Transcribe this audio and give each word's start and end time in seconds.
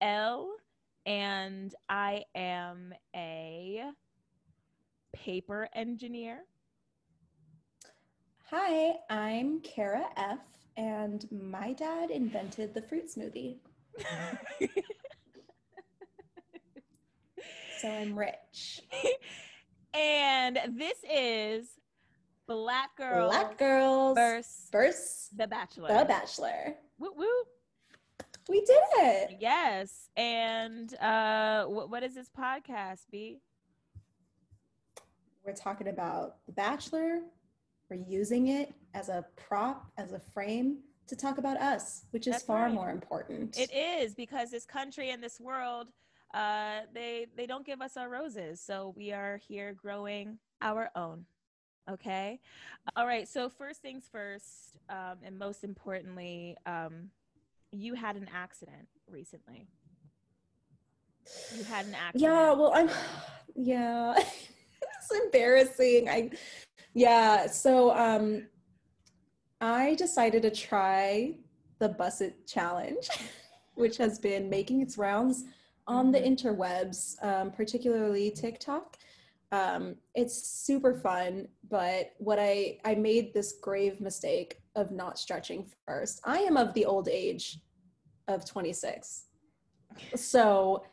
L, 0.00 0.50
and 1.04 1.74
I 1.88 2.24
am 2.34 2.94
a 3.14 3.82
paper 5.12 5.68
engineer. 5.74 6.40
Hi, 8.50 8.94
I'm 9.10 9.60
Kara 9.60 10.06
F, 10.16 10.38
and 10.76 11.26
my 11.30 11.72
dad 11.74 12.10
invented 12.10 12.72
the 12.74 12.82
fruit 12.82 13.08
smoothie. 13.14 13.58
so 17.80 17.88
I'm 17.88 18.18
rich. 18.18 18.80
and 19.94 20.58
this 20.70 20.98
is 21.12 21.68
Black 22.46 22.96
Girls. 22.96 23.30
Black 23.30 23.58
Girls 23.58 24.16
versus 24.16 24.68
versus 24.72 25.28
The 25.36 25.46
Bachelor. 25.46 25.88
The 25.88 26.04
Bachelor. 26.06 26.74
Woo 26.98 27.12
woo. 27.16 27.26
We 28.50 28.62
did 28.62 28.82
it. 28.96 29.36
Yes. 29.38 30.08
And 30.16 30.92
uh, 31.00 31.66
wh- 31.66 31.88
what 31.88 32.02
is 32.02 32.16
this 32.16 32.28
podcast, 32.36 33.02
B? 33.08 33.38
We're 35.46 35.52
talking 35.52 35.86
about 35.86 36.38
The 36.46 36.52
Bachelor. 36.52 37.20
We're 37.88 38.04
using 38.08 38.48
it 38.48 38.74
as 38.92 39.08
a 39.08 39.24
prop, 39.36 39.86
as 39.98 40.12
a 40.12 40.18
frame 40.18 40.78
to 41.06 41.14
talk 41.14 41.38
about 41.38 41.58
us, 41.58 42.06
which 42.10 42.26
is 42.26 42.34
That's 42.34 42.44
far 42.44 42.64
right. 42.64 42.74
more 42.74 42.90
important. 42.90 43.56
It 43.56 43.72
is 43.72 44.16
because 44.16 44.50
this 44.50 44.66
country 44.66 45.10
and 45.10 45.22
this 45.22 45.38
world, 45.38 45.86
uh, 46.34 46.80
they 46.92 47.26
they 47.36 47.46
don't 47.46 47.64
give 47.64 47.80
us 47.80 47.96
our 47.96 48.08
roses, 48.08 48.60
so 48.60 48.92
we 48.96 49.12
are 49.12 49.36
here 49.36 49.74
growing 49.74 50.38
our 50.60 50.90
own. 50.96 51.24
Okay, 51.88 52.40
all 52.96 53.06
right. 53.06 53.28
So 53.28 53.48
first 53.48 53.80
things 53.80 54.08
first, 54.10 54.76
um, 54.88 55.18
and 55.24 55.38
most 55.38 55.64
importantly, 55.64 56.56
um, 56.66 57.10
you 57.72 57.94
had 57.94 58.16
an 58.16 58.28
accident 58.34 58.88
recently. 59.08 59.68
You 61.56 61.64
had 61.64 61.86
an 61.86 61.94
accident. 61.94 62.22
Yeah, 62.22 62.52
well, 62.52 62.72
I'm, 62.74 62.90
yeah, 63.54 64.14
it's 64.18 65.22
embarrassing. 65.24 66.08
I, 66.08 66.30
yeah, 66.94 67.46
so 67.46 67.96
um, 67.96 68.46
I 69.60 69.94
decided 69.94 70.42
to 70.42 70.50
try 70.50 71.34
the 71.78 71.90
Buss 71.90 72.20
It 72.20 72.46
Challenge, 72.46 73.08
which 73.74 73.96
has 73.98 74.18
been 74.18 74.50
making 74.50 74.80
its 74.80 74.98
rounds 74.98 75.44
on 75.86 76.12
the 76.12 76.20
interwebs, 76.20 77.22
um, 77.24 77.50
particularly 77.50 78.30
TikTok. 78.30 78.96
Um, 79.52 79.96
it's 80.14 80.40
super 80.40 80.94
fun, 80.94 81.48
but 81.68 82.12
what 82.18 82.38
I 82.38 82.78
I 82.84 82.94
made 82.94 83.34
this 83.34 83.54
grave 83.60 84.00
mistake 84.00 84.59
of 84.74 84.90
not 84.90 85.18
stretching 85.18 85.66
first. 85.86 86.20
I 86.24 86.38
am 86.38 86.56
of 86.56 86.74
the 86.74 86.84
old 86.84 87.08
age 87.08 87.58
of 88.28 88.44
26, 88.44 89.24
so 90.14 90.84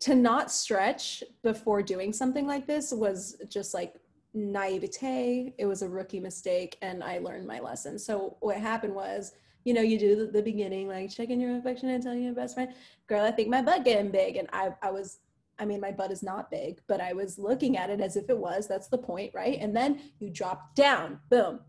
to 0.00 0.14
not 0.14 0.50
stretch 0.50 1.24
before 1.42 1.82
doing 1.82 2.12
something 2.12 2.46
like 2.46 2.66
this 2.66 2.92
was 2.92 3.36
just 3.48 3.74
like 3.74 3.94
naivete. 4.34 5.54
It 5.58 5.66
was 5.66 5.82
a 5.82 5.88
rookie 5.88 6.20
mistake, 6.20 6.76
and 6.82 7.02
I 7.02 7.18
learned 7.18 7.46
my 7.46 7.60
lesson. 7.60 7.98
So 7.98 8.36
what 8.40 8.58
happened 8.58 8.94
was, 8.94 9.32
you 9.64 9.74
know, 9.74 9.80
you 9.80 9.98
do 9.98 10.14
the, 10.14 10.26
the 10.26 10.42
beginning, 10.42 10.88
like 10.88 11.10
checking 11.10 11.40
your 11.40 11.56
affection 11.56 11.88
and 11.88 12.02
telling 12.02 12.22
your 12.22 12.34
best 12.34 12.54
friend, 12.54 12.72
girl, 13.06 13.24
I 13.24 13.30
think 13.30 13.48
my 13.48 13.62
butt 13.62 13.84
getting 13.84 14.10
big, 14.10 14.36
and 14.36 14.48
I 14.52 14.70
I 14.82 14.90
was. 14.90 15.18
I 15.58 15.64
mean, 15.64 15.80
my 15.80 15.90
butt 15.90 16.12
is 16.12 16.22
not 16.22 16.50
big, 16.50 16.82
but 16.86 17.00
I 17.00 17.14
was 17.14 17.38
looking 17.38 17.78
at 17.78 17.88
it 17.88 17.98
as 17.98 18.16
if 18.16 18.28
it 18.28 18.36
was. 18.36 18.68
That's 18.68 18.88
the 18.88 18.98
point, 18.98 19.32
right? 19.34 19.56
And 19.58 19.74
then 19.74 19.98
you 20.18 20.28
drop 20.28 20.74
down, 20.74 21.18
boom, 21.30 21.60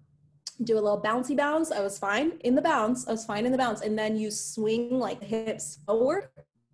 do 0.64 0.76
a 0.76 0.81
little 0.81 1.02
bouncy 1.02 1.36
bounce. 1.36 1.72
I 1.72 1.81
was 1.81 2.00
fine 2.00 2.34
in 2.42 2.56
the 2.56 2.62
bounce. 2.62 3.08
I 3.08 3.12
was 3.12 3.26
fine 3.26 3.45
in 3.45 3.52
the 3.52 3.58
bounce. 3.58 3.81
And 3.81 3.98
then 3.98 4.17
you 4.17 4.31
swing 4.31 5.00
like 5.00 5.22
hips 5.23 5.80
forward, 5.86 6.30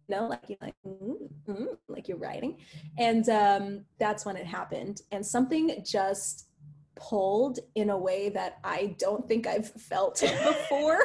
you 0.08 0.16
know, 0.16 0.28
like 0.28 0.44
you're 0.48 0.58
like, 0.62 0.76
mm, 0.86 1.16
mm, 1.48 1.68
like 1.88 2.08
you're 2.08 2.18
riding. 2.18 2.58
And 2.98 3.28
um, 3.30 3.86
that's 4.00 4.26
when 4.26 4.36
it 4.36 4.46
happened. 4.46 5.02
And 5.12 5.26
something 5.26 5.84
just 5.86 6.48
pulled 6.96 7.60
in 7.76 7.90
a 7.90 7.98
way 7.98 8.30
that 8.30 8.60
I 8.64 8.96
don't 9.00 9.28
think 9.28 9.48
I've 9.48 9.70
felt 9.70 10.22
before. 10.22 11.00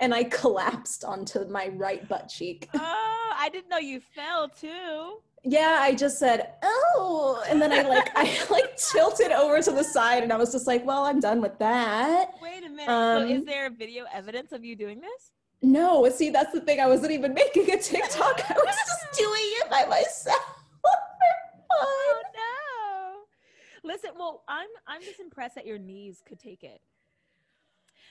and 0.00 0.14
I 0.14 0.24
collapsed 0.24 1.04
onto 1.04 1.44
my 1.46 1.68
right 1.68 2.08
butt 2.08 2.28
cheek. 2.28 2.68
Oh, 2.74 3.32
I 3.36 3.48
didn't 3.50 3.68
know 3.68 3.78
you 3.78 4.00
fell 4.00 4.48
too. 4.48 5.20
Yeah, 5.42 5.78
I 5.80 5.94
just 5.94 6.18
said, 6.18 6.52
oh, 6.62 7.42
and 7.48 7.60
then 7.62 7.72
I 7.72 7.82
like 7.82 8.10
I 8.14 8.38
like 8.50 8.76
tilted 8.76 9.32
over 9.32 9.62
to 9.62 9.70
the 9.72 9.82
side 9.82 10.22
and 10.22 10.32
I 10.32 10.36
was 10.36 10.52
just 10.52 10.66
like, 10.66 10.84
well, 10.84 11.04
I'm 11.04 11.18
done 11.20 11.40
with 11.40 11.58
that. 11.58 12.32
Wait 12.42 12.64
a 12.64 12.68
minute. 12.68 12.86
so 12.86 13.26
is 13.26 13.38
Um, 13.40 13.44
there 13.46 13.70
video 13.70 14.04
evidence 14.12 14.52
of 14.52 14.64
you 14.64 14.76
doing 14.76 15.00
this? 15.00 15.32
No, 15.62 16.08
see, 16.10 16.30
that's 16.30 16.52
the 16.52 16.60
thing. 16.60 16.80
I 16.80 16.86
wasn't 16.86 17.12
even 17.12 17.32
making 17.42 17.70
a 17.70 17.78
TikTok. 17.78 18.50
I 18.50 18.54
was 18.54 18.76
just 18.86 19.18
doing 19.18 19.40
it 19.62 19.70
by 19.70 19.86
myself. 19.86 20.56
Oh 21.72 22.22
no. 22.34 23.88
Listen, 23.90 24.10
well, 24.18 24.42
I'm 24.48 24.68
I'm 24.86 25.00
just 25.02 25.20
impressed 25.20 25.54
that 25.54 25.66
your 25.66 25.78
knees 25.78 26.22
could 26.26 26.38
take 26.38 26.62
it. 26.64 26.80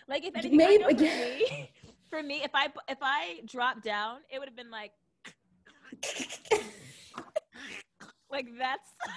Like 0.08 0.26
if 0.26 0.36
anything, 0.36 0.58
Maybe- 0.58 0.84
for 0.84 0.94
me, 1.04 1.70
for 2.10 2.24
me, 2.24 2.42
if 2.44 2.52
I 2.56 2.68
if 2.88 2.98
I 3.02 3.42
dropped 3.46 3.84
down, 3.84 4.18
it 4.32 4.40
would 4.40 4.48
have 4.48 4.56
been 4.56 4.72
like 4.72 4.92
like 8.32 8.48
that's 8.58 8.90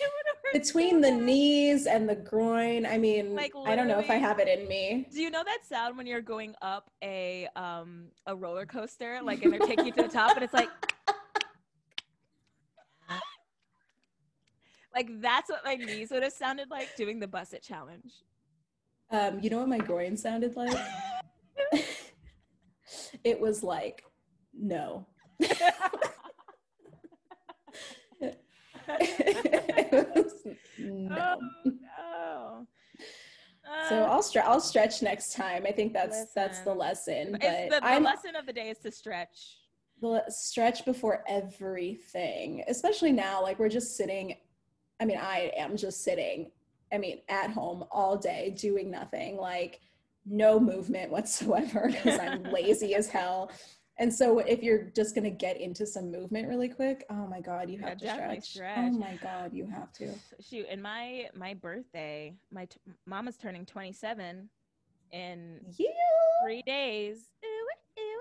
would've 0.00 0.40
hurt 0.42 0.52
Between 0.52 1.00
the 1.00 1.10
knees 1.10 1.86
and 1.86 2.08
the 2.08 2.16
groin, 2.16 2.86
I 2.86 2.98
mean, 2.98 3.34
Like, 3.34 3.52
I 3.64 3.76
don't 3.76 3.86
know 3.86 3.98
if 3.98 4.10
I 4.10 4.16
have 4.16 4.40
it 4.40 4.48
in 4.48 4.66
me. 4.66 5.06
Do 5.12 5.22
you 5.22 5.30
know 5.30 5.44
that 5.44 5.60
sound 5.68 5.96
when 5.96 6.06
you're 6.06 6.20
going 6.20 6.54
up 6.62 6.90
a 7.02 7.48
um 7.54 8.06
a 8.26 8.34
roller 8.34 8.66
coaster, 8.66 9.20
like 9.22 9.44
and 9.44 9.52
they're 9.52 9.60
taking 9.60 9.86
you 9.86 9.92
to 9.92 10.02
the 10.02 10.08
top, 10.08 10.34
and 10.34 10.42
it's 10.42 10.52
like, 10.52 10.68
like 14.94 15.08
that's 15.20 15.50
what 15.50 15.64
my 15.64 15.76
knees 15.76 16.10
would 16.10 16.24
have 16.24 16.32
sounded 16.32 16.70
like 16.70 16.88
doing 16.96 17.20
the 17.20 17.28
buss 17.28 17.52
it 17.52 17.62
challenge. 17.62 18.12
Um, 19.10 19.38
you 19.40 19.50
know 19.50 19.58
what 19.58 19.68
my 19.68 19.78
groin 19.78 20.16
sounded 20.16 20.56
like? 20.56 20.76
it 23.22 23.38
was 23.38 23.62
like, 23.62 24.02
no. 24.58 25.06
No. 30.78 31.38
Oh, 31.38 31.46
no. 31.64 32.66
So 33.88 34.02
Uh, 34.02 34.06
I'll 34.06 34.22
stretch. 34.22 34.44
I'll 34.44 34.60
stretch 34.60 35.02
next 35.02 35.32
time. 35.34 35.64
I 35.66 35.72
think 35.72 35.92
that's 35.92 36.32
that's 36.34 36.60
the 36.60 36.74
Listen. 36.74 37.32
lesson. 37.32 37.38
it's 37.40 37.74
But 37.74 37.82
the, 37.82 37.94
the 37.94 38.00
lesson 38.00 38.36
of 38.36 38.46
the 38.46 38.52
day 38.52 38.68
is 38.70 38.78
to 38.78 38.90
stretch. 38.90 39.58
stretch 40.28 40.84
before 40.84 41.24
everything, 41.26 42.62
especially 42.68 43.12
now. 43.12 43.42
Like 43.42 43.58
we're 43.58 43.68
just 43.70 43.96
sitting. 43.96 44.36
I 45.00 45.04
mean, 45.06 45.18
I 45.18 45.50
am 45.56 45.76
just 45.76 46.04
sitting. 46.04 46.50
I 46.92 46.98
mean, 46.98 47.20
at 47.28 47.50
home 47.50 47.84
all 47.90 48.16
day 48.16 48.50
doing 48.56 48.90
nothing, 48.90 49.36
like 49.38 49.80
no 50.26 50.60
movement 50.60 51.10
whatsoever 51.10 51.88
because 51.90 52.18
I'm 52.18 52.42
lazy 52.44 52.94
as 52.94 53.08
hell. 53.08 53.50
And 53.98 54.12
so, 54.12 54.40
if 54.40 54.62
you're 54.62 54.90
just 54.96 55.14
gonna 55.14 55.30
get 55.30 55.60
into 55.60 55.86
some 55.86 56.10
movement 56.10 56.48
really 56.48 56.68
quick, 56.68 57.04
oh 57.10 57.26
my 57.28 57.40
god, 57.40 57.70
you 57.70 57.78
Yeah, 57.80 57.90
have 57.90 57.98
to 57.98 58.10
stretch. 58.10 58.44
stretch. 58.50 58.92
Oh 58.92 58.98
my 58.98 59.16
god, 59.22 59.52
you 59.52 59.66
have 59.66 59.92
to. 59.94 60.08
Shoot, 60.40 60.66
in 60.68 60.82
my 60.82 61.28
my 61.34 61.54
birthday, 61.54 62.34
my 62.50 62.64
t- 62.64 62.80
mama's 63.06 63.36
turning 63.36 63.64
27 63.64 64.48
in 65.12 65.60
Yeah. 65.78 65.88
three 66.44 66.62
days. 66.62 67.28
Ew, 67.42 67.68
ew, 67.96 68.20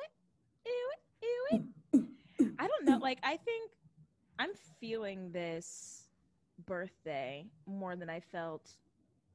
ew, 0.66 0.92
ew, 1.24 1.72
ew. 1.94 2.08
I 2.60 2.68
don't 2.68 2.86
know. 2.86 2.98
Like, 3.00 3.18
I 3.24 3.38
think 3.38 3.72
I'm 4.38 4.52
feeling 4.80 5.32
this 5.32 6.08
birthday 6.68 7.48
more 7.66 7.96
than 7.96 8.12
I 8.12 8.20
felt 8.20 8.70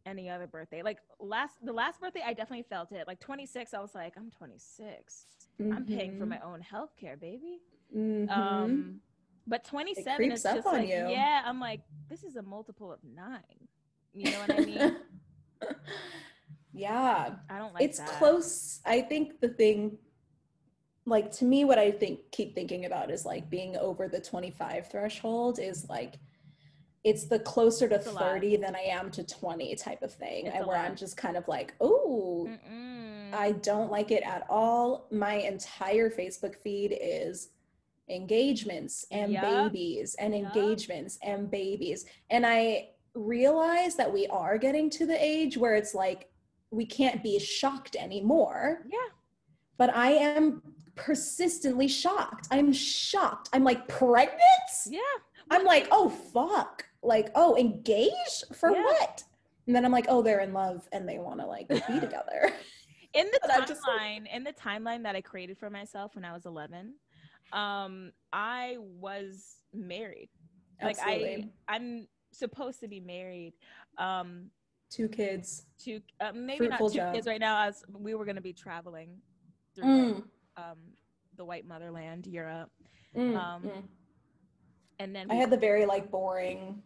any 0.07 0.31
other 0.31 0.47
birthday. 0.47 0.83
Like 0.83 0.99
last, 1.19 1.57
the 1.65 1.73
last 1.73 2.01
birthday, 2.01 2.23
I 2.25 2.33
definitely 2.33 2.63
felt 2.69 2.93
it. 2.93 3.09
Like 3.09 3.19
26, 3.19 3.75
I 3.75 3.81
was 3.81 3.95
like, 3.95 4.15
I'm 4.17 4.31
26. 4.31 5.27
I'm 5.61 5.85
paying 5.87 6.19
for 6.19 6.25
Mhm. 6.25 6.29
my 6.29 6.41
own 6.41 6.61
health 6.61 6.95
care, 6.97 7.17
baby. 7.17 7.61
Mhm. 7.95 8.29
Um, 8.31 9.01
but 9.47 9.65
27 9.65 10.17
creeps 10.17 10.41
is 10.41 10.47
up 10.47 10.57
just 10.57 10.67
on 10.69 10.75
like, 10.75 10.89
you. 10.89 10.95
yeah, 11.09 11.43
I'm 11.45 11.59
like, 11.59 11.81
this 12.09 12.23
is 12.23 12.37
a 12.37 12.43
multiple 12.43 12.93
of 12.93 13.03
nine. 13.03 13.69
You 14.13 14.31
know 14.31 14.39
what 14.41 14.51
I 14.55 14.61
mean? 14.61 14.97
yeah. 16.73 17.37
I 17.49 17.59
don't 17.59 17.75
like 17.75 17.83
it's 17.83 17.99
that. 17.99 18.09
close. 18.09 18.81
I 18.85 19.01
think 19.01 19.41
the 19.41 19.49
thing 19.49 19.99
like 21.07 21.31
to 21.33 21.45
me 21.47 21.65
what 21.65 21.79
I 21.79 21.91
think 21.91 22.31
keep 22.33 22.55
thinking 22.55 22.85
about 22.85 23.11
is 23.11 23.25
like 23.25 23.49
being 23.49 23.77
over 23.77 24.09
the 24.09 24.21
25 24.21 24.89
threshold 24.91 25.59
is 25.59 25.89
like 25.89 26.19
it's 27.05 27.25
the 27.25 27.39
closer 27.39 27.89
to 27.89 27.95
It's 27.95 28.07
a 28.07 28.13
lot. 28.13 28.23
30 28.23 28.57
than 28.57 28.75
I 28.77 28.81
am 28.81 29.11
to 29.13 29.25
20 29.25 29.75
type 29.77 30.03
of 30.03 30.13
thing. 30.13 30.47
It's 30.47 30.57
and 30.57 30.67
where. 30.67 30.77
I'm 30.77 30.97
just 30.97 31.17
kind 31.17 31.37
of 31.37 31.47
like, 31.49 31.75
oh, 31.81 32.49
I 33.33 33.53
mm. 33.53 33.63
don't 33.63 33.91
like 33.91 34.11
it 34.11 34.23
at 34.23 34.47
all. 34.49 35.07
My 35.11 35.35
entire 35.35 36.11
Facebook 36.11 36.57
feed 36.57 36.97
is 37.01 37.51
engagements 38.11 39.07
and 39.11 39.33
Yup. 39.33 39.43
babies 39.43 40.17
and 40.19 40.35
Yup. 40.35 40.57
engagements 40.57 41.19
and 41.23 41.51
babies. 41.51 42.07
And 42.31 42.47
I 42.47 42.91
realize 43.15 43.97
that 43.97 44.13
we 44.13 44.27
are 44.29 44.59
getting 44.59 44.89
to 44.91 45.07
the 45.07 45.23
age 45.23 45.57
where 45.57 45.75
it's 45.75 45.95
like 45.95 46.31
we 46.71 46.87
can't 46.87 47.23
be 47.23 47.39
shocked 47.39 47.97
anymore. 47.97 48.85
yeah. 48.91 48.99
but 49.77 49.95
I 49.95 50.11
am 50.11 50.63
persistently 50.97 51.89
shocked. 51.89 52.49
I'm 52.51 52.73
shocked. 52.73 53.49
I'm 53.53 53.65
like, 53.65 53.87
pregnant? 53.89 54.41
Yeah. 54.87 55.01
I'm 55.51 55.65
like, 55.65 55.89
oh, 55.91 56.09
fuck. 56.09 56.85
Like, 57.03 57.31
oh, 57.35 57.57
engaged? 57.57 58.45
For 58.55 58.73
Yeah. 58.73 58.83
what? 58.83 59.23
And 59.67 59.77
then 59.77 59.85
I'm 59.85 59.93
like, 59.93 60.07
oh, 60.09 60.23
they're 60.23 60.41
in 60.41 60.53
love 60.53 60.89
and 60.93 61.09
they 61.09 61.19
want 61.19 61.41
to 61.41 61.47
like 61.47 61.69
be 61.69 62.01
together. 62.01 62.53
in 63.19 63.27
the 63.33 63.39
But 63.43 63.51
I'm 63.53 63.61
like- 63.61 63.69
timeline 63.69 64.35
in 64.37 64.45
the 64.45 64.53
timeline 64.53 65.03
that 65.05 65.15
i 65.17 65.21
created 65.21 65.59
for 65.59 65.71
myself 65.71 66.15
when 66.15 66.25
i 66.25 66.33
was 66.33 66.47
11 66.47 66.95
um 67.53 68.13
i 68.33 68.77
was 68.79 69.57
married 69.75 70.29
like 70.83 70.99
Absolutely. 70.99 71.51
i 71.69 71.77
i'm 71.77 72.07
supposed 72.33 72.81
to 72.81 72.89
be 72.89 73.01
married 73.01 73.55
um 73.99 74.51
Two 74.91 75.07
kids. 75.07 75.67
Two, 75.79 76.01
uh, 76.19 76.33
maybe 76.35 76.67
Fruitful 76.67 76.87
not 76.87 76.93
two 76.95 76.99
job. 76.99 77.15
kids 77.15 77.27
right 77.27 77.41
now 77.41 77.67
as 77.69 77.85
we 77.93 78.15
were 78.15 78.25
going 78.25 78.37
to 78.37 78.43
be 78.43 78.55
traveling 78.55 79.11
through 79.75 79.85
Mm, 79.85 80.23
um 80.57 80.79
the 81.37 81.45
white 81.45 81.67
motherland 81.67 82.27
europe 82.27 82.71
mm, 83.15 83.37
Um, 83.37 83.63
mm. 83.65 83.83
and 84.99 85.15
then 85.15 85.31
I 85.31 85.35
had 85.35 85.51
the 85.51 85.59
very 85.59 85.85
like 85.85 86.11
boring, 86.11 86.83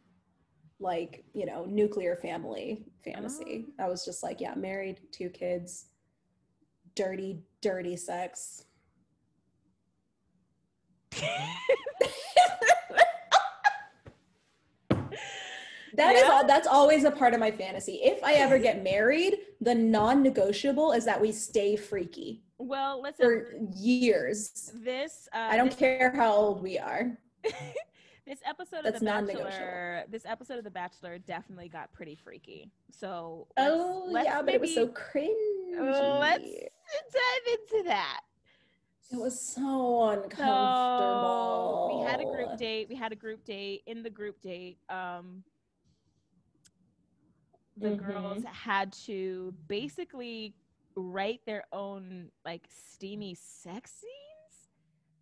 like, 0.80 1.24
you 1.32 1.46
know, 1.46 1.64
nuclear 1.64 2.16
family 2.16 2.84
fantasy. 3.04 3.66
Oh. 3.78 3.84
I 3.84 3.88
was 3.88 4.04
just 4.04 4.22
like, 4.24 4.40
yeah, 4.40 4.54
married, 4.56 4.98
two 5.12 5.28
kids, 5.30 5.86
dirty, 6.94 7.40
dirty 7.60 7.96
sex. 7.96 8.64
That 15.94 16.14
is 16.16 16.22
Yeah? 16.22 16.30
all 16.32 16.46
that's 16.46 16.66
always 16.66 17.04
a 17.04 17.10
part 17.10 17.34
of 17.34 17.40
my 17.40 17.50
fantasy. 17.50 18.00
If 18.02 18.24
I 18.24 18.34
ever 18.34 18.58
get 18.58 18.82
married, 18.82 19.36
the 19.60 19.74
non-negotiable 19.74 20.92
is 20.92 21.04
that 21.04 21.20
we 21.20 21.32
stay 21.32 21.76
freaky 21.76 22.42
well 22.58 23.02
listen 23.02 23.24
for 23.26 23.52
years. 23.76 24.70
this 24.74 25.28
uh 25.34 25.38
I 25.50 25.56
don't 25.56 25.66
this, 25.70 25.78
care 25.78 26.12
how 26.16 26.32
old 26.32 26.62
we 26.62 26.78
are. 26.78 27.18
this 28.26 28.38
episode 28.46 28.84
That's 28.84 28.94
of 28.96 29.00
the 29.00 29.06
bachelor 29.06 30.04
this 30.08 30.24
episode 30.24 30.56
of 30.58 30.64
the 30.64 30.70
bachelor 30.70 31.18
definitely 31.18 31.68
got 31.68 31.92
pretty 31.92 32.14
freaky 32.14 32.70
so 32.90 33.48
let's- 33.58 33.70
Oh 33.74 34.06
let's 34.08 34.26
yeah, 34.26 34.40
but 34.42 34.54
it 34.54 34.60
was 34.60 34.74
so 34.74 34.82
maybe- 34.86 34.94
cringe. 34.94 35.76
let's 35.78 36.44
dive 37.12 37.58
into 37.58 37.88
that 37.88 38.20
It 39.10 39.16
was 39.18 39.38
so 39.40 40.08
uncomfortable. 40.10 41.88
So 41.90 41.98
we 41.98 42.10
had 42.10 42.20
a 42.20 42.24
group 42.24 42.56
date. 42.56 42.88
We 42.88 42.94
had 42.94 43.12
a 43.12 43.16
group 43.16 43.44
date. 43.44 43.82
In 43.86 44.02
the 44.02 44.08
group 44.10 44.40
date, 44.40 44.78
um, 44.88 45.44
the 47.76 47.88
Mhm. 47.90 47.96
girls 48.06 48.44
had 48.44 48.92
to 49.06 49.54
basically 49.68 50.54
write 50.94 51.44
their 51.46 51.64
own 51.72 52.30
like 52.44 52.66
steamy 52.68 53.34
sex 53.34 53.92
scenes. 53.92 54.68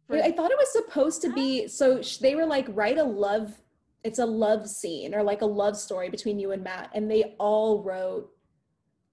for- 0.07 0.17
I 0.23 0.33
thought 0.33 0.51
it 0.51 0.59
was 0.59 0.73
supposed 0.73 1.23
to 1.23 1.33
be 1.33 1.69
so 1.69 2.03
sh- 2.03 2.17
they 2.19 2.35
were 2.35 2.45
like 2.47 2.67
write 2.71 2.99
a 2.99 3.05
love 3.05 3.63
it's 4.03 4.19
a 4.19 4.27
love 4.27 4.69
scene 4.69 5.15
or 5.15 5.23
like 5.23 5.43
a 5.43 5.47
love 5.47 5.77
story 5.77 6.09
between 6.11 6.39
you 6.41 6.51
and 6.51 6.65
Matt 6.65 6.91
and 6.95 7.09
they 7.09 7.37
all 7.39 7.83
wrote 7.85 8.37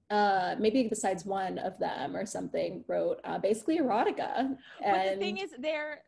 uh 0.09 0.55
maybe 0.57 0.87
besides 0.87 1.25
one 1.25 1.57
of 1.57 1.77
them 1.79 2.15
or 2.15 2.25
something 2.25 2.81
wrote 2.87 3.19
uh 3.25 3.37
basically 3.37 3.77
erotica 3.77 4.55
but 4.81 5.11
the 5.13 5.17
thing 5.19 5.37
is, 5.37 5.49
they're 5.59 5.99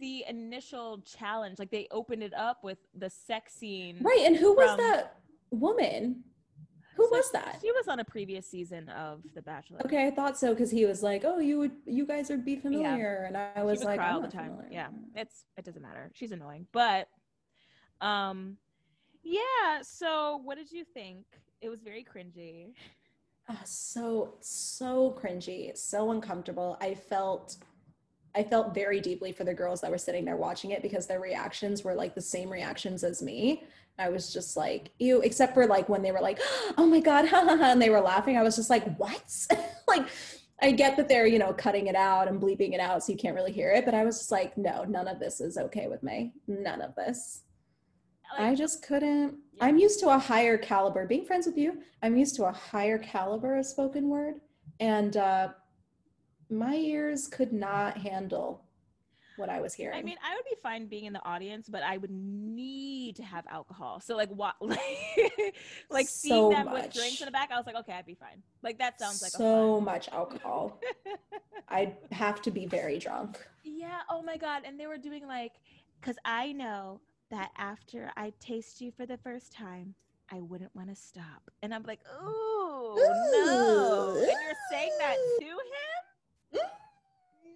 the 0.00 0.24
initial 0.28 1.00
challenge. 1.02 1.58
Like 1.60 1.70
they 1.70 1.86
opened 1.92 2.24
it 2.24 2.34
up 2.34 2.64
with 2.64 2.78
the 2.98 3.08
sex 3.08 3.54
scene. 3.54 3.98
right 4.00 4.22
and 4.26 4.34
who 4.36 4.54
was 4.54 4.68
from- 4.70 4.78
that 4.78 5.18
woman 5.50 6.24
who 6.96 7.04
So 7.04 7.10
was 7.18 7.30
that 7.32 7.58
She 7.60 7.70
was 7.70 7.86
on 7.88 8.00
a 8.00 8.04
previous 8.04 8.46
season 8.48 8.88
of 8.88 9.22
The 9.34 9.42
Bachelor. 9.42 9.78
okay 9.84 10.06
I 10.08 10.10
thought 10.10 10.36
so 10.36 10.52
because 10.52 10.70
he 10.72 10.84
was 10.86 11.02
like 11.04 11.22
oh 11.24 11.38
you 11.38 11.58
would 11.60 11.72
you 11.84 12.04
guys 12.04 12.28
would 12.30 12.44
be 12.44 12.56
familiar 12.56 13.24
and 13.28 13.36
I 13.36 13.62
was 13.62 13.84
like 13.84 14.00
all 14.00 14.20
the 14.20 14.26
time. 14.28 14.50
familiar. 14.56 14.72
Yeah, 14.72 14.88
it's 15.14 15.44
it 15.56 15.64
doesn't 15.64 15.82
matter. 15.82 16.10
She's 16.14 16.32
annoying, 16.32 16.66
but 16.72 17.08
um, 18.00 18.56
yeah. 19.22 19.82
So, 19.82 20.40
what 20.44 20.56
did 20.58 20.70
you 20.70 20.84
think? 20.84 21.24
It 21.62 21.68
was 21.70 21.80
very 21.80 22.04
cringy. 22.04 22.74
Ah, 23.48 23.60
so 23.64 24.34
so 24.40 25.16
cringy 25.20 25.76
so 25.76 26.10
uncomfortable. 26.10 26.76
I 26.80 26.94
felt 26.94 27.56
i 28.34 28.42
felt 28.42 28.74
very 28.74 29.00
deeply 29.00 29.32
for 29.32 29.44
the 29.44 29.54
girls 29.54 29.80
that 29.80 29.90
were 29.90 29.96
sitting 29.96 30.24
there 30.24 30.36
watching 30.36 30.72
it 30.72 30.82
because 30.82 31.06
their 31.06 31.20
reactions 31.20 31.82
were 31.82 31.94
like 31.94 32.14
the 32.14 32.20
same 32.20 32.50
reactions 32.50 33.04
as 33.04 33.22
me. 33.22 33.62
I 33.98 34.08
was 34.08 34.32
just 34.32 34.56
like 34.56 34.90
ew 34.98 35.20
except 35.22 35.54
for 35.54 35.66
like 35.66 35.88
when 35.88 36.02
they 36.02 36.12
were 36.12 36.20
like 36.20 36.40
oh 36.78 36.86
my 36.86 37.00
god 37.00 37.28
ha, 37.28 37.44
ha, 37.44 37.56
ha, 37.56 37.72
and 37.72 37.80
they 37.80 37.90
were 37.90 38.00
laughing. 38.00 38.36
I 38.36 38.42
was 38.42 38.56
just 38.56 38.70
like 38.70 38.96
what? 38.96 39.46
Like 39.88 40.08
i 40.60 40.72
get 40.72 40.96
that 40.96 41.08
they're 41.08 41.26
you 41.28 41.38
know 41.38 41.52
cutting 41.52 41.86
it 41.86 41.94
out 41.94 42.26
and 42.26 42.40
bleeping 42.40 42.72
it 42.74 42.80
out 42.80 43.04
so 43.04 43.12
you 43.12 43.18
can't 43.18 43.36
really 43.36 43.52
hear 43.52 43.70
it 43.70 43.84
but 43.84 43.94
i 43.94 44.04
was 44.04 44.18
just 44.18 44.32
like 44.32 44.56
no 44.58 44.84
none 44.84 45.06
of 45.06 45.20
this 45.20 45.40
is 45.40 45.56
okay 45.56 45.86
with 45.86 46.02
me. 46.02 46.32
None 46.48 46.80
of 46.80 46.94
this 46.96 47.42
I 48.38 48.54
just 48.54 48.82
couldn't. 48.82 49.36
Yeah. 49.54 49.64
I'm 49.64 49.78
used 49.78 50.00
to 50.00 50.08
a 50.08 50.18
higher 50.18 50.58
caliber. 50.58 51.06
Being 51.06 51.24
friends 51.24 51.46
with 51.46 51.56
you, 51.56 51.82
I'm 52.02 52.16
used 52.16 52.36
to 52.36 52.44
a 52.44 52.52
higher 52.52 52.98
caliber 52.98 53.56
of 53.56 53.66
spoken 53.66 54.08
word, 54.08 54.36
and 54.80 55.16
uh, 55.16 55.48
my 56.50 56.74
ears 56.74 57.28
could 57.28 57.52
not 57.52 57.98
handle 57.98 58.66
what 59.36 59.48
I 59.48 59.60
was 59.60 59.74
hearing. 59.74 59.98
I 59.98 60.02
mean, 60.02 60.16
I 60.24 60.34
would 60.34 60.44
be 60.44 60.56
fine 60.62 60.86
being 60.86 61.04
in 61.04 61.12
the 61.12 61.24
audience, 61.24 61.68
but 61.68 61.82
I 61.82 61.98
would 61.98 62.10
need 62.10 63.16
to 63.16 63.22
have 63.22 63.44
alcohol. 63.50 64.00
So, 64.00 64.16
like, 64.16 64.30
what, 64.30 64.54
like, 64.60 64.80
like 65.90 66.08
seeing 66.08 66.34
So 66.34 66.50
them 66.50 66.72
with 66.72 66.92
drinks 66.92 67.20
in 67.20 67.26
the 67.26 67.32
back, 67.32 67.50
I 67.52 67.56
was 67.56 67.66
like, 67.66 67.76
okay, 67.76 67.92
I'd 67.92 68.06
be 68.06 68.14
fine. 68.14 68.42
Like, 68.62 68.78
that 68.78 68.98
sounds 68.98 69.22
like 69.22 69.32
so 69.32 69.80
much 69.80 70.08
alcohol. 70.08 70.80
I'd 71.68 71.96
have 72.12 72.40
to 72.42 72.50
be 72.50 72.66
very 72.66 72.98
drunk. 72.98 73.38
Yeah. 73.64 74.00
Oh 74.10 74.22
my 74.22 74.36
God. 74.36 74.62
And 74.64 74.78
they 74.78 74.86
were 74.86 74.98
doing 74.98 75.26
like, 75.26 75.52
because 76.00 76.16
I 76.24 76.52
know 76.52 77.00
that 77.30 77.50
after 77.56 78.10
I 78.16 78.32
taste 78.40 78.80
you 78.80 78.90
for 78.90 79.06
the 79.06 79.18
first 79.18 79.52
time, 79.52 79.94
I 80.30 80.40
wouldn't 80.40 80.74
want 80.74 80.88
to 80.88 80.96
stop. 80.96 81.50
And 81.62 81.74
I'm 81.74 81.84
like, 81.84 82.00
ooh, 82.22 82.96
no. 82.96 84.14
Ooh. 84.16 84.18
And 84.18 84.26
you're 84.26 84.54
saying 84.70 84.92
that 84.98 85.16
to 85.40 85.46
him? 85.46 86.60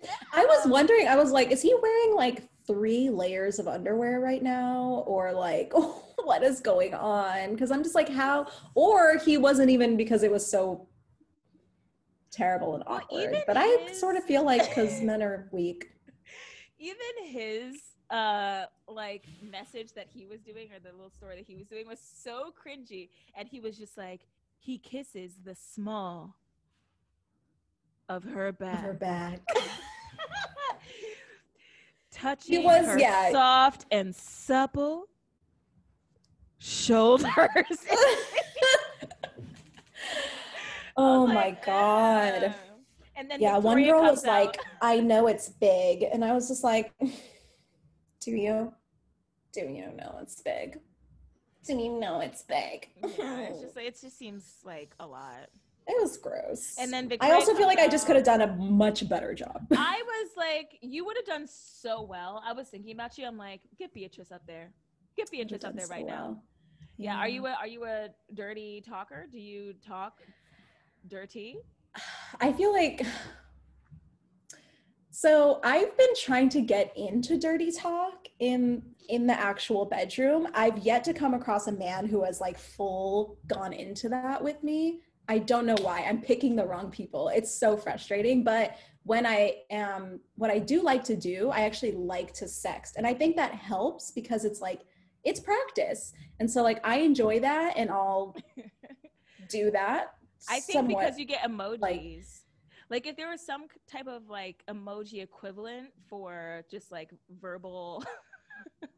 Mm. 0.05 0.09
I 0.33 0.45
was 0.45 0.67
wondering. 0.67 1.09
I 1.09 1.17
was 1.17 1.33
like, 1.33 1.51
is 1.51 1.63
he 1.63 1.75
wearing 1.81 2.15
like 2.15 2.49
three 2.67 3.11
layers 3.11 3.59
of 3.59 3.67
underwear 3.69 4.21
right 4.21 4.43
now, 4.43 5.05
or 5.07 5.33
like 5.33 5.73
what 6.25 6.43
is 6.43 6.61
going 6.61 6.95
on? 6.95 7.53
Because 7.53 7.71
I'm 7.71 7.83
just 7.83 7.95
like, 7.95 8.09
how? 8.09 8.47
Or 8.75 9.19
he 9.19 9.37
wasn't 9.37 9.71
even 9.71 9.97
because 9.97 10.23
it 10.23 10.31
was 10.31 10.49
so 10.49 10.89
terrible 12.31 12.75
and 12.75 12.85
awkward. 12.87 13.23
even 13.23 13.43
but 13.47 13.57
I 13.57 13.93
sort 13.93 14.17
of 14.17 14.25
feel 14.25 14.45
like 14.45 14.69
because 14.69 15.01
men 15.03 15.23
are 15.23 15.49
weak. 15.53 15.91
Even 16.79 16.97
his 17.27 17.75
uh 18.11 18.65
like 18.89 19.25
message 19.43 19.93
that 19.95 20.07
he 20.13 20.27
was 20.27 20.41
doing 20.41 20.69
or 20.75 20.79
the 20.81 20.91
little 20.93 21.11
story 21.11 21.37
that 21.37 21.47
he 21.47 21.55
was 21.55 21.67
doing 21.69 21.87
was 21.87 22.01
so 22.01 22.53
cringy 22.61 23.09
and 23.37 23.47
he 23.49 23.61
was 23.61 23.79
just 23.79 23.97
like 23.97 24.23
he 24.59 24.77
kisses 24.79 25.33
the 25.45 25.55
small 25.55 26.35
of 28.09 28.25
her 28.25 28.51
back 28.53 28.81
Her 28.83 28.93
back. 28.93 29.41
touching 32.11 32.65
was- 32.65 32.85
her 32.87 32.99
yeah. 32.99 33.31
soft 33.31 33.87
and 33.91 34.15
supple 34.15 35.07
shoulders. 36.59 37.27
oh 40.97 41.25
I 41.25 41.27
my 41.29 41.35
like, 41.35 41.65
god. 41.65 42.45
"Ah." 42.49 42.55
And 43.17 43.31
then 43.31 43.41
Yeah, 43.41 43.59
one 43.59 43.83
girl 43.83 44.03
was 44.03 44.25
like. 44.25 44.57
I 44.83 44.99
know 45.01 45.27
it's 45.27 45.49
big. 45.51 46.03
And 46.11 46.25
I 46.25 46.33
was 46.33 46.49
just 46.49 46.65
like, 46.65 46.93
Do 48.21 48.33
you? 48.33 48.73
Do 49.53 49.61
you 49.61 49.93
know 49.97 50.19
it's 50.21 50.41
big? 50.43 50.79
Do 51.67 51.75
you 51.75 51.99
know 51.99 52.21
it's 52.21 52.43
big? 52.43 52.89
yeah, 53.19 53.41
it's 53.41 53.61
just 53.61 53.77
oh. 53.77 53.81
it 53.81 54.01
just 54.01 54.19
seems 54.19 54.57
like 54.65 54.95
a 55.01 55.07
lot. 55.07 55.49
It 55.87 56.01
was 56.01 56.19
gross. 56.19 56.77
And 56.79 56.93
then 56.93 57.11
I 57.21 57.33
also 57.33 57.55
feel 57.55 57.67
like 57.67 57.79
I 57.79 57.89
just 57.89 58.07
could 58.07 58.15
have 58.15 58.25
done 58.25 58.43
a 58.43 58.47
much 58.57 59.09
better 59.09 59.35
job. 59.35 59.67
I 59.73 60.03
was 60.07 60.31
like, 60.37 60.79
you 60.83 61.05
would 61.05 61.17
have 61.17 61.25
done 61.25 61.49
so 61.49 62.03
well. 62.03 62.43
I 62.47 62.53
was 62.53 62.69
thinking 62.69 62.93
about 62.93 63.19
you. 63.19 63.27
I'm 63.27 63.39
like, 63.39 63.63
get 63.79 63.93
Beatrice 63.93 64.31
up 64.31 64.43
there. 64.47 64.73
Get 65.17 65.31
Beatrice 65.31 65.65
up 65.65 65.75
there 65.75 65.87
right 65.89 66.07
now. 66.07 66.43
Yeah. 66.97 67.17
Are 67.17 67.29
you 67.29 67.47
a 67.47 67.53
are 67.53 67.67
you 67.67 67.85
a 67.85 68.09
dirty 68.35 68.85
talker? 68.87 69.27
Do 69.33 69.39
you 69.39 69.75
talk 69.87 70.21
dirty? 71.09 71.57
I 72.41 72.53
feel 72.53 72.73
like 72.73 73.05
so 75.21 75.61
I've 75.63 75.95
been 75.99 76.15
trying 76.17 76.49
to 76.49 76.63
get 76.63 76.97
into 76.97 77.39
dirty 77.39 77.71
talk 77.71 78.27
in 78.39 78.83
in 79.11 79.27
the 79.27 79.39
actual 79.39 79.85
bedroom. 79.85 80.49
I've 80.55 80.79
yet 80.79 81.05
to 81.05 81.13
come 81.13 81.35
across 81.35 81.67
a 81.67 81.73
man 81.73 82.07
who 82.07 82.25
has 82.25 82.41
like 82.41 82.59
full 82.59 83.37
gone 83.47 83.75
into 83.75 84.09
that 84.09 84.43
with 84.43 84.65
me. 84.65 85.03
I 85.29 85.41
don't 85.41 85.67
know 85.67 85.77
why. 85.83 86.07
I'm 86.09 86.23
picking 86.23 86.57
the 86.57 86.65
wrong 86.65 86.91
people. 86.91 87.29
It's 87.29 87.55
so 87.55 87.77
frustrating, 87.77 88.45
but 88.45 88.79
when 89.03 89.27
I 89.27 89.57
am 89.71 90.21
what 90.37 90.51
I 90.51 90.59
do 90.59 90.81
like 90.81 91.05
to 91.05 91.17
do, 91.17 91.51
I 91.51 91.67
actually 91.67 91.93
like 91.93 92.33
to 92.35 92.47
sext. 92.47 92.93
And 92.97 93.07
I 93.07 93.13
think 93.13 93.37
that 93.37 93.53
helps 93.53 94.13
because 94.13 94.47
it's 94.47 94.63
like 94.63 94.81
it's 95.23 95.39
practice. 95.39 96.15
And 96.39 96.51
so 96.51 96.63
like 96.63 96.81
I 96.83 97.01
enjoy 97.01 97.41
that 97.41 97.75
and 97.77 97.91
I'll 97.91 98.35
do 99.51 99.71
that. 99.73 100.15
I 100.49 100.61
think 100.61 100.79
somewhat. 100.79 101.05
because 101.05 101.19
you 101.19 101.27
get 101.27 101.43
emojis. 101.43 101.81
Like 101.81 102.01
if 103.07 103.17
there 103.17 103.31
was 103.31 103.41
some 103.45 103.65
type 103.91 104.07
of 104.09 104.29
like 104.29 104.63
emoji 104.69 105.23
equivalent 105.23 105.89
for 106.09 106.65
just 106.71 106.91
like 106.91 107.11
verbal 107.41 108.03
for 108.81 108.89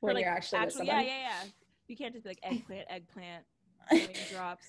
When 0.00 0.14
like 0.16 0.24
you're 0.24 0.32
actually 0.34 0.58
actual, 0.58 0.84
yeah, 0.84 1.00
yeah, 1.00 1.18
yeah. 1.18 1.42
You 1.88 1.96
can't 1.96 2.12
just 2.12 2.24
be 2.24 2.30
like 2.30 2.40
eggplant, 2.42 2.86
eggplant, 2.90 3.44
raindrops. 3.90 4.66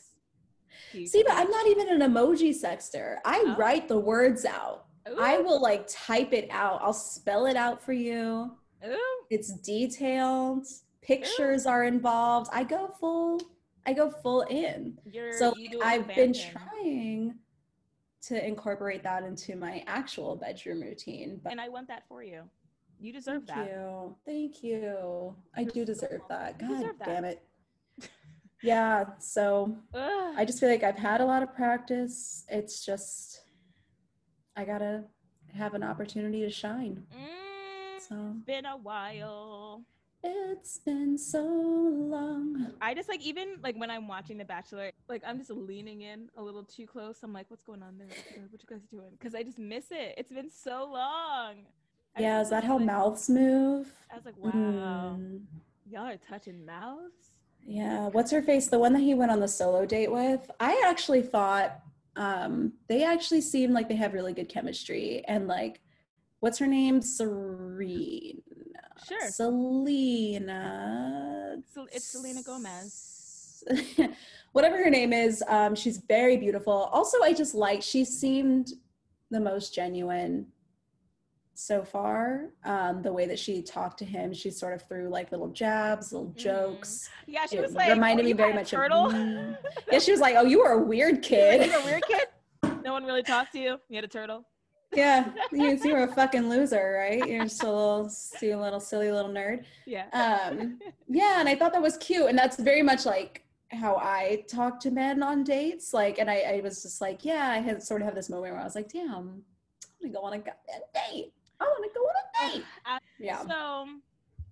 See, 0.92 1.24
but. 1.26 1.36
I'm 1.36 1.50
not 1.52 1.68
even 1.68 1.90
an 1.90 2.12
emoji 2.14 2.54
sexter. 2.54 3.20
I 3.26 3.44
Oh. 3.48 3.56
write 3.58 3.88
the 3.88 4.00
words 4.00 4.46
out. 4.46 4.86
I 5.20 5.38
will 5.40 5.62
like 5.62 5.86
type 5.90 6.32
it 6.34 6.48
out. 6.50 6.80
I'll 6.82 6.94
spell 6.94 7.46
it 7.48 7.56
out 7.58 7.82
for 7.84 7.92
you. 7.94 8.52
ooh. 8.88 8.98
It's 9.30 9.52
detailed. 9.60 10.66
Pictures 11.02 11.66
are 11.66 11.84
involved. 11.84 12.50
I 12.54 12.64
go 12.64 12.88
full. 13.00 13.42
I 13.86 13.92
go 13.94 14.10
full 14.10 14.44
in. 14.44 14.98
You're, 15.12 15.34
So 15.38 15.54
you 15.58 15.70
do 15.70 15.78
it 15.78 15.80
with 15.80 15.88
I've 15.88 16.08
been 16.08 16.34
trying 16.34 17.36
to 18.28 18.46
incorporate 18.48 19.04
that 19.04 19.24
into 19.24 19.56
my 19.56 19.84
actual 19.88 20.36
bedroom 20.36 20.82
routine. 20.82 21.40
But 21.44 21.52
and 21.52 21.62
I 21.62 21.70
want 21.70 21.88
that 21.90 22.04
for 22.08 22.24
you. 22.24 22.44
You 23.00 23.12
deserve 23.12 23.44
thank 23.46 23.58
that. 23.58 23.68
you. 23.70 24.16
Thank 24.26 24.64
you. 24.64 25.36
I 25.56 25.64
do 25.66 25.84
deserve 25.84 26.22
that. 26.30 26.58
God 26.60 26.70
deserve 26.70 27.00
that. 27.00 27.06
damn 27.08 27.26
it. 27.26 27.42
Yeah, 28.62 29.04
so 29.20 29.76
Ugh. 29.94 30.36
I 30.38 30.46
just 30.46 30.62
feel 30.62 30.70
like 30.70 30.84
I've 30.84 30.98
had 30.98 31.20
a 31.20 31.26
lot 31.26 31.44
of 31.44 31.54
practice. 31.54 32.46
It's 32.48 32.86
just 32.86 33.42
I 34.56 34.64
gotta 34.64 35.04
have 35.54 35.74
an 35.74 35.84
opportunity 35.84 36.40
to 36.44 36.50
shine. 36.50 37.04
Mm, 37.14 38.00
So 38.08 38.16
It's 38.38 38.46
been 38.46 38.66
a 38.66 38.78
while. 38.78 39.84
It's 40.24 40.78
been 40.80 41.18
so 41.18 41.44
long. 41.44 42.72
I 42.82 42.94
just 42.94 43.10
like 43.10 43.22
even 43.22 43.58
like 43.62 43.76
when 43.76 43.90
I'm 43.92 44.08
watching 44.08 44.38
The 44.38 44.46
Bachelor, 44.46 44.92
like 45.10 45.22
I'm 45.28 45.38
just 45.38 45.50
leaning 45.52 46.02
in 46.02 46.30
a 46.38 46.42
little 46.44 46.64
too 46.64 46.86
close. 46.88 47.18
I'm 47.24 47.34
like, 47.34 47.46
what's 47.50 47.64
going 47.64 47.84
on 47.84 47.98
there? 47.98 48.08
What 48.08 48.18
you 48.18 48.42
guys- 48.42 48.52
what 48.52 48.62
you 48.64 48.70
guys 48.70 48.86
doing? 48.90 49.12
Because 49.12 49.36
I 49.36 49.44
just 49.44 49.60
miss 49.60 49.86
it. 49.92 50.16
It's 50.18 50.32
been 50.32 50.50
so 50.50 50.86
long. 50.92 51.66
I 52.16 52.22
Yeah, 52.22 52.42
is 52.42 52.50
that 52.52 52.64
how 52.64 52.78
like- 52.78 52.86
mouths 52.86 53.30
move? 53.30 53.94
I 54.12 54.16
was 54.16 54.26
like, 54.26 54.38
wow, 54.38 54.52
Mm, 55.20 55.42
y'all 55.90 56.06
are 56.08 56.18
touching 56.18 56.66
mouths. 56.66 57.32
yeah, 57.66 58.08
what's 58.10 58.32
her 58.32 58.42
face? 58.42 58.68
The 58.68 58.80
one 58.80 58.94
that 58.94 59.00
he 59.02 59.14
went 59.14 59.32
on 59.32 59.40
the 59.40 59.48
solo 59.48 59.86
date 59.86 60.12
with. 60.12 60.50
I 60.60 60.82
actually 60.86 61.22
thought 61.24 61.80
um 62.16 62.74
they 62.88 63.04
actually 63.04 63.42
seemed 63.42 63.74
like 63.74 63.90
they 63.90 63.96
have 63.96 64.14
really 64.14 64.34
good 64.34 64.48
chemistry 64.48 65.24
and 65.28 65.48
like 65.48 65.82
what's 66.42 66.60
her 66.60 66.68
name? 66.68 67.02
Serena. 67.02 68.42
Sure. 69.08 69.30
Selena. 70.34 71.58
So 71.74 71.88
it's 71.92 72.06
Selena 72.06 72.42
Gomez. 72.44 73.64
Whatever 74.54 74.78
her 74.84 74.90
name 74.90 75.14
is, 75.14 75.44
um, 75.48 75.74
she's 75.76 75.98
very 75.98 76.38
beautiful. 76.38 76.74
Also, 76.92 77.22
I 77.24 77.34
just 77.34 77.56
like 77.56 77.82
she 77.82 78.06
seemed 78.06 78.74
the 79.32 79.40
most 79.40 79.74
genuine 79.74 80.48
so 81.56 81.84
far. 81.84 82.50
Um, 82.66 83.02
the 83.02 83.12
way 83.14 83.26
that 83.28 83.40
she 83.40 83.62
talked 83.62 83.98
to 84.00 84.06
him, 84.06 84.34
she 84.34 84.50
sort 84.52 84.74
of 84.74 84.82
threw 84.88 85.08
like 85.10 85.32
little 85.32 85.48
jabs, 85.50 86.12
little 86.12 86.30
Mhm. 86.32 86.36
jokes. 86.38 87.10
Yeah, 87.26 87.46
she 87.46 87.58
It 87.58 87.62
was 87.62 87.74
like, 87.74 87.90
reminded 87.90 88.24
"Oh, 88.24 88.26
me 88.26 88.30
you 88.30 88.36
very 88.36 88.54
much 88.54 88.74
of- 88.74 88.80
turtle. 88.80 89.06
Mm. 89.10 89.58
Yeah, 89.92 90.00
she 90.00 90.12
was 90.12 90.20
like, 90.20 90.36
"Oh, 90.36 90.44
you 90.44 90.60
were 90.60 90.72
a 90.72 90.80
weird 90.84 91.22
kid." 91.24 91.66
You're 91.70 91.80
a 91.80 91.86
weird 91.86 92.04
kid. 92.08 92.28
No 92.84 92.92
one 92.92 93.06
really 93.06 93.24
talked 93.24 93.54
to 93.54 93.60
you. 93.60 93.80
You 93.88 93.96
had 93.96 94.04
a 94.04 94.10
turtle. 94.10 94.44
Yeah, 94.96 95.30
you, 95.52 95.78
you 95.84 95.94
were 95.94 96.04
a 96.04 96.08
fucking 96.14 96.50
loser, 96.50 96.96
right? 97.00 97.28
You're 97.28 97.44
just 97.44 97.64
a 97.64 97.68
little, 97.72 98.10
little 98.42 98.80
silly 98.80 99.12
little 99.12 99.32
nerd. 99.32 99.64
Yeah. 99.86 100.06
um 100.14 100.80
yeah 101.08 101.40
and 101.40 101.50
i 101.50 101.56
thought 101.56 101.74
that 101.74 101.82
was 101.82 101.98
cute 101.98 102.28
and 102.30 102.38
that's 102.38 102.58
very 102.58 102.82
much 102.82 103.06
like 103.06 103.44
how 103.72 103.98
i 103.98 104.44
talk 104.48 104.80
to 104.80 104.92
men 104.92 105.22
on 105.22 105.44
dates 105.44 105.94
like 105.94 106.18
and 106.20 106.30
i, 106.30 106.38
I 106.56 106.62
was 106.64 106.82
just 106.84 107.02
like 107.02 107.26
yeah 107.26 107.50
i 107.52 107.58
had 107.60 107.84
sort 107.84 108.02
of 108.02 108.06
have 108.06 108.16
this 108.16 108.30
moment 108.30 108.54
where 108.54 108.62
i 108.62 108.64
was 108.64 108.76
like 108.76 108.92
damn 108.92 109.10
i 109.12 109.16
want 109.18 109.44
to 110.04 110.10
go 110.10 110.20
on 110.22 110.34
a 110.34 110.38
goddamn 110.38 110.82
date 110.94 111.34
i 111.60 111.64
want 111.66 111.84
to 111.84 112.00
go 112.00 112.02
on 112.06 112.16
a 112.52 112.54
date 112.54 112.66
I- 112.86 113.00
yeah 113.20 113.44
So, 113.46 113.88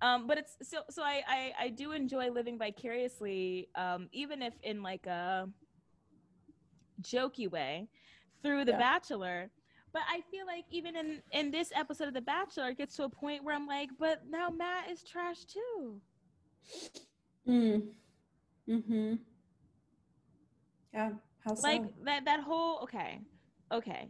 um, 0.01 0.27
but 0.27 0.37
it's 0.37 0.57
so 0.63 0.79
so 0.89 1.01
I, 1.03 1.21
I 1.27 1.53
I 1.65 1.67
do 1.69 1.91
enjoy 1.91 2.29
living 2.31 2.57
vicariously, 2.57 3.69
um, 3.75 4.09
even 4.11 4.41
if 4.41 4.53
in 4.63 4.81
like 4.81 5.05
a 5.05 5.47
jokey 7.01 7.49
way, 7.49 7.87
through 8.43 8.65
The 8.65 8.71
Yeah. 8.71 8.77
Bachelor. 8.79 9.49
But 9.93 10.03
I 10.09 10.21
feel 10.31 10.45
like 10.45 10.65
even 10.71 10.95
in 10.95 11.21
in 11.31 11.51
this 11.51 11.71
episode 11.75 12.07
of 12.07 12.13
The 12.13 12.21
Bachelor, 12.21 12.69
it 12.69 12.77
gets 12.77 12.95
to 12.97 13.03
a 13.03 13.09
point 13.09 13.43
where 13.43 13.55
I'm 13.55 13.67
like, 13.67 13.89
but 13.99 14.21
now 14.29 14.49
Matt 14.49 14.89
is 14.89 15.03
trash 15.03 15.43
too. 15.45 15.99
mm. 17.47 17.81
mm-hmm 18.69 19.15
yeah 20.93 21.11
how 21.43 21.55
so 21.55 21.67
Like 21.67 21.83
that 22.05 22.25
that 22.25 22.41
whole 22.41 22.79
okay, 22.83 23.19
okay. 23.71 24.09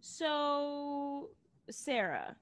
So 0.00 1.30
Sarah, 1.70 2.36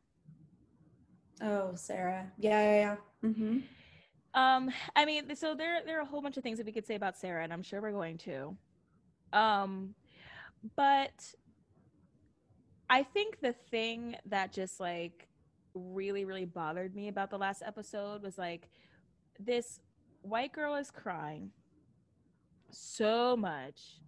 oh 1.43 1.73
sarah 1.75 2.31
yeah 2.39 2.63
yeah 2.63 2.79
yeah 3.23 3.29
mm-hmm 3.29 3.59
Um, 4.35 4.71
I 4.95 5.05
mean, 5.05 5.35
so 5.35 5.55
there 5.55 5.83
there 5.85 5.99
are 5.99 6.03
a 6.03 6.07
whole 6.07 6.23
bunch 6.23 6.37
of 6.37 6.43
things 6.43 6.59
that 6.59 6.67
we 6.67 6.73
could 6.73 6.87
say 6.87 6.95
about 6.95 7.17
Sarah, 7.19 7.43
and 7.43 7.53
I'm 7.53 7.63
sure 7.63 7.81
we're 7.83 7.91
going 7.93 8.17
to. 8.19 8.57
Um, 9.33 9.95
but 10.77 11.35
I 12.91 13.05
think 13.05 13.41
the 13.41 13.53
thing 13.53 14.17
that 14.27 14.53
just 14.53 14.81
like 14.81 15.29
really 15.75 16.25
really 16.25 16.45
bothered 16.45 16.97
me 16.97 17.07
about 17.07 17.31
the 17.31 17.39
last 17.39 17.63
episode 17.65 18.23
was 18.23 18.37
like 18.37 18.69
this 19.39 19.79
white 20.23 20.53
girl 20.53 20.75
is 20.75 20.91
crying 20.91 21.53
so 22.73 23.37
much 23.37 24.01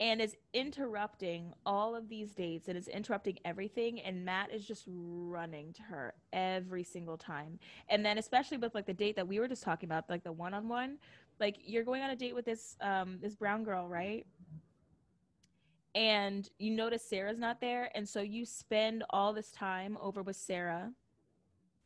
and 0.00 0.22
is 0.22 0.34
interrupting 0.54 1.52
all 1.66 1.94
of 1.94 2.08
these 2.08 2.32
dates 2.32 2.68
and 2.68 2.78
is 2.78 2.88
interrupting 2.88 3.38
everything 3.44 4.00
and 4.00 4.24
Matt 4.24 4.50
is 4.50 4.64
just 4.64 4.84
running 4.86 5.72
to 5.74 5.82
her 5.82 6.14
every 6.32 6.84
single 6.84 7.18
time. 7.18 7.58
And 7.90 8.06
then 8.06 8.16
especially 8.16 8.56
with 8.56 8.74
like 8.74 8.86
the 8.86 8.94
date 8.94 9.16
that 9.16 9.28
we 9.28 9.40
were 9.40 9.48
just 9.48 9.62
talking 9.62 9.88
about 9.88 10.08
like 10.08 10.24
the 10.24 10.32
one-on-one 10.32 10.96
like 11.38 11.58
you're 11.64 11.84
going 11.84 12.02
on 12.02 12.10
a 12.10 12.16
date 12.16 12.34
with 12.34 12.46
this 12.46 12.76
um 12.80 13.18
this 13.20 13.34
brown 13.34 13.62
girl 13.62 13.86
right 13.86 14.24
and 15.94 16.48
you 16.58 16.70
notice 16.70 17.08
sarah's 17.08 17.38
not 17.38 17.60
there 17.60 17.90
and 17.94 18.08
so 18.08 18.20
you 18.20 18.44
spend 18.44 19.04
all 19.10 19.32
this 19.32 19.50
time 19.50 19.96
over 20.00 20.22
with 20.22 20.36
sarah 20.36 20.92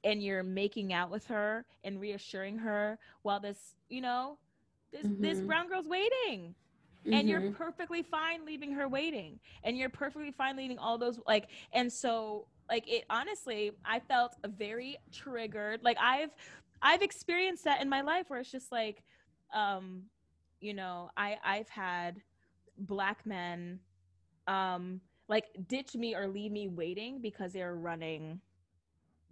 and 0.04 0.23
you're 0.23 0.42
making 0.42 0.92
out 0.92 1.11
with 1.11 1.26
her 1.26 1.64
and 1.85 2.00
reassuring 2.00 2.59
her 2.59 2.99
while 3.23 3.40
this 3.40 3.75
you 3.88 4.00
know 4.00 4.38
this 4.92 5.06
this 5.21 5.38
Mhm. 5.40 5.47
brown 5.47 5.68
girl's 5.68 5.87
waiting 5.87 6.54
and 7.12 7.28
you're 7.28 7.40
Mhm. 7.40 7.56
perfectly 7.56 8.02
fine 8.02 8.44
leaving 8.44 8.73
her 8.73 8.88
waiting 8.88 9.40
and 9.64 9.76
you're 9.76 9.88
perfectly 9.88 10.30
fine 10.32 10.56
leaving 10.56 10.78
all 10.78 10.99
those 10.99 11.18
like 11.26 11.49
and 11.73 11.92
so 11.92 12.47
like 12.71 12.88
it 12.88 13.04
honestly 13.11 13.73
i 13.85 13.99
felt 14.00 14.35
very 14.56 14.97
triggered 15.12 15.82
like 15.82 15.97
i've 16.00 16.30
i've 16.82 17.02
experienced 17.02 17.64
that 17.64 17.80
in 17.80 17.88
my 17.88 18.00
life 18.02 18.28
where 18.28 18.40
it's 18.40 18.50
just 18.50 18.71
like 18.73 19.02
um 19.54 20.02
you 20.61 20.75
know 20.75 21.11
i 21.16 21.37
i've 21.44 21.68
had 21.68 22.21
black 22.78 23.25
men 23.26 23.80
um 24.52 25.00
like 25.28 25.47
ditch 25.68 25.94
me 25.94 26.14
or 26.14 26.26
leave 26.28 26.52
me 26.52 26.68
waiting 26.68 27.21
because 27.21 27.52
they're 27.52 27.75
running 27.75 28.40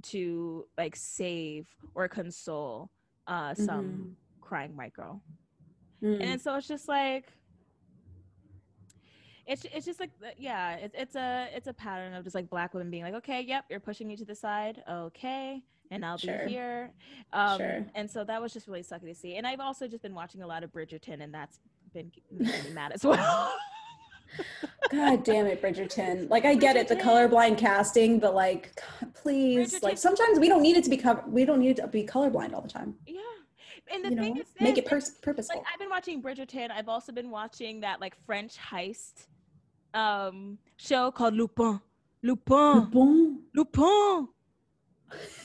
to 0.03 0.67
like 0.79 0.97
save 0.97 1.67
or 1.95 2.09
console 2.09 2.91
uh 3.27 3.53
some 3.55 4.17
crying 4.41 4.77
white 4.77 4.93
girl 4.93 5.23
Mm. 6.03 6.23
and 6.23 6.41
so 6.41 6.55
it's 6.57 6.67
just 6.67 6.89
like 6.89 7.27
it's 9.47 9.67
it's 9.75 9.85
just 9.85 10.01
like 10.01 10.11
yeah 10.39 10.77
it's 10.77 10.95
it's 10.99 11.15
a 11.15 11.49
it's 11.55 11.67
a 11.67 11.75
pattern 11.75 12.15
of 12.15 12.25
just 12.25 12.35
like 12.35 12.49
black 12.49 12.73
women 12.73 12.91
being 12.91 13.03
like 13.03 13.13
okay 13.15 13.43
yep 13.43 13.65
you're 13.69 13.81
pushing 13.81 14.09
me 14.09 14.17
to 14.17 14.25
the 14.25 14.35
side 14.35 14.83
okay 14.91 15.63
and 15.91 16.05
I'll 16.07 16.17
Sure. 16.17 16.39
be 16.47 16.51
here 16.53 16.93
um 17.35 17.59
Sure. 17.59 17.87
and 17.95 18.11
so 18.11 18.25
that 18.25 18.41
was 18.41 18.55
just 18.55 18.67
really 18.67 18.83
sucky 18.83 19.09
to 19.09 19.15
see 19.15 19.35
and 19.37 19.47
I've 19.47 19.61
also 19.61 19.87
just 19.87 20.03
been 20.03 20.15
watching 20.15 20.41
a 20.43 20.47
lot 20.47 20.63
of 20.65 20.73
Bridgerton 20.73 21.23
and 21.23 21.35
that's 21.35 21.59
been 21.93 22.11
making 22.31 22.65
me 22.65 22.71
mad 22.71 22.93
as 22.93 23.05
well 23.05 23.53
God 24.91 25.25
damn 25.25 25.47
it, 25.47 25.63
Bridgerton. 25.63 26.29
Like 26.31 26.45
I 26.45 26.55
get 26.55 26.77
it, 26.77 26.89
the 26.89 26.97
colorblind 26.97 27.59
casting, 27.59 28.19
but 28.19 28.35
like, 28.35 28.81
God, 29.01 29.15
please, 29.15 29.75
Bridgerton. 29.75 29.83
like 29.83 29.99
sometimes 29.99 30.39
we 30.39 30.49
don't 30.49 30.63
need 30.63 30.77
it 30.77 30.85
to 30.85 30.91
be 30.91 30.97
cover. 30.97 31.23
We 31.27 31.45
don't 31.45 31.61
need 31.61 31.71
it 31.71 31.77
to 31.83 31.89
be 31.89 32.05
colorblind 32.05 32.55
all 32.55 32.63
the 32.63 32.69
time. 32.69 32.95
yeah 33.07 33.21
and 33.93 34.05
the 34.05 34.11
you 34.11 34.17
thing 34.17 34.35
know, 34.35 34.41
is 34.41 34.47
make 34.61 34.79
it 34.79 34.87
pers- 34.87 35.11
purposeful. 35.23 35.57
like 35.59 35.67
I've 35.73 35.79
been 35.79 35.91
watching 35.91 36.23
Bridgerton. 36.23 36.71
I've 36.71 36.89
also 36.89 37.13
been 37.13 37.31
watching 37.31 37.81
that 37.81 38.01
like 38.01 38.17
French 38.25 38.57
heist 38.57 39.27
um 39.95 40.59
show 40.77 41.11
called 41.11 41.35
Lupin. 41.35 41.81
Lupin. 42.23 42.91
Boom. 42.91 43.43
Lupin. 43.55 44.29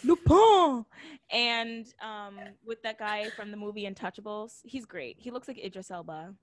Lupin. 0.04 0.86
And 1.32 1.88
um 2.02 2.40
with 2.64 2.82
that 2.84 3.00
guy 3.00 3.30
from 3.32 3.52
the 3.52 3.58
movie 3.58 3.90
Untouchables, 3.90 4.60
he's 4.64 4.86
great. 4.86 5.18
He 5.20 5.32
looks 5.32 5.48
like 5.48 5.58
Idris 5.58 5.92
Elba 5.92 6.34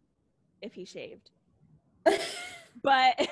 if 0.61 0.73
he 0.75 0.85
shaved. 0.85 1.31
But 2.83 3.15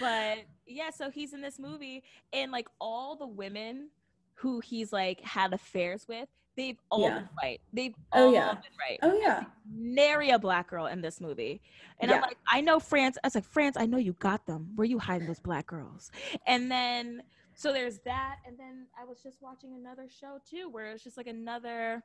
but 0.00 0.38
yeah, 0.66 0.90
so 0.90 1.10
he's 1.10 1.32
in 1.32 1.40
this 1.40 1.58
movie 1.58 2.02
and 2.32 2.52
like 2.52 2.68
all 2.80 3.16
the 3.16 3.26
women 3.26 3.88
who 4.34 4.60
he's 4.60 4.92
like 4.92 5.20
had 5.22 5.52
affairs 5.54 6.06
with, 6.08 6.28
They've 6.58 6.76
all 6.90 7.02
Yeah. 7.02 7.18
been 7.20 7.28
right. 7.40 7.60
They've 7.72 7.94
Oh, 8.12 8.26
all 8.26 8.32
yeah. 8.32 8.52
been 8.54 8.62
right. 8.80 8.98
Oh 9.02 9.16
yeah. 9.16 9.44
Nary 9.72 10.30
a 10.30 10.38
black 10.40 10.68
girl 10.68 10.86
in 10.86 11.00
this 11.00 11.20
movie. 11.20 11.60
And 12.00 12.10
I'm 12.10 12.20
like, 12.20 12.36
I 12.50 12.60
know 12.60 12.80
France. 12.80 13.16
I 13.22 13.28
was 13.28 13.36
like, 13.36 13.44
France, 13.44 13.76
I 13.78 13.86
know 13.86 13.96
you 13.96 14.14
got 14.14 14.44
them. 14.44 14.72
Where 14.74 14.84
you 14.84 14.98
hiding 14.98 15.28
those 15.28 15.38
black 15.38 15.68
girls? 15.68 16.10
And 16.48 16.68
then 16.70 17.22
so 17.54 17.72
there's 17.72 18.00
that. 18.00 18.38
And 18.44 18.58
then 18.58 18.86
I 19.00 19.04
was 19.04 19.22
just 19.22 19.40
watching 19.40 19.72
another 19.72 20.08
show 20.10 20.38
too, 20.50 20.68
where 20.68 20.86
it's 20.86 21.04
just 21.04 21.16
like 21.16 21.28
another 21.28 22.02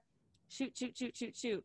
shoot, 0.50 0.78
shoot, 0.78 0.96
shoot, 0.96 1.18
shoot, 1.18 1.36
shoot. 1.36 1.64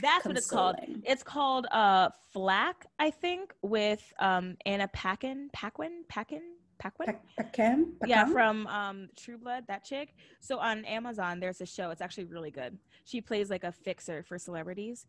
That's 0.00 0.24
what 0.24 0.36
it's 0.36 0.50
called. 0.50 0.76
It's 1.04 1.22
called 1.22 1.66
uh 1.70 2.10
Flack, 2.32 2.86
I 2.98 3.10
think, 3.10 3.52
with 3.62 4.02
um 4.18 4.56
Anna 4.64 4.88
Paquin, 4.88 5.50
Paquin, 5.52 6.04
Paquin, 6.08 6.42
Paquin. 6.78 7.06
Pa- 7.06 7.42
Pacam? 7.42 7.86
Yeah, 8.06 8.24
from 8.26 8.66
um 8.68 9.08
True 9.16 9.38
Blood, 9.38 9.64
that 9.68 9.84
chick. 9.84 10.14
So 10.40 10.58
on 10.58 10.84
Amazon, 10.84 11.40
there's 11.40 11.60
a 11.60 11.66
show. 11.66 11.90
It's 11.90 12.00
actually 12.00 12.24
really 12.24 12.50
good. 12.50 12.78
She 13.04 13.20
plays 13.20 13.50
like 13.50 13.64
a 13.64 13.72
fixer 13.72 14.22
for 14.22 14.38
celebrities. 14.38 15.06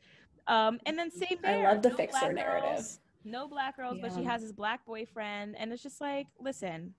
Um, 0.48 0.80
and 0.86 1.00
then 1.00 1.10
same 1.10 1.38
thing. 1.38 1.66
I 1.66 1.72
love 1.74 1.82
the 1.82 1.90
no 1.90 1.96
fixer 1.96 2.34
narrative. 2.34 2.70
girls, 2.72 3.00
no 3.24 3.48
black 3.48 3.78
girls, 3.78 3.98
but 4.02 4.12
she 4.14 4.24
has 4.24 4.42
this 4.42 4.52
black 4.52 4.86
boyfriend, 4.86 5.56
and 5.58 5.72
it's 5.72 5.82
just 5.82 6.02
like, 6.02 6.28
listen, 6.40 6.96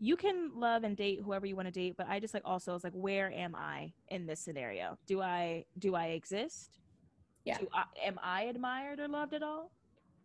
you 0.00 0.16
can 0.16 0.50
love 0.54 0.82
and 0.82 0.96
date 0.96 1.20
whoever 1.24 1.46
you 1.46 1.54
want 1.54 1.68
to 1.68 1.72
date, 1.72 1.94
but 1.96 2.08
I 2.08 2.18
just 2.18 2.34
like 2.34 2.42
also 2.44 2.74
it's 2.74 2.82
like, 2.84 2.92
where 2.92 3.32
am 3.32 3.54
I 3.54 3.92
in 4.08 4.26
this 4.26 4.40
scenario? 4.40 4.98
Do 5.06 5.20
I 5.20 5.64
do 5.78 5.94
I 5.94 6.06
exist? 6.06 6.78
Yeah. 7.48 7.58
Do 7.58 7.68
I, 7.72 7.84
am 8.04 8.18
I 8.22 8.42
admired 8.42 9.00
or 9.00 9.08
loved 9.08 9.32
at 9.32 9.42
all? 9.42 9.72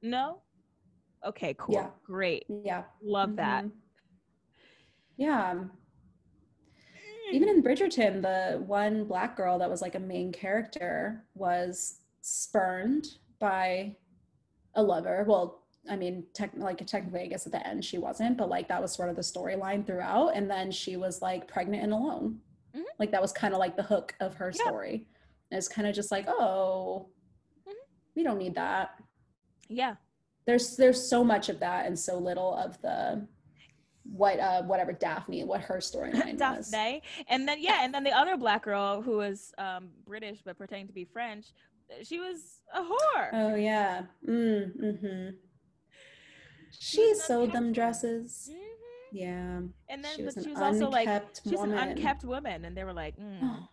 No. 0.01 0.41
Okay, 1.25 1.55
cool, 1.57 1.75
Yeah. 1.75 1.89
great, 2.03 2.43
Yeah. 2.49 2.83
love 3.01 3.37
that. 3.37 3.63
Mhm. 3.63 3.71
Yeah. 5.15 5.63
Even 7.31 7.47
in 7.47 7.63
Bridgerton, 7.63 8.21
the 8.21 8.61
one 8.65 9.05
black 9.05 9.37
girl 9.37 9.57
that 9.59 9.69
was 9.69 9.81
like 9.81 9.95
a 9.95 9.99
main 9.99 10.33
character 10.33 11.25
was 11.33 12.01
spurned 12.21 13.05
by 13.39 13.95
a 14.75 14.83
lover. 14.83 15.23
Well, 15.25 15.63
I 15.89 15.95
mean, 15.95 16.25
tech, 16.33 16.51
like 16.55 16.85
technically, 16.85 17.21
I 17.21 17.27
guess 17.27 17.45
at 17.45 17.53
the 17.53 17.65
end 17.65 17.85
she 17.85 17.97
wasn't, 17.97 18.37
but 18.37 18.49
like 18.49 18.67
that 18.67 18.81
was 18.81 18.91
sort 18.91 19.09
of 19.09 19.15
the 19.15 19.21
storyline 19.21 19.85
throughout. 19.85 20.35
And 20.35 20.49
then 20.51 20.71
she 20.71 20.97
was 20.97 21.21
like 21.21 21.47
pregnant 21.47 21.83
and 21.83 21.93
alone. 21.93 22.41
Mhm. 22.75 22.83
Like 22.99 23.11
that 23.11 23.21
was 23.21 23.31
kind 23.31 23.53
of 23.53 23.59
like 23.61 23.77
the 23.77 23.83
hook 23.83 24.13
of 24.19 24.33
her 24.35 24.51
Yeah. 24.53 24.65
story. 24.65 25.07
And 25.53 25.59
it's 25.59 25.67
kind 25.67 25.87
of 25.87 25.93
just 25.93 26.09
like, 26.09 26.25
oh, 26.27 27.09
Mhm. 27.67 27.73
we 28.15 28.23
don't 28.23 28.39
need 28.39 28.55
that. 28.55 28.99
Yeah. 29.69 29.97
There's 30.47 30.75
there's 30.77 31.07
so 31.07 31.23
much 31.23 31.47
of 31.47 31.59
that 31.59 31.85
and 31.85 31.97
so 31.97 32.17
little 32.17 32.55
of 32.55 32.81
the 32.81 33.27
what 34.03 34.39
uh 34.39 34.63
whatever 34.63 34.91
Daphne, 34.93 35.43
what 35.43 35.61
her 35.61 35.77
storyline 35.77 36.39
was. 36.39 36.71
Daphne. 36.71 37.03
And 37.27 37.47
then 37.47 37.61
yeah, 37.61 37.85
and 37.85 37.93
then 37.93 38.03
the 38.03 38.09
other 38.17 38.35
black 38.35 38.63
girl 38.63 39.03
who 39.03 39.17
was 39.17 39.53
um 39.59 39.91
British 40.07 40.41
but 40.43 40.57
pretending 40.57 40.87
to 40.87 40.93
be 40.93 41.05
French, 41.05 41.53
she 42.01 42.19
was 42.19 42.63
a 42.73 42.81
whore. 42.81 43.29
Oh 43.31 43.53
yeah. 43.53 44.05
Mm, 44.27 44.75
mm-hmm. 44.75 45.29
She 46.71 47.09
was 47.09 47.23
sewed 47.23 47.51
them 47.51 47.65
unkept. 47.67 47.75
dresses. 47.75 48.49
Mhm. 48.51 48.57
Yeah. 49.11 49.59
And 49.87 50.03
then 50.03 50.15
She 50.15 50.23
was 50.23 50.33
but 50.33 50.45
she 50.45 50.49
was 50.49 50.59
also 50.59 50.89
like 50.89 51.07
unkept 51.07 51.41
she's 51.47 51.59
an 51.59 51.73
unkept 51.73 52.23
woman, 52.23 52.65
and 52.65 52.75
they 52.75 52.83
were 52.83 52.93
like, 52.93 53.15
mm. 53.17 53.39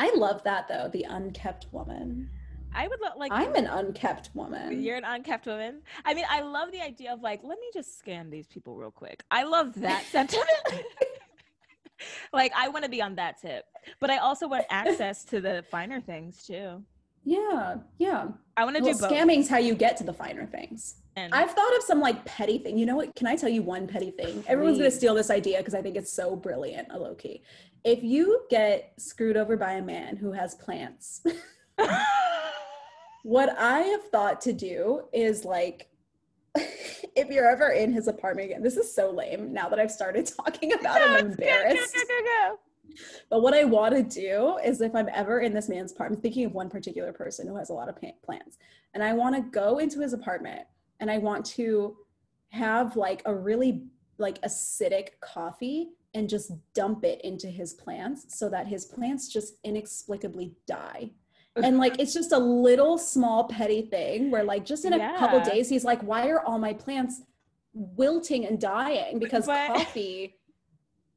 I 0.00 0.10
love 0.14 0.42
that 0.44 0.66
though, 0.66 0.88
the 0.90 1.04
unkept 1.04 1.66
woman. 1.72 2.30
I 2.74 2.88
would 2.88 3.00
like. 3.18 3.32
I'm 3.32 3.54
an 3.54 3.66
unkept 3.66 4.30
woman. 4.32 4.82
You're 4.82 4.96
an 4.96 5.04
unkept 5.04 5.44
woman. 5.44 5.82
I 6.06 6.14
mean, 6.14 6.24
I 6.30 6.40
love 6.40 6.72
the 6.72 6.80
idea 6.80 7.12
of 7.12 7.20
like, 7.20 7.40
let 7.42 7.58
me 7.58 7.66
just 7.74 7.98
scan 7.98 8.30
these 8.30 8.46
people 8.46 8.76
real 8.76 8.90
quick. 8.90 9.24
I 9.30 9.44
love 9.44 9.78
that 9.80 10.04
sentiment. 10.10 10.48
like, 12.32 12.52
I 12.56 12.68
want 12.68 12.84
to 12.84 12.90
be 12.90 13.02
on 13.02 13.16
that 13.16 13.42
tip, 13.42 13.66
but 14.00 14.08
I 14.08 14.18
also 14.18 14.48
want 14.48 14.64
access 14.70 15.22
to 15.24 15.42
the 15.42 15.64
finer 15.70 16.00
things 16.00 16.46
too. 16.46 16.82
Yeah, 17.24 17.76
yeah. 17.98 18.28
I 18.56 18.64
want 18.64 18.76
to 18.76 18.82
Well, 18.82 18.92
do 18.94 18.98
both. 18.98 19.10
scamming's 19.10 19.48
how 19.48 19.58
you 19.58 19.74
get 19.74 19.96
to 19.98 20.04
the 20.04 20.12
finer 20.12 20.46
things. 20.46 20.96
And 21.16 21.34
I've 21.34 21.50
thought 21.50 21.76
of 21.76 21.82
some 21.82 22.00
like 22.00 22.24
petty 22.24 22.58
thing. 22.58 22.78
You 22.78 22.86
know 22.86 22.96
what? 22.96 23.14
Can 23.14 23.26
I 23.26 23.36
tell 23.36 23.48
you 23.48 23.62
one 23.62 23.86
petty 23.86 24.10
thing? 24.10 24.42
Everyone's 24.46 24.78
gonna 24.78 24.90
steal 24.90 25.14
this 25.14 25.30
idea 25.30 25.58
because 25.58 25.74
I 25.74 25.82
think 25.82 25.96
it's 25.96 26.12
so 26.12 26.34
brilliant, 26.36 26.88
a 26.90 26.98
low 26.98 27.14
key. 27.14 27.42
If 27.84 28.02
you 28.02 28.42
get 28.50 28.92
screwed 28.98 29.36
over 29.36 29.56
by 29.56 29.72
a 29.72 29.82
man 29.82 30.16
who 30.16 30.32
has 30.32 30.54
plants, 30.54 31.22
what 33.22 33.56
I 33.58 33.80
have 33.80 34.04
thought 34.10 34.40
to 34.42 34.52
do 34.52 35.02
is 35.12 35.44
like, 35.44 35.88
if 36.54 37.28
you're 37.28 37.48
ever 37.50 37.68
in 37.70 37.92
his 37.92 38.08
apartment 38.08 38.46
again, 38.50 38.62
this 38.62 38.76
is 38.76 38.92
so 38.94 39.10
lame 39.10 39.52
now 39.52 39.68
that 39.68 39.78
I've 39.78 39.90
started 39.90 40.26
talking 40.36 40.72
about 40.72 41.00
it, 41.00 41.08
I'm 41.10 41.14
Go, 41.14 41.20
go, 41.20 41.26
embarrassed. 41.30 41.94
go, 41.94 42.00
go, 42.08 42.24
go. 42.24 42.58
But 43.28 43.42
what 43.42 43.54
I 43.54 43.64
want 43.64 43.94
to 43.94 44.02
do 44.02 44.58
is 44.64 44.80
if 44.80 44.94
I'm 44.94 45.08
ever 45.14 45.40
in 45.40 45.54
this 45.54 45.68
man's 45.68 45.92
apartment, 45.92 46.18
I'm 46.18 46.22
thinking 46.22 46.44
of 46.44 46.52
one 46.52 46.70
particular 46.70 47.12
person 47.12 47.46
who 47.46 47.56
has 47.56 47.70
a 47.70 47.74
lot 47.74 47.88
of 47.88 47.96
plants, 48.22 48.58
and 48.94 49.02
I 49.02 49.12
want 49.12 49.36
to 49.36 49.42
go 49.42 49.78
into 49.78 50.00
his 50.00 50.12
apartment 50.12 50.62
and 51.00 51.10
I 51.10 51.18
want 51.18 51.44
to 51.46 51.96
have 52.50 52.96
like 52.96 53.22
a 53.24 53.34
really 53.34 53.82
like 54.18 54.40
acidic 54.42 55.20
coffee 55.20 55.90
and 56.14 56.28
just 56.28 56.52
dump 56.74 57.04
it 57.04 57.20
into 57.22 57.46
his 57.46 57.74
plants 57.74 58.26
so 58.36 58.48
that 58.50 58.66
his 58.66 58.84
plants 58.84 59.28
just 59.28 59.54
inexplicably 59.64 60.52
die. 60.66 61.10
And 61.56 61.78
like 61.78 61.98
it's 61.98 62.14
just 62.14 62.32
a 62.32 62.38
little 62.38 62.96
small 62.96 63.44
petty 63.44 63.82
thing 63.82 64.30
where 64.30 64.44
like 64.44 64.64
just 64.64 64.84
in 64.84 64.92
a 64.92 65.18
couple 65.18 65.40
days 65.40 65.68
he's 65.68 65.84
like 65.84 66.00
why 66.02 66.28
are 66.28 66.40
all 66.44 66.58
my 66.58 66.72
plants 66.72 67.22
wilting 67.72 68.46
and 68.46 68.60
dying? 68.60 69.18
Because 69.18 69.46
coffee 69.46 70.39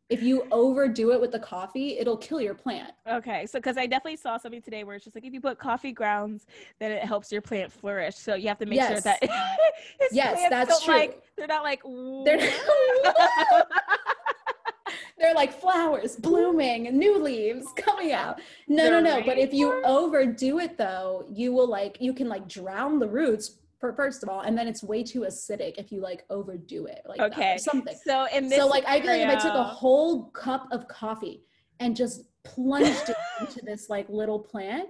if 0.10 0.22
you 0.22 0.46
overdo 0.52 1.12
it 1.12 1.22
with 1.22 1.32
the 1.32 1.40
coffee, 1.40 1.98
it'll 1.98 2.18
kill 2.18 2.42
your 2.42 2.54
plant. 2.54 2.92
Okay, 3.10 3.46
so 3.46 3.60
because 3.60 3.78
I 3.78 3.88
definitely 3.88 4.18
saw 4.18 4.38
something 4.38 4.62
today 4.62 4.84
where 4.84 4.96
it's 4.96 5.06
just 5.06 5.16
like 5.16 5.26
if 5.26 5.34
you 5.34 5.42
put 5.42 5.58
coffee 5.58 5.92
grounds, 5.92 6.46
then 6.80 6.92
it 6.92 7.04
helps 7.04 7.32
your 7.32 7.42
plant 7.42 7.72
flourish. 7.72 8.16
So 8.16 8.36
you 8.36 8.48
have 8.48 8.60
to 8.60 8.66
make 8.66 8.82
sure 8.82 9.00
that 9.00 9.20
Yes, 10.12 10.50
that's 10.50 10.84
true. 10.84 10.94
Like 10.94 11.24
they're 11.38 11.48
not 11.48 11.64
like 11.64 11.82
They're 12.26 12.38
they're 15.18 15.34
like 15.34 15.54
flowers 15.54 16.18
blooming 16.18 16.98
new 16.98 17.18
leaves 17.18 17.66
coming 17.78 18.12
out. 18.12 18.42
No, 18.68 18.90
no, 18.90 18.98
The 18.98 19.02
no. 19.02 19.26
But 19.26 19.38
if 19.38 19.54
you 19.54 19.82
overdo 19.86 20.60
it 20.60 20.78
though, 20.78 21.26
you 21.30 21.54
will 21.54 21.68
like 21.68 21.98
you 22.02 22.14
can 22.14 22.28
like 22.28 22.48
drown 22.48 23.00
the 23.00 23.08
roots 23.08 23.58
for 23.84 23.92
first 23.92 24.24
of 24.24 24.30
all, 24.30 24.40
and 24.40 24.58
then 24.58 24.66
it's 24.66 24.82
way 24.82 25.04
too 25.04 25.22
acidic 25.22 25.74
if 25.78 25.92
you 25.92 26.00
like 26.00 26.24
overdo 26.30 26.86
it 26.86 27.02
like 27.06 27.18
that 27.18 27.32
or 27.32 27.34
okay, 27.34 27.58
something. 27.58 27.94
So 28.06 28.28
in 28.34 28.48
this, 28.48 28.58
So 28.58 28.66
like 28.66 28.86
I 28.88 29.02
feel 29.02 29.12
like 29.12 29.20
if 29.24 29.28
I 29.28 29.36
took 29.36 29.54
a 29.54 29.64
whole 29.64 30.28
cup 30.30 30.70
of 30.72 30.88
coffee 30.88 31.44
and 31.82 31.94
just 31.94 32.22
plunged 32.46 33.10
it 33.10 33.18
into 33.42 33.60
this 33.66 33.90
like 33.90 34.08
little 34.08 34.40
plant, 34.40 34.88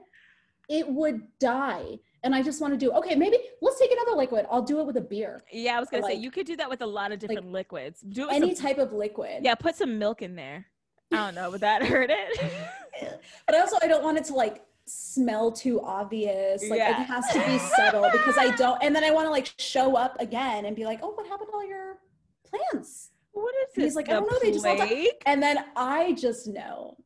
it 0.70 0.88
would 0.88 1.24
die. 1.40 1.98
And 2.24 2.36
I 2.36 2.44
just 2.44 2.62
want 2.62 2.72
to 2.72 2.78
do 2.78 2.92
okay, 2.92 3.16
maybe 3.16 3.38
let's 3.64 3.80
take 3.80 3.92
another 3.92 4.12
liquid. 4.16 4.46
I'll 4.52 4.62
do 4.62 4.80
it 4.80 4.86
with 4.86 4.98
a 4.98 5.02
beer. 5.02 5.42
yeah, 5.52 5.76
I 5.76 5.80
was 5.80 5.90
gonna 5.90 6.04
say 6.04 6.10
like- 6.10 6.20
you 6.22 6.30
could 6.30 6.46
do 6.46 6.56
that 6.58 6.70
with 6.70 6.84
a 6.84 6.86
lot 6.86 7.12
of 7.12 7.18
different 7.18 7.52
liquids. 7.52 8.02
Do 8.02 8.30
it 8.30 8.34
Any 8.34 8.54
some- 8.54 8.64
type 8.64 8.78
of 8.78 8.94
liquid. 8.94 9.44
yeah, 9.44 9.56
put 9.56 9.76
some 9.76 9.98
milk 9.98 10.22
in 10.22 10.36
there. 10.36 10.68
I 11.12 11.16
don't 11.16 11.34
know, 11.34 11.50
would 11.50 11.62
that 11.62 11.84
hurt 11.92 12.12
it? 12.12 13.20
But 13.48 13.56
also 13.56 13.78
I 13.82 13.88
don't 13.88 14.04
want 14.04 14.20
it 14.20 14.26
to 14.26 14.36
like 14.36 14.62
smell 14.86 15.52
too 15.52 15.82
obvious. 15.82 16.68
Like 16.70 16.80
Yeah. 16.80 17.02
it 17.02 17.06
has 17.06 17.28
to 17.30 17.40
be 17.46 17.58
subtle 17.58 18.10
because 18.12 18.38
I 18.38 18.56
don't 18.56 18.82
and 18.84 18.96
then 18.96 19.04
I 19.04 19.12
want 19.12 19.28
to 19.28 19.32
like 19.32 19.52
show 19.58 19.96
up 19.96 20.20
again 20.20 20.66
and 20.66 20.76
be 20.76 20.86
like, 20.86 21.00
oh, 21.02 21.12
what 21.12 21.28
happened 21.28 21.50
to 21.52 21.56
all 21.56 21.66
your 21.68 21.98
plants? 22.46 23.10
what 23.32 23.54
is 23.64 23.74
this? 23.76 23.84
he's 23.86 23.96
like, 23.96 24.06
the 24.06 24.12
I 24.12 24.16
don't 24.20 24.32
know, 24.32 24.38
they 24.42 24.52
just 24.52 24.66
all 24.66 24.88
And 25.26 25.42
then 25.42 25.58
I 25.76 26.14
just 26.14 26.48
know 26.48 26.98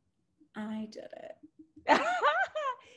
I 0.54 0.88
did 0.90 1.04
it. 1.04 2.00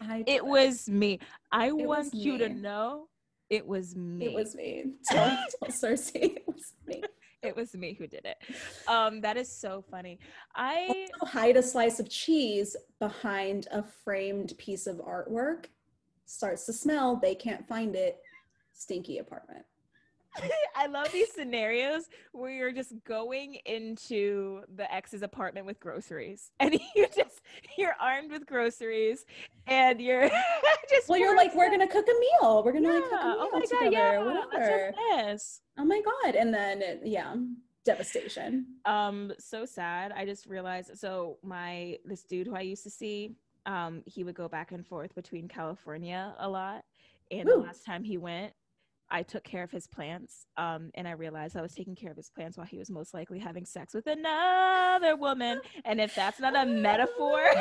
I 0.01 0.17
did 0.17 0.29
it 0.29 0.45
was 0.45 0.89
me. 0.89 1.19
I 1.51 1.71
was 1.71 1.85
want 1.85 2.13
you 2.13 2.37
to 2.39 2.49
know 2.49 3.07
it 3.49 3.65
was 3.65 3.95
me. 3.95 4.25
It 4.27 4.33
was 4.33 4.55
me. 4.55 4.85
Tell, 5.05 5.27
tell 5.27 5.69
Cersei 5.69 6.35
it 6.37 6.43
was 6.47 6.73
me. 6.85 7.03
It 7.43 7.55
was 7.55 7.73
me 7.73 7.93
who 7.93 8.07
did 8.07 8.25
it. 8.25 8.37
Um, 8.87 9.21
that 9.21 9.37
is 9.37 9.51
so 9.51 9.83
funny. 9.89 10.19
I 10.55 11.07
Also 11.11 11.31
hide 11.31 11.57
a 11.57 11.63
slice 11.63 11.99
of 11.99 12.09
cheese 12.09 12.75
behind 12.99 13.67
a 13.71 13.83
framed 13.83 14.53
piece 14.57 14.87
of 14.87 14.97
artwork. 14.97 15.65
Starts 16.25 16.65
to 16.67 16.73
smell. 16.73 17.15
They 17.15 17.35
can't 17.35 17.67
find 17.67 17.95
it. 17.95 18.19
Stinky 18.73 19.17
apartment. 19.17 19.65
I 20.75 20.87
love 20.87 21.11
these 21.11 21.31
scenarios 21.33 22.03
where 22.31 22.51
you're 22.51 22.71
just 22.71 22.93
going 23.03 23.55
into 23.65 24.61
the 24.75 24.91
ex's 24.93 25.21
apartment 25.23 25.65
with 25.65 25.79
groceries, 25.79 26.51
and 26.59 26.73
you 26.95 27.07
just 27.15 27.41
you're 27.77 27.95
armed 27.99 28.31
with 28.31 28.45
groceries, 28.45 29.25
and 29.67 29.99
you're 30.01 30.29
just. 30.89 31.09
Well, 31.09 31.19
you're 31.19 31.35
like, 31.35 31.53
we're 31.55 31.69
gonna 31.69 31.87
cook 31.87 32.05
a 32.07 32.19
meal. 32.43 32.63
We're 32.63 32.71
gonna 32.73 32.89
Yeah. 32.89 32.99
like 32.99 33.09
cook 33.09 33.21
a 33.21 33.25
meal 33.27 33.37
oh 33.41 33.49
my 33.53 33.59
together. 33.61 33.83
god, 33.83 33.91
yeah, 33.91 34.19
whatever. 34.19 34.93
this. 35.27 35.61
Oh 35.77 35.85
my 35.85 36.01
god. 36.23 36.35
And 36.35 36.53
then 36.53 36.81
it, 36.81 37.01
yeah, 37.03 37.35
devastation. 37.83 38.65
um 38.85 39.31
so 39.39 39.65
sad 39.65 40.11
i 40.15 40.23
just 40.23 40.45
realized 40.45 40.91
so 40.99 41.37
my 41.43 41.97
this 42.05 42.23
dude 42.23 42.45
who 42.45 42.55
i 42.55 42.61
used 42.61 42.83
to 42.83 42.91
see 42.91 43.33
um 43.65 44.03
he 44.05 44.23
would 44.23 44.35
go 44.35 44.47
back 44.47 44.71
and 44.71 44.85
forth 44.85 45.15
between 45.15 45.47
california 45.47 46.35
a 46.37 46.47
lot 46.47 46.85
and 47.31 47.49
the 47.49 47.57
last 47.57 47.83
time 47.83 48.03
he 48.03 48.17
went 48.19 48.53
i 49.11 49.21
took 49.21 49.43
care 49.43 49.63
of 49.63 49.71
his 49.71 49.87
plants 49.87 50.45
um 50.57 50.89
and 50.95 51.07
i 51.07 51.11
realized 51.11 51.55
i 51.55 51.61
was 51.61 51.73
taking 51.73 51.95
care 51.95 52.11
of 52.11 52.17
his 52.17 52.29
plants 52.29 52.57
while 52.57 52.65
he 52.65 52.77
was 52.77 52.89
most 52.89 53.13
likely 53.13 53.39
having 53.39 53.65
sex 53.65 53.93
with 53.93 54.07
another 54.07 55.15
woman 55.15 55.59
and 55.85 56.01
if 56.01 56.15
that's 56.15 56.39
not 56.39 56.55
a 56.55 56.65
metaphor 56.65 57.39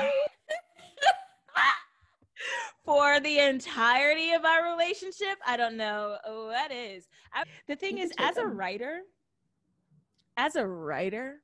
for 2.85 3.21
the 3.21 3.39
entirety 3.39 4.33
of 4.33 4.45
our 4.45 4.73
relationship, 4.73 5.39
I 5.47 5.57
don't 5.57 5.77
know 5.77 6.17
what 6.27 6.73
is. 6.73 7.09
I, 7.33 7.45
the 7.69 7.77
thing 7.77 7.99
You 7.99 8.05
is, 8.05 8.11
as 8.19 8.37
a 8.37 8.47
writer, 8.47 9.03
as 10.37 10.57
a 10.57 10.67
writer, 10.67 11.37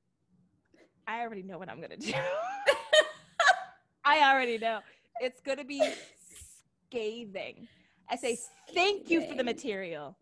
I 1.06 1.20
already 1.20 1.42
know 1.42 1.58
what 1.58 1.68
I'm 1.68 1.80
gonna 1.80 1.96
do. 1.96 2.12
I 4.04 4.32
already 4.32 4.58
know 4.58 4.80
it's 5.20 5.40
gonna 5.40 5.64
be 5.64 5.82
scathing. 6.90 7.68
I 8.10 8.16
say 8.16 8.38
thank 8.72 9.10
you 9.10 9.26
for 9.26 9.34
the 9.34 9.44
material. 9.44 10.16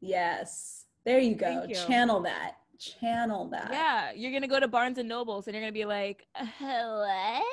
Yes. 0.00 0.86
There 1.04 1.18
you 1.18 1.34
go. 1.34 1.64
You. 1.68 1.74
Channel 1.74 2.20
that. 2.22 2.56
Channel 2.78 3.48
that. 3.50 3.68
Yeah, 3.70 4.10
you're 4.12 4.32
gonna 4.32 4.48
go 4.48 4.58
to 4.58 4.68
Barnes 4.68 4.98
and 4.98 5.08
Nobles 5.08 5.46
and 5.46 5.54
you're 5.54 5.62
gonna 5.62 5.72
be 5.72 5.84
like, 5.84 6.26
"Uh, 6.34 6.46
what? 6.60 7.44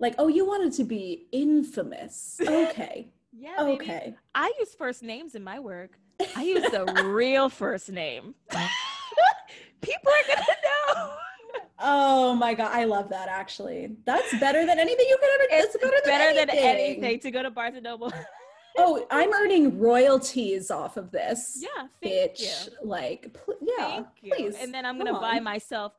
Like, 0.00 0.14
oh, 0.18 0.28
you 0.28 0.46
wanted 0.46 0.72
to 0.74 0.84
be 0.84 1.26
infamous. 1.32 2.40
Okay. 2.48 3.08
Yeah, 3.32 3.56
baby. 3.58 3.72
okay. 3.72 4.14
I 4.34 4.52
use 4.58 4.74
first 4.74 5.02
names 5.02 5.34
in 5.34 5.44
my 5.44 5.58
work. 5.60 5.98
I 6.34 6.42
use 6.42 6.68
the 6.70 6.84
real 7.06 7.48
first 7.48 7.90
name. 7.90 8.34
People 9.80 10.12
are 10.12 10.34
gonna 10.34 10.46
know. 10.64 11.12
Oh 11.78 12.34
my 12.34 12.54
god, 12.54 12.72
I 12.74 12.84
love 12.84 13.08
that 13.10 13.28
actually. 13.28 13.96
That's 14.04 14.36
better 14.40 14.66
than 14.66 14.78
anything 14.80 15.06
you 15.08 15.16
could 15.20 15.30
ever 15.34 15.62
It's 15.62 15.74
it's 15.74 15.84
better 15.84 15.96
than 16.04 16.10
better 16.18 16.34
than 16.34 16.50
anything. 16.50 17.04
anything 17.04 17.20
to 17.20 17.30
go 17.30 17.42
to 17.42 17.50
Barnes 17.50 17.76
and 17.76 17.84
Noble. 17.84 18.12
Oh, 18.78 19.06
I'm 19.10 19.32
earning 19.32 19.78
royalties 19.78 20.70
off 20.70 20.96
of 20.96 21.10
this. 21.10 21.58
yeah, 21.60 21.86
thank 22.02 22.32
bitch. 22.36 22.40
you. 22.66 22.72
Like, 22.82 23.32
pl- 23.34 23.54
yeah, 23.60 24.04
please. 24.22 24.56
And 24.60 24.72
then 24.72 24.86
I'm 24.86 24.96
gonna 24.98 25.18
buy 25.20 25.40
myself. 25.40 25.92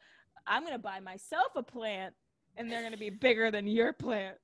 I'm 0.48 0.64
gonna 0.64 0.80
buy 0.80 1.00
myself 1.00 1.48
a 1.56 1.64
plant, 1.64 2.14
and 2.58 2.72
they're 2.72 2.82
gonna 2.82 2.98
be 2.98 3.10
bigger 3.10 3.52
than 3.52 3.68
your 3.68 3.94
plants. 3.94 4.40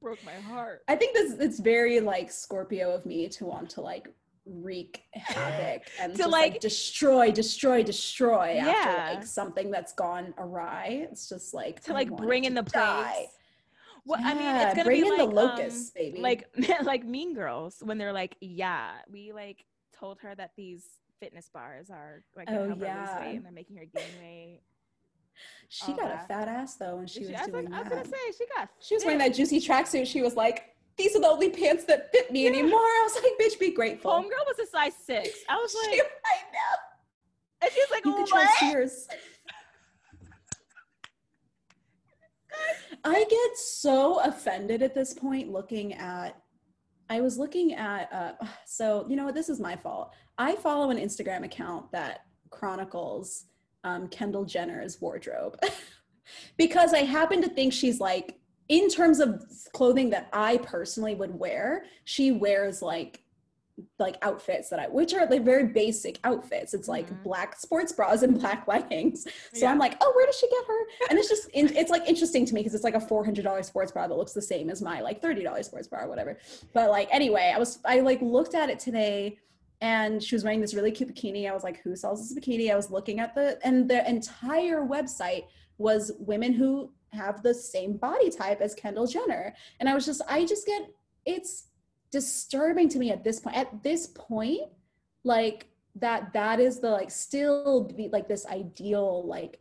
Broke 0.00 0.24
my 0.24 0.34
heart. 0.34 0.82
I 0.86 0.94
think 0.96 1.14
this 1.14 1.32
it's 1.40 1.58
very 1.58 1.98
like 2.00 2.30
Scorpio 2.30 2.92
of 2.94 3.04
me 3.06 3.28
to 3.30 3.44
want 3.46 3.70
to 3.70 3.80
like 3.80 4.08
wreak 4.46 5.02
havoc 5.12 5.82
and 6.00 6.12
To, 6.12 6.18
just 6.18 6.30
like, 6.30 6.52
like- 6.52 6.60
destroy, 6.60 7.30
destroy, 7.32 7.82
destroy 7.82 8.52
Yeah. 8.56 8.68
after 8.68 9.14
like 9.16 9.26
something 9.26 9.70
that's 9.70 9.92
gone 9.94 10.32
awry. 10.38 11.06
It's 11.10 11.28
just 11.28 11.52
like 11.52 11.82
to 11.84 11.90
I 11.90 11.94
like 11.94 12.16
bring 12.16 12.44
in 12.44 12.54
the 12.54 12.62
die. 12.62 13.26
Well, 14.08 14.20
I 14.24 14.32
mean, 14.34 14.42
Yeah, 14.42 14.66
it's 14.68 14.74
gonna 14.74 14.84
bring 14.86 15.02
be 15.02 15.06
in 15.08 15.18
like 15.18 15.28
the 15.28 15.34
locusts, 15.34 15.88
um, 15.90 16.02
baby. 16.02 16.20
like 16.20 16.44
like 16.82 17.04
Mean 17.04 17.34
Girls 17.34 17.76
when 17.82 17.98
they're 17.98 18.12
like, 18.12 18.36
yeah, 18.40 18.92
we 19.12 19.32
like 19.32 19.64
told 19.98 20.18
her 20.20 20.34
that 20.34 20.52
these 20.56 20.84
fitness 21.20 21.50
bars 21.52 21.90
are 21.90 22.22
like 22.34 22.48
Oh, 22.50 22.54
help 22.54 22.64
her 22.68 22.74
lose 22.74 22.80
yeah. 22.82 23.22
and 23.24 23.44
they're 23.44 23.52
making 23.52 23.76
her 23.76 23.84
gain 23.84 24.04
weight. 24.22 24.60
She 25.68 25.92
got 25.92 26.08
that. 26.08 26.24
a 26.24 26.26
fat 26.28 26.48
ass 26.48 26.76
though 26.76 26.96
when 26.96 27.06
she 27.06 27.20
She- 27.20 27.26
was 27.26 27.34
I, 27.36 27.42
was 27.42 27.50
doing 27.50 27.64
like, 27.70 27.74
I 27.74 27.82
was 27.82 27.88
gonna 27.90 28.04
say 28.06 28.16
she 28.38 28.44
got. 28.56 28.68
She 28.80 28.94
was 28.94 29.04
wearing 29.04 29.18
that 29.18 29.34
juicy 29.34 29.60
tracksuit. 29.60 30.06
She 30.06 30.22
was 30.22 30.34
like, 30.34 30.74
"These 30.96 31.14
are 31.14 31.20
the 31.20 31.28
only 31.28 31.50
pants 31.50 31.84
that 31.84 32.10
fit 32.10 32.32
me 32.32 32.46
anymore." 32.46 32.80
I 32.80 33.02
was 33.04 33.22
like, 33.22 33.32
"Bitch, 33.40 33.58
be 33.60 33.70
grateful." 33.72 34.10
Homegirl 34.10 34.46
was 34.48 34.58
a 34.58 34.66
size 34.66 34.94
six. 34.96 35.28
I 35.48 35.56
was 35.56 35.70
She- 35.84 35.90
like, 35.90 36.10
I 36.24 36.36
know. 36.52 37.62
and 37.62 37.70
she's 37.72 37.90
like, 37.90 38.04
You 38.04 38.12
could 38.14 38.20
what? 38.22 38.28
try 38.30 38.46
Sears. 38.70 39.06
I 43.04 43.24
get 43.24 43.56
so 43.56 44.20
offended 44.20 44.82
at 44.82 44.94
this 44.94 45.14
point 45.14 45.50
looking 45.50 45.94
at. 45.94 46.40
I 47.10 47.20
was 47.20 47.38
looking 47.38 47.74
at. 47.74 48.12
Uh, 48.12 48.32
so 48.66 49.06
you 49.08 49.16
know 49.16 49.24
what? 49.24 49.34
This 49.34 49.48
is 49.48 49.60
my 49.60 49.76
fault. 49.76 50.12
I 50.36 50.56
follow 50.56 50.90
an 50.90 50.98
Instagram 50.98 51.44
account 51.44 51.90
that 51.92 52.26
chronicles 52.50 53.44
um, 53.84 54.08
Kendall 54.08 54.44
Jenner's 54.44 55.00
wardrobe 55.00 55.58
because 56.56 56.92
I 56.92 56.98
happen 56.98 57.40
to 57.42 57.48
think 57.48 57.72
she's 57.72 58.00
like, 58.00 58.38
in 58.68 58.88
terms 58.88 59.20
of 59.20 59.42
clothing 59.72 60.10
that 60.10 60.28
I 60.32 60.58
personally 60.58 61.14
would 61.14 61.38
wear, 61.38 61.84
she 62.04 62.32
wears 62.32 62.82
like 62.82 63.22
like 63.98 64.16
outfits 64.22 64.70
that 64.70 64.78
I, 64.80 64.88
which 64.88 65.14
are 65.14 65.26
like 65.26 65.44
very 65.44 65.66
basic 65.66 66.18
outfits. 66.24 66.74
It's 66.74 66.88
like 66.88 67.08
Mhm. 67.08 67.22
black 67.22 67.56
sports 67.58 67.92
bras 67.92 68.22
and 68.22 68.38
black 68.40 68.66
leggings. 68.66 69.24
So 69.52 69.60
Yeah. 69.66 69.70
I'm 69.70 69.78
like, 69.78 69.96
oh, 70.00 70.12
where 70.16 70.26
does 70.26 70.36
she 70.36 70.48
get 70.48 70.64
her? 70.66 70.78
And 71.10 71.18
it's 71.18 71.28
just, 71.28 71.48
in, 71.50 71.74
it's 71.76 71.90
like 71.90 72.06
interesting 72.08 72.44
to 72.46 72.54
me 72.54 72.60
because 72.60 72.74
it's 72.74 72.84
like 72.84 72.94
a 72.94 73.00
$400 73.00 73.64
sports 73.66 73.92
bra 73.92 74.06
that 74.08 74.14
looks 74.16 74.32
the 74.32 74.42
same 74.42 74.68
as 74.70 74.82
my 74.82 75.00
like 75.00 75.20
$30 75.22 75.62
sports 75.64 75.86
bra 75.88 76.00
or 76.04 76.08
whatever. 76.08 76.38
But 76.72 76.90
like, 76.90 77.08
anyway, 77.12 77.52
I 77.54 77.58
was, 77.58 77.78
I 77.84 78.00
like 78.00 78.20
looked 78.22 78.54
at 78.54 78.68
it 78.70 78.78
today 78.78 79.38
and 79.80 80.20
she 80.22 80.34
was 80.34 80.42
wearing 80.42 80.60
this 80.60 80.74
really 80.74 80.90
cute 80.90 81.14
bikini. 81.14 81.48
I 81.48 81.54
was 81.54 81.62
like, 81.62 81.80
who 81.82 81.94
sells 81.94 82.28
this 82.28 82.36
bikini? 82.38 82.72
I 82.72 82.76
was 82.76 82.90
looking 82.90 83.20
at 83.20 83.34
the, 83.34 83.58
and 83.64 83.88
the 83.88 84.08
entire 84.08 84.82
website 84.84 85.44
was 85.78 86.10
women 86.18 86.52
who 86.52 86.90
have 87.12 87.42
the 87.42 87.54
same 87.54 87.96
body 87.96 88.28
type 88.28 88.60
as 88.60 88.74
Kendall 88.74 89.06
Jenner. 89.06 89.54
And 89.78 89.88
I 89.88 89.94
was 89.94 90.04
just, 90.04 90.20
I 90.28 90.44
just 90.44 90.66
get, 90.66 90.82
it's 91.24 91.68
disturbing 92.10 92.88
to 92.90 92.98
me 92.98 93.10
at 93.10 93.24
this 93.24 93.40
point. 93.40 93.56
At 93.56 93.82
this 93.82 94.08
point, 94.08 94.70
like 95.24 95.66
that, 95.96 96.32
that 96.32 96.60
is 96.60 96.80
the 96.80 96.90
like 96.90 97.10
still 97.10 97.84
be 97.84 98.08
like 98.08 98.28
this 98.28 98.46
ideal, 98.46 99.26
like, 99.26 99.58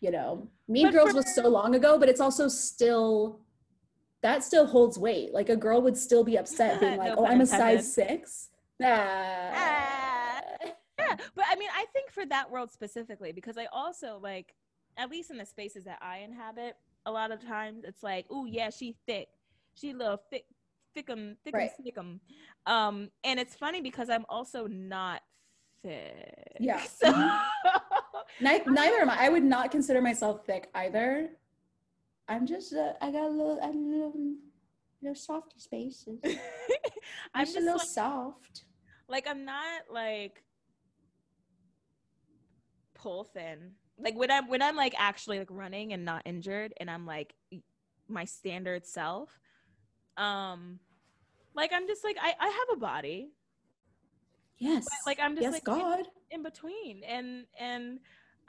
you 0.00 0.10
know, 0.10 0.48
Mean 0.68 0.86
But 0.86 0.94
Girls 0.94 1.10
for- 1.10 1.16
was 1.16 1.34
so 1.34 1.48
long 1.48 1.74
ago, 1.74 1.98
but 1.98 2.08
it's 2.08 2.20
also 2.20 2.48
still, 2.48 3.40
that 4.22 4.44
still 4.44 4.66
holds 4.66 4.98
weight. 4.98 5.32
Like 5.32 5.48
a 5.48 5.56
girl 5.56 5.82
would 5.82 5.96
still 5.96 6.24
be 6.24 6.36
upset 6.36 6.80
being 6.80 6.96
No 6.96 6.98
like, 6.98 7.14
oh, 7.16 7.26
I'm 7.26 7.40
a 7.40 7.46
size 7.46 7.92
six. 7.92 8.48
Ah. 8.82 9.50
Yeah, 10.98 11.16
but 11.34 11.44
I 11.50 11.56
mean, 11.56 11.70
I 11.74 11.86
think 11.92 12.10
for 12.10 12.26
that 12.26 12.50
world 12.50 12.70
specifically, 12.70 13.32
because 13.32 13.58
I 13.58 13.66
also 13.72 14.18
like, 14.22 14.54
at 14.96 15.10
least 15.10 15.30
in 15.30 15.38
the 15.38 15.46
spaces 15.46 15.84
that 15.84 15.98
I 16.02 16.18
inhabit, 16.18 16.76
a 17.06 17.10
lot 17.10 17.30
of 17.30 17.44
times 17.44 17.84
it's 17.84 18.02
like, 18.02 18.26
oh 18.30 18.44
yeah, 18.44 18.70
she 18.70 18.96
thick, 19.06 19.28
she 19.74 19.92
little 19.94 20.20
thick, 20.30 20.44
thickum, 20.96 21.36
thickum, 21.46 21.54
Right. 21.54 21.70
snickum. 21.80 22.20
Um, 22.66 23.10
and 23.24 23.38
it's 23.40 23.54
funny 23.54 23.80
because 23.80 24.10
I'm 24.10 24.24
also 24.28 24.66
not 24.66 25.22
thick. 25.82 26.56
Yeah. 26.60 26.80
So 26.88 27.10
Ni- 28.40 28.60
neither 28.66 28.96
am 28.96 29.10
I. 29.10 29.26
I 29.26 29.28
would 29.28 29.42
not 29.42 29.70
consider 29.70 30.00
myself 30.00 30.46
thick 30.46 30.68
either. 30.74 31.30
I'm 32.28 32.46
just, 32.46 32.72
uh, 32.72 32.92
I 33.00 33.10
got 33.10 33.24
a 33.24 33.28
little, 33.28 33.58
I'm 33.62 33.76
a 33.76 33.96
little, 33.96 34.34
little 35.02 35.14
softy 35.16 35.58
spaces. 35.58 36.20
I'm 36.24 36.30
I'm 37.34 37.44
just 37.44 37.54
just 37.54 37.56
a 37.56 37.60
little 37.60 37.78
like, 37.78 37.86
soft. 37.88 38.64
like 39.08 39.26
I'm 39.28 39.44
not 39.44 39.82
like 39.90 40.42
pull 42.94 43.24
thin. 43.24 43.72
Like 43.98 44.16
when 44.16 44.30
I'm 44.30 44.48
when 44.48 44.62
I'm 44.62 44.76
like 44.76 44.94
actually 44.98 45.38
like 45.38 45.48
running 45.50 45.92
and 45.92 46.04
not 46.04 46.22
injured 46.24 46.72
and 46.78 46.90
I'm 46.90 47.04
like 47.06 47.34
my 48.08 48.24
standard 48.24 48.86
self. 48.86 49.38
Um 50.20 50.78
like 51.54 51.72
I'm 51.72 51.86
just 51.86 52.04
like 52.04 52.16
I 52.20 52.34
I 52.38 52.48
have 52.48 52.76
a 52.76 52.76
body. 52.76 53.30
Yes. 54.58 54.84
But 54.84 55.10
like 55.10 55.18
I'm 55.20 55.34
just 55.34 55.42
yes, 55.42 55.52
like 55.52 55.64
God. 55.64 56.06
in 56.30 56.42
between 56.42 57.02
and 57.04 57.46
and 57.58 57.98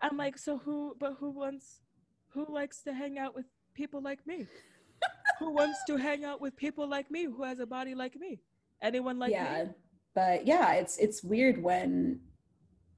I'm 0.02 0.18
like 0.18 0.38
so 0.38 0.58
who 0.58 0.96
but 1.00 1.16
who 1.20 1.32
wants 1.32 1.82
who 2.30 2.46
likes 2.50 2.82
to 2.84 2.94
hang 2.94 3.18
out 3.18 3.36
with 3.36 3.46
people 3.74 4.02
like 4.02 4.26
me? 4.28 4.48
who 5.40 5.52
wants 5.52 5.80
to 5.88 5.98
hang 5.98 6.26
out 6.26 6.42
with 6.42 6.56
people 6.56 6.88
like 6.88 7.10
me 7.10 7.26
who 7.26 7.44
has 7.44 7.60
a 7.60 7.66
body 7.66 7.96
like 7.96 8.16
me? 8.20 8.40
Anyone 8.82 9.20
like 9.20 9.32
yeah, 9.32 9.64
me? 9.64 9.70
but 10.14 10.46
yeah, 10.46 10.74
it's 10.74 10.98
it's 10.98 11.24
weird 11.24 11.62
when 11.62 12.20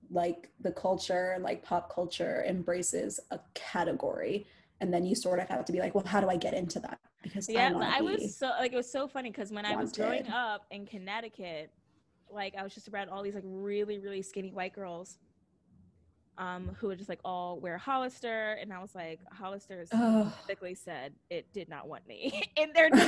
like 0.10 0.50
the 0.62 0.72
culture 0.72 1.38
like 1.42 1.64
pop 1.64 1.94
culture 1.94 2.44
embraces 2.48 3.20
a 3.32 3.40
category, 3.54 4.48
and 4.82 4.94
then 4.94 5.06
you 5.06 5.16
sort 5.16 5.40
of 5.40 5.48
have 5.50 5.66
to 5.66 5.72
be 5.72 5.80
like, 5.80 5.94
well, 5.94 6.06
how 6.06 6.22
do 6.22 6.30
I 6.30 6.38
get 6.38 6.54
into 6.54 6.80
that? 6.80 7.00
Because 7.24 7.50
Yeah, 7.50 7.72
wanna 7.72 7.90
I 7.90 8.02
was 8.02 8.38
so 8.38 8.50
like 8.60 8.74
it 8.74 8.76
was 8.76 8.92
so 8.92 9.08
funny 9.08 9.32
because 9.32 9.52
when 9.52 9.66
I 9.66 9.76
was 9.76 9.94
growing 9.94 10.28
up 10.28 10.66
in 10.70 10.86
Connecticut, 10.86 11.72
like 12.30 12.54
I 12.58 12.64
was 12.64 12.74
just 12.74 12.90
around 12.90 13.10
all 13.10 13.24
these 13.24 13.34
like 13.34 13.44
really 13.46 14.00
really 14.00 14.22
skinny 14.22 14.52
white 14.52 14.74
girls, 14.74 15.18
um, 16.38 16.76
who 16.80 16.88
would 16.88 16.98
just 16.98 17.10
like 17.10 17.22
all 17.24 17.60
wear 17.60 17.78
Hollister, 17.78 18.58
and 18.62 18.74
I 18.74 18.80
was 18.80 18.94
like, 18.94 19.22
Hollister 19.32 19.86
Oh. 19.94 20.32
specifically 20.36 20.76
said 20.76 21.14
it 21.30 21.48
did 21.54 21.70
not 21.70 21.88
want 21.88 22.06
me 22.08 22.44
in 22.58 22.74
their 22.74 22.90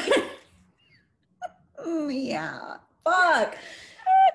yeah. 2.09 2.77
Fuck. 3.05 3.57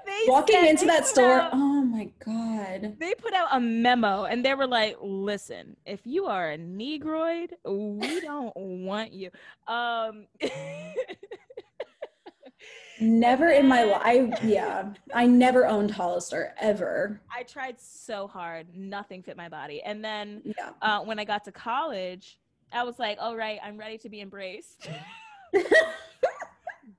They 0.07 0.23
Walking 0.29 0.65
into 0.67 0.87
that 0.87 1.07
store. 1.07 1.41
out- 1.41 1.51
Oh 1.53 1.83
my 1.83 2.09
god. 2.25 2.97
they 2.99 3.15
put 3.15 3.35
out 3.35 3.49
a 3.53 3.61
memo 3.61 4.25
and 4.25 4.43
they 4.45 4.55
were 4.55 4.67
like, 4.67 4.97
"Listen, 5.01 5.77
if 5.85 6.01
you 6.05 6.25
are 6.27 6.51
a 6.51 6.57
negroid, 6.59 7.55
we 7.65 8.21
don't 8.23 8.53
want 8.57 9.13
you." 9.13 9.31
Um, 9.69 10.27
Never 13.01 13.49
in 13.49 13.67
my 13.67 13.85
life. 13.85 14.39
Yeah, 14.43 14.93
I 15.15 15.27
never 15.27 15.67
owned 15.67 15.91
Hollister 15.91 16.55
ever. 16.61 17.21
I 17.35 17.43
tried 17.45 17.81
so 17.81 18.27
hard, 18.27 18.67
nothing 18.75 19.23
fit 19.23 19.37
my 19.37 19.49
body. 19.49 19.83
And 19.83 20.05
then 20.05 20.43
Yeah. 20.45 20.71
uh, 20.83 21.01
when 21.01 21.19
I 21.19 21.25
got 21.25 21.45
to 21.45 21.53
college, 21.53 22.39
I 22.73 22.83
was 22.85 22.99
like, 22.99 23.17
"All 23.21 23.37
right, 23.37 23.59
I'm 23.63 23.77
ready 23.79 23.97
to 23.99 24.09
be 24.09 24.21
embraced." 24.21 24.89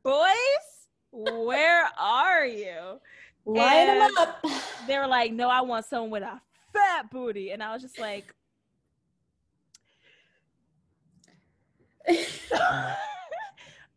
Boys, 0.04 0.81
where 1.12 1.90
are 1.98 2.46
you? 2.46 3.00
Line 3.46 3.88
them 3.88 4.10
up. 4.18 4.44
They 4.88 4.98
were 4.98 5.06
like, 5.06 5.32
"No, 5.32 5.48
I 5.48 5.62
want 5.62 5.86
someone 5.86 6.10
with 6.10 6.24
a 6.24 6.42
fat 6.74 7.12
booty," 7.12 7.52
and 7.52 7.62
I 7.62 7.72
was 7.72 7.84
just 7.84 8.00
like. 8.00 8.34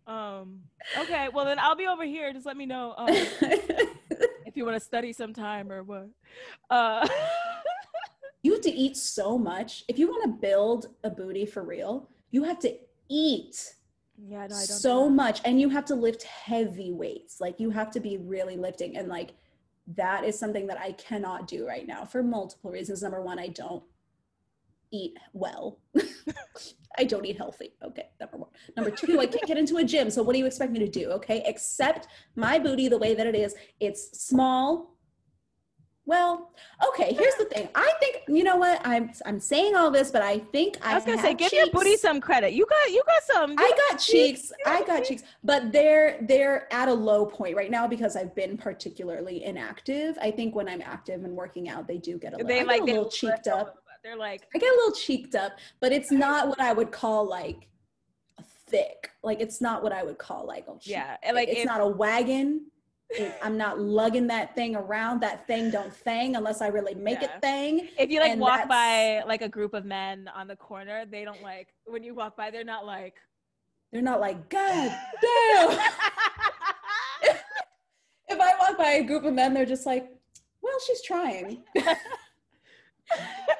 um 0.06 0.60
Okay, 0.98 1.28
well 1.32 1.44
then 1.44 1.58
I'll 1.58 1.76
be 1.76 1.86
over 1.86 2.04
here. 2.04 2.32
Just 2.32 2.46
let 2.46 2.56
me 2.56 2.66
know 2.66 2.94
um, 2.96 3.08
if 3.10 4.56
you 4.56 4.64
want 4.64 4.76
to 4.76 4.84
study 4.84 5.12
sometime 5.12 5.72
or 5.72 5.82
what. 5.82 6.08
Uh, 6.70 7.08
you 8.42 8.52
have 8.52 8.60
to 8.62 8.70
eat 8.70 8.96
so 8.96 9.38
much. 9.38 9.84
If 9.88 9.98
you 9.98 10.08
want 10.08 10.24
to 10.24 10.46
build 10.46 10.88
a 11.02 11.10
booty 11.10 11.46
for 11.46 11.62
real, 11.62 12.08
you 12.30 12.44
have 12.44 12.58
to 12.60 12.76
eat 13.08 13.74
yeah, 14.16 14.38
no, 14.38 14.44
I 14.44 14.48
don't. 14.48 14.58
so 14.58 15.08
much 15.08 15.40
and 15.44 15.60
you 15.60 15.68
have 15.68 15.84
to 15.86 15.94
lift 15.94 16.22
heavy 16.24 16.92
weights. 16.92 17.40
Like 17.40 17.58
you 17.58 17.70
have 17.70 17.90
to 17.92 18.00
be 18.00 18.18
really 18.18 18.56
lifting 18.56 18.96
and 18.96 19.08
like 19.08 19.34
that 19.96 20.24
is 20.24 20.38
something 20.38 20.66
that 20.68 20.78
I 20.78 20.92
cannot 20.92 21.46
do 21.46 21.66
right 21.66 21.86
now 21.86 22.04
for 22.04 22.22
multiple 22.22 22.70
reasons. 22.70 23.02
Number 23.02 23.20
one, 23.20 23.38
I 23.38 23.48
don't 23.48 23.82
eat 24.90 25.18
well. 25.32 25.78
I 26.98 27.04
don't 27.04 27.26
eat 27.26 27.36
healthy. 27.36 27.72
Okay, 27.84 28.08
number 28.20 28.36
one. 28.36 28.50
Number 28.76 28.90
two, 28.90 29.18
I 29.20 29.26
can't 29.26 29.46
get 29.46 29.58
into 29.58 29.78
a 29.78 29.84
gym. 29.84 30.10
So 30.10 30.22
what 30.22 30.32
do 30.32 30.38
you 30.38 30.46
expect 30.46 30.72
me 30.72 30.78
to 30.78 30.88
do? 30.88 31.10
Okay, 31.10 31.42
accept 31.42 32.06
my 32.36 32.58
booty 32.58 32.88
the 32.88 32.98
way 32.98 33.14
that 33.14 33.26
it 33.26 33.34
is. 33.34 33.54
It's 33.80 34.18
small. 34.18 34.93
Well, 36.06 36.50
okay. 36.88 37.14
Here's 37.14 37.34
the 37.36 37.46
thing. 37.46 37.68
I 37.74 37.90
think 37.98 38.24
you 38.28 38.44
know 38.44 38.56
what 38.56 38.80
I'm. 38.84 39.10
I'm 39.24 39.40
saying 39.40 39.74
all 39.74 39.90
this, 39.90 40.10
but 40.10 40.20
I 40.20 40.38
think 40.38 40.76
I, 40.82 40.92
I 40.92 40.94
was 40.96 41.04
gonna 41.04 41.20
say, 41.20 41.32
give 41.32 41.52
your 41.52 41.70
booty 41.70 41.96
some 41.96 42.20
credit. 42.20 42.52
You 42.52 42.66
got, 42.66 42.92
you 42.92 43.02
got 43.06 43.22
some. 43.22 43.50
you 43.52 43.56
I 43.58 43.70
got 43.70 43.92
got 43.92 44.00
cheeks. 44.00 44.52
I 44.66 44.82
got 44.84 45.04
cheeks, 45.04 45.22
but 45.42 45.72
they're 45.72 46.18
they're 46.22 46.72
at 46.72 46.88
a 46.88 46.92
low 46.92 47.24
point 47.24 47.56
right 47.56 47.70
now 47.70 47.86
because 47.86 48.16
I've 48.16 48.34
been 48.34 48.58
particularly 48.58 49.44
inactive. 49.44 50.18
I 50.20 50.30
think 50.30 50.54
when 50.54 50.68
I'm 50.68 50.82
active 50.82 51.24
and 51.24 51.34
working 51.34 51.70
out, 51.70 51.88
they 51.88 51.98
do 51.98 52.18
get 52.18 52.34
a 52.34 52.36
little, 52.36 52.48
They 52.48 52.64
like 52.64 52.84
get 52.84 52.96
a 52.96 53.00
little 53.00 53.10
cheeked 53.10 53.46
up. 53.46 53.78
They're 54.02 54.16
like, 54.16 54.42
I 54.54 54.58
get 54.58 54.70
a 54.70 54.76
little 54.76 54.92
cheeked 54.92 55.34
up, 55.34 55.52
but 55.80 55.90
it's 55.90 56.10
not 56.10 56.48
what 56.48 56.60
I 56.60 56.74
would 56.74 56.92
call 56.92 57.26
like 57.26 57.68
thick. 58.68 59.10
Like 59.22 59.40
it's 59.40 59.62
not 59.62 59.82
what 59.82 59.92
I 59.92 60.02
would 60.02 60.18
call 60.18 60.46
like 60.46 60.66
oh 60.68 60.78
yeah, 60.82 61.16
cheek. 61.24 61.34
like 61.34 61.48
it's 61.48 61.60
if- 61.60 61.66
not 61.66 61.80
a 61.80 61.86
wagon. 61.86 62.66
I'm 63.42 63.56
not 63.56 63.78
lugging 63.80 64.26
that 64.28 64.54
thing 64.54 64.74
around. 64.76 65.20
That 65.20 65.46
thing 65.46 65.70
don't 65.70 65.94
thang 65.94 66.36
unless 66.36 66.60
I 66.60 66.68
really 66.68 66.94
make 66.94 67.20
Yeah. 67.20 67.36
it 67.36 67.42
thang. 67.42 67.88
if 67.98 68.10
you 68.10 68.20
like 68.20 68.32
and 68.32 68.40
walk 68.40 68.68
by 68.68 69.22
like 69.26 69.42
a 69.42 69.48
group 69.48 69.74
of 69.74 69.84
men 69.84 70.28
on 70.34 70.46
the 70.48 70.56
corner, 70.56 71.04
they 71.06 71.24
don't 71.24 71.42
like 71.42 71.68
when 71.86 72.02
you 72.02 72.14
walk 72.14 72.36
by. 72.36 72.50
They're 72.50 72.64
not 72.64 72.84
like. 72.86 73.14
They're 73.92 74.02
not 74.02 74.20
like 74.20 74.48
God 74.48 74.90
damn. 75.22 75.78
if 78.28 78.40
I 78.40 78.52
walk 78.58 78.76
by 78.78 78.92
a 78.92 79.04
group 79.04 79.24
of 79.24 79.34
men, 79.34 79.54
they're 79.54 79.64
just 79.66 79.86
like, 79.86 80.10
well, 80.62 80.78
she's 80.86 81.02
trying. 81.02 81.62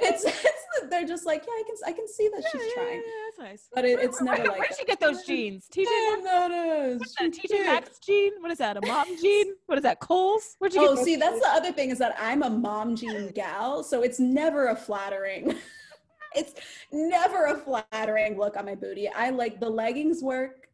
it's, 0.00 0.24
it's 0.26 0.64
they're 0.90 1.06
just 1.06 1.26
like, 1.26 1.44
yeah, 1.46 1.52
I 1.52 1.62
can 1.66 1.76
I 1.86 1.92
can 1.92 2.08
see 2.08 2.28
that 2.28 2.44
she's 2.50 2.60
Yeah, 2.62 2.66
yeah, 2.68 2.74
trying. 2.74 2.96
yeah, 2.96 3.02
that's 3.26 3.38
nice. 3.50 3.68
But 3.74 3.84
it, 3.84 4.00
it's 4.00 4.20
never 4.20 4.42
where, 4.42 4.50
like 4.50 4.58
Where 4.58 4.68
did 4.68 4.76
that. 4.76 4.80
you 4.80 4.86
get 4.86 5.00
those 5.00 5.22
jeans? 5.26 5.66
TJ 5.74 5.84
Oh, 5.88 6.20
Maxx? 6.22 7.00
What's 7.00 7.14
that? 7.16 7.34
she's 7.34 7.50
TJ 7.50 7.54
cute. 7.54 7.66
Maxx 7.66 7.98
jean? 7.98 8.32
What 8.40 8.50
is 8.50 8.58
that? 8.58 8.76
A 8.76 8.86
mom 8.86 9.06
jean? 9.20 9.54
What 9.66 9.78
is 9.78 9.82
that? 9.82 10.00
Kohl's? 10.00 10.56
Where'd 10.58 10.74
you 10.74 10.80
get 10.80 10.90
Oh, 10.90 11.04
see, 11.04 11.16
that's 11.16 11.40
the 11.40 11.48
other 11.48 11.72
thing 11.72 11.90
is 11.90 11.98
that 11.98 12.16
I'm 12.20 12.42
a 12.42 12.50
mom 12.50 12.96
jean 12.96 13.30
gal, 13.30 13.82
so 13.82 14.02
it's 14.02 14.18
never 14.20 14.68
a 14.68 14.76
flattering. 14.76 15.54
it's 16.34 16.54
never 16.92 17.46
a 17.46 17.56
flattering 17.56 18.38
look 18.38 18.56
on 18.56 18.64
my 18.66 18.74
booty. 18.74 19.08
I 19.08 19.30
like 19.30 19.60
the 19.60 19.70
leggings 19.70 20.22
work, 20.22 20.68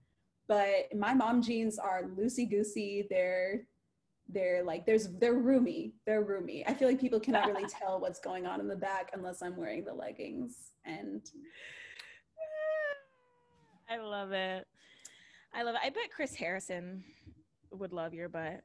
but 0.49 0.93
my 0.97 1.13
mom 1.15 1.43
jeans 1.43 1.79
are 1.79 2.05
loosey 2.05 2.49
goosey. 2.49 3.07
They're 3.11 3.67
they're 4.33 4.63
like 4.65 4.87
there's 4.87 5.09
they're 5.19 5.35
roomy. 5.35 5.93
They're 6.07 6.23
roomy. 6.23 6.65
I 6.67 6.75
feel 6.75 6.89
like 6.89 7.01
people 7.01 7.21
cannot 7.21 7.47
really 7.47 7.69
tell 7.69 8.01
what's 8.01 8.21
going 8.21 8.47
on 8.47 8.61
in 8.61 8.69
the 8.69 8.77
back 8.77 9.11
unless 9.13 9.43
I'm 9.43 9.57
wearing 9.57 9.85
the 9.85 9.95
leggings. 9.95 10.57
And 10.85 11.23
I 13.91 13.99
love 13.99 14.33
it. 14.33 14.67
I 15.53 15.63
love 15.63 15.75
it. 15.75 15.81
I 15.85 15.91
bet 15.91 16.11
Chris 16.15 16.35
Harrison 16.35 17.03
would 17.73 17.93
love 17.93 18.15
your 18.15 18.29
butt. 18.29 18.61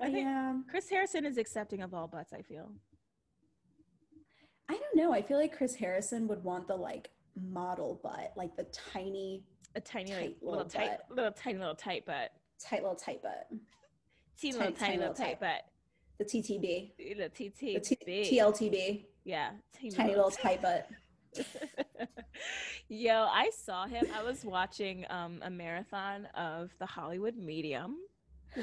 I 0.00 0.06
think- 0.10 0.16
yeah, 0.18 0.54
Chris 0.70 0.88
Harrison 0.88 1.24
is 1.26 1.36
accepting 1.38 1.82
of 1.82 1.92
all 1.94 2.06
butts, 2.08 2.32
I 2.32 2.42
feel. 2.42 2.72
I 4.68 4.78
don't 4.78 4.96
know. 4.96 5.12
I 5.12 5.20
feel 5.20 5.38
like 5.38 5.54
Chris 5.56 5.74
Harrison 5.74 6.26
would 6.28 6.42
want 6.42 6.66
the 6.68 6.76
like 6.76 7.10
model 7.38 8.00
butt, 8.02 8.32
like 8.36 8.56
the 8.56 8.64
tiny, 8.92 9.42
A 9.74 9.80
tiny, 9.80 10.10
Tight 10.10 10.20
like, 10.22 10.36
little 10.40 10.52
little 10.64 10.70
tight, 10.70 10.98
little 11.10 11.32
tiny 11.32 11.58
little 11.58 11.74
tight 11.74 12.06
butt. 12.06 12.30
tight 12.58 12.80
little 12.82 12.96
tight 12.96 13.22
butt, 13.22 13.46
Teeny 14.40 14.52
Tiny, 14.52 14.64
little 14.64 14.72
tiny 14.74 14.86
tiny 14.86 14.98
little 14.98 15.12
little 15.12 15.24
tight 15.26 15.40
butt. 15.40 15.62
the 16.18 16.24
TTB. 16.24 16.92
The 17.18 17.28
TT. 17.28 17.60
the 17.60 17.80
T- 17.80 18.38
TLTB, 18.38 19.04
Yeah. 19.24 19.50
Tiny 19.94 20.14
little 20.14 20.30
tight 20.30 20.60
butt. 20.62 20.88
Yo, 22.88 23.26
I 23.30 23.50
saw 23.56 23.86
him. 23.86 24.06
I 24.14 24.22
was 24.22 24.44
watching 24.44 25.04
um, 25.10 25.40
a 25.42 25.50
marathon 25.50 26.26
of 26.36 26.70
the 26.78 26.86
Hollywood 26.86 27.36
Medium 27.36 27.96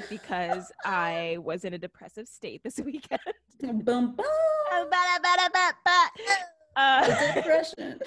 because 0.08 0.70
I 0.84 1.36
was 1.40 1.64
in 1.64 1.74
a 1.74 1.78
depressive 1.78 2.28
state 2.28 2.62
this 2.62 2.78
weekend. 2.84 3.20
boom, 3.60 3.80
boom. 4.14 4.16
Uh, 6.74 7.34
Depression. 7.34 8.00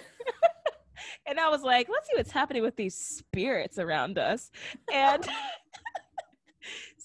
and 1.27 1.39
I 1.39 1.49
was 1.49 1.61
like, 1.61 1.87
let's 1.87 2.07
see 2.07 2.13
what's 2.15 2.31
happening 2.31 2.63
with 2.63 2.75
these 2.75 2.95
spirits 2.95 3.77
around 3.77 4.17
us. 4.17 4.49
And 4.91 5.23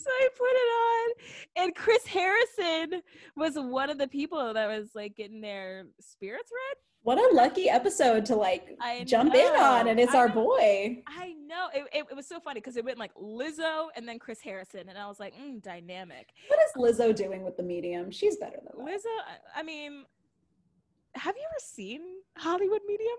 so 0.01 0.11
I 0.11 0.29
put 0.37 0.51
it 0.51 0.71
on, 0.87 1.65
and 1.65 1.75
Chris 1.75 2.07
Harrison 2.07 3.03
was 3.37 3.55
one 3.57 3.91
of 3.91 3.99
the 3.99 4.09
people 4.09 4.53
that 4.55 4.67
was 4.69 4.91
like 4.95 5.17
getting 5.17 5.41
their 5.41 5.87
spirits 6.01 6.51
read. 6.53 6.77
What 7.03 7.17
a 7.17 7.35
lucky 7.35 7.71
episode 7.71 8.27
to 8.27 8.37
like 8.37 8.77
I 8.81 9.05
jump 9.05 9.35
in 9.35 9.55
on, 9.57 9.89
and 9.89 9.99
it's 9.99 10.15
I 10.15 10.19
our 10.19 10.29
know. 10.29 10.35
boy. 10.35 11.03
I 11.09 11.35
know 11.47 11.69
it, 11.75 11.85
it, 11.93 12.07
it 12.11 12.15
was 12.15 12.27
so 12.27 12.41
funny 12.41 12.61
because 12.61 12.77
it 12.77 12.85
went 12.85 12.99
like 12.99 13.15
Lizzo 13.15 13.89
and 13.97 14.07
then 14.07 14.19
Chris 14.19 14.41
Harrison, 14.41 14.89
and 14.89 14.99
I 14.99 15.07
was 15.07 15.19
like, 15.19 15.35
mm, 15.35 15.63
dynamic. 15.63 16.29
What 16.49 16.59
is 16.61 16.99
Lizzo 16.99 17.15
doing 17.15 17.43
with 17.43 17.57
the 17.57 17.63
medium? 17.63 18.11
She's 18.11 18.37
better 18.37 18.57
than 18.57 18.85
that. 18.85 18.93
Lizzo, 18.93 19.07
I 19.57 19.63
mean, 19.63 20.05
have 21.15 21.35
you 21.37 21.43
ever 21.43 21.59
seen 21.59 22.03
Hollywood 22.37 22.83
Medium? 22.87 23.17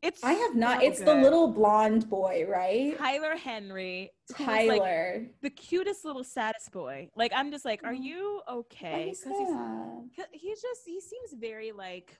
It's 0.00 0.22
I 0.22 0.32
have 0.32 0.54
not. 0.54 0.80
so 0.80 0.86
It's 0.86 1.00
the 1.00 1.14
little 1.14 1.48
blonde 1.48 2.08
boy, 2.08 2.46
right? 2.48 2.96
Tyler 2.96 3.36
Henry, 3.36 4.12
who's, 4.28 4.46
like, 4.46 4.68
Tyler. 4.68 5.26
the 5.42 5.50
cutest 5.50 6.04
little 6.04 6.22
saddest 6.22 6.70
boy. 6.70 7.08
Like 7.16 7.32
I'm 7.34 7.50
just 7.50 7.64
like, 7.64 7.82
are 7.82 7.92
mm-hmm. 7.92 8.02
you 8.02 8.40
okay? 8.48 9.12
Because 9.12 9.38
he's 10.14 10.26
he's 10.32 10.62
just 10.62 10.82
he 10.86 11.00
seems 11.00 11.34
very 11.40 11.72
like 11.72 12.16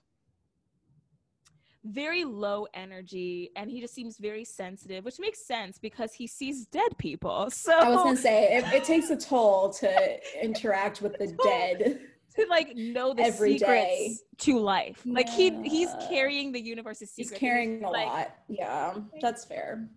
very 1.85 2.25
low 2.25 2.67
energy 2.73 3.51
and 3.55 3.71
he 3.71 3.79
just 3.79 3.93
seems 3.93 4.17
very 4.17 4.43
sensitive 4.43 5.05
which 5.05 5.17
makes 5.17 5.45
sense 5.47 5.79
because 5.79 6.13
he 6.13 6.27
sees 6.27 6.65
dead 6.65 6.97
people 6.97 7.49
so 7.49 7.71
I 7.71 7.89
was 7.89 8.03
gonna 8.03 8.17
say 8.17 8.57
it, 8.57 8.65
it 8.73 8.83
takes 8.83 9.09
a 9.09 9.15
toll 9.15 9.69
to 9.69 10.19
interact 10.43 11.01
with 11.01 11.13
the 11.19 11.27
dead. 11.41 12.01
to 12.35 12.45
like 12.49 12.75
know 12.75 13.13
the 13.13 13.23
every 13.23 13.57
secrets 13.57 13.85
day. 13.85 14.15
to 14.37 14.59
life 14.59 15.01
like 15.05 15.29
he 15.29 15.49
he's 15.67 15.89
carrying 16.09 16.51
the 16.51 16.59
universe's 16.61 17.11
He's 17.15 17.27
secrets 17.27 17.31
and 17.31 17.39
carrying 17.39 17.83
a 17.83 17.89
like, 17.89 18.07
lot. 18.07 18.35
Yeah, 18.47 18.95
that's 19.21 19.45
fair. 19.45 19.87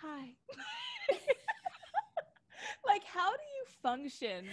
hi 0.00 0.28
like 2.86 3.04
how 3.04 3.30
do 3.30 3.42
you 3.56 3.64
function 3.82 4.46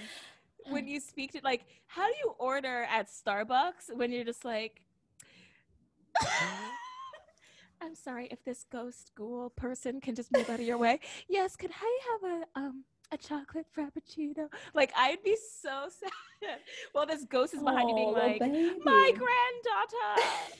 when 0.70 0.88
you 0.88 1.00
speak 1.00 1.32
to 1.34 1.42
like 1.44 1.62
how 1.88 2.08
do 2.08 2.14
you 2.24 2.34
order 2.38 2.84
at 2.90 3.08
starbucks 3.08 3.94
when 3.96 4.12
you're 4.12 4.24
just 4.26 4.46
like 4.46 4.82
i'm 7.82 7.96
sorry 7.96 8.28
if 8.32 8.44
this 8.44 8.66
ghost 8.72 9.12
ghoul 9.16 9.50
person 9.50 10.00
can 10.02 10.14
just 10.16 10.32
move 10.32 10.50
out 10.50 10.60
of 10.60 10.66
your 10.66 10.78
way 10.78 11.00
yes 11.28 11.56
could 11.56 11.72
i 11.82 12.00
have 12.12 12.32
a 12.32 12.60
um 12.60 12.84
a 13.14 13.18
chocolate 13.18 13.66
frappuccino 13.76 14.48
like 14.74 14.92
i'd 14.98 15.22
be 15.24 15.36
so 15.62 15.88
sad 16.00 16.60
well 16.96 17.06
this 17.06 17.26
ghost 17.26 17.54
is 17.54 17.62
behind 17.62 17.90
you 17.90 17.96
being 17.96 18.10
Oh, 18.10 18.12
like 18.14 18.40
baby. 18.40 18.72
my 18.84 19.12
granddaughter 19.16 20.32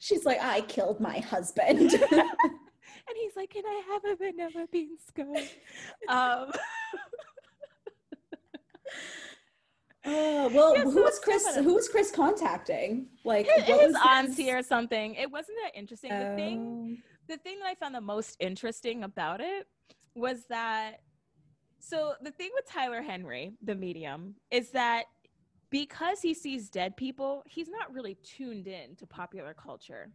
She's 0.00 0.24
like, 0.24 0.40
I 0.42 0.62
killed 0.62 0.98
my 1.00 1.20
husband. 1.20 1.78
and 2.10 3.16
he's 3.16 3.36
like 3.36 3.50
can 3.50 3.64
i 3.64 3.82
have 3.92 4.04
a 4.04 4.16
vanilla 4.16 4.66
bean 4.72 4.96
scone 5.06 5.36
um 6.08 6.50
Oh 10.04 10.48
well, 10.52 10.76
Yeah, 10.76 10.82
so 10.82 10.90
who 10.90 11.02
was 11.02 11.18
Chris? 11.20 11.44
definite- 11.44 11.64
Who 11.64 11.74
was 11.74 11.88
Chris 11.88 12.10
contacting? 12.10 13.06
Like 13.24 13.46
his, 13.46 13.64
his 13.64 13.92
was 13.92 13.96
auntie 14.04 14.50
or 14.50 14.62
something 14.62 15.14
it 15.14 15.30
wasn't 15.30 15.58
that 15.64 15.78
interesting 15.78 16.10
the 16.10 16.34
thing 16.36 16.98
Oh. 17.00 17.02
the 17.28 17.36
thing 17.38 17.60
that 17.60 17.66
I 17.66 17.74
found 17.76 17.94
the 17.94 18.00
most 18.00 18.36
interesting 18.40 19.04
about 19.04 19.40
it 19.40 19.68
was 20.14 20.44
that 20.48 21.00
so 21.78 22.14
the 22.22 22.30
thing 22.30 22.50
with 22.54 22.64
Tyler 22.66 23.02
Henry, 23.02 23.54
the 23.60 23.74
medium, 23.74 24.36
is 24.50 24.70
that 24.70 25.06
because 25.68 26.20
he 26.20 26.32
sees 26.32 26.68
dead 26.68 26.96
people, 26.96 27.42
he's 27.46 27.68
not 27.68 27.92
really 27.92 28.16
tuned 28.22 28.68
in 28.68 28.94
to 28.96 29.06
popular 29.06 29.52
culture. 29.52 30.10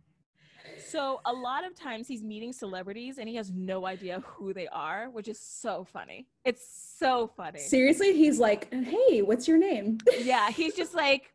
So 0.78 1.22
a 1.26 1.34
lot 1.34 1.66
of 1.66 1.76
times 1.76 2.08
he's 2.08 2.24
meeting 2.24 2.54
celebrities 2.54 3.18
and 3.18 3.28
he 3.28 3.36
has 3.36 3.52
no 3.52 3.86
idea 3.86 4.22
who 4.26 4.54
they 4.54 4.68
are, 4.68 5.10
which 5.10 5.28
is 5.28 5.40
so 5.40 5.84
funny. 5.84 6.28
It's 6.46 6.66
so 6.98 7.28
funny. 7.36 7.60
Seriously, 7.60 8.14
he's 8.14 8.40
like, 8.40 8.74
hey, 8.74 9.22
what's 9.22 9.48
your 9.48 9.58
name? 9.58 9.98
Yeah, 10.20 10.50
he's 10.52 10.74
just 10.74 10.94
like, 10.94 11.34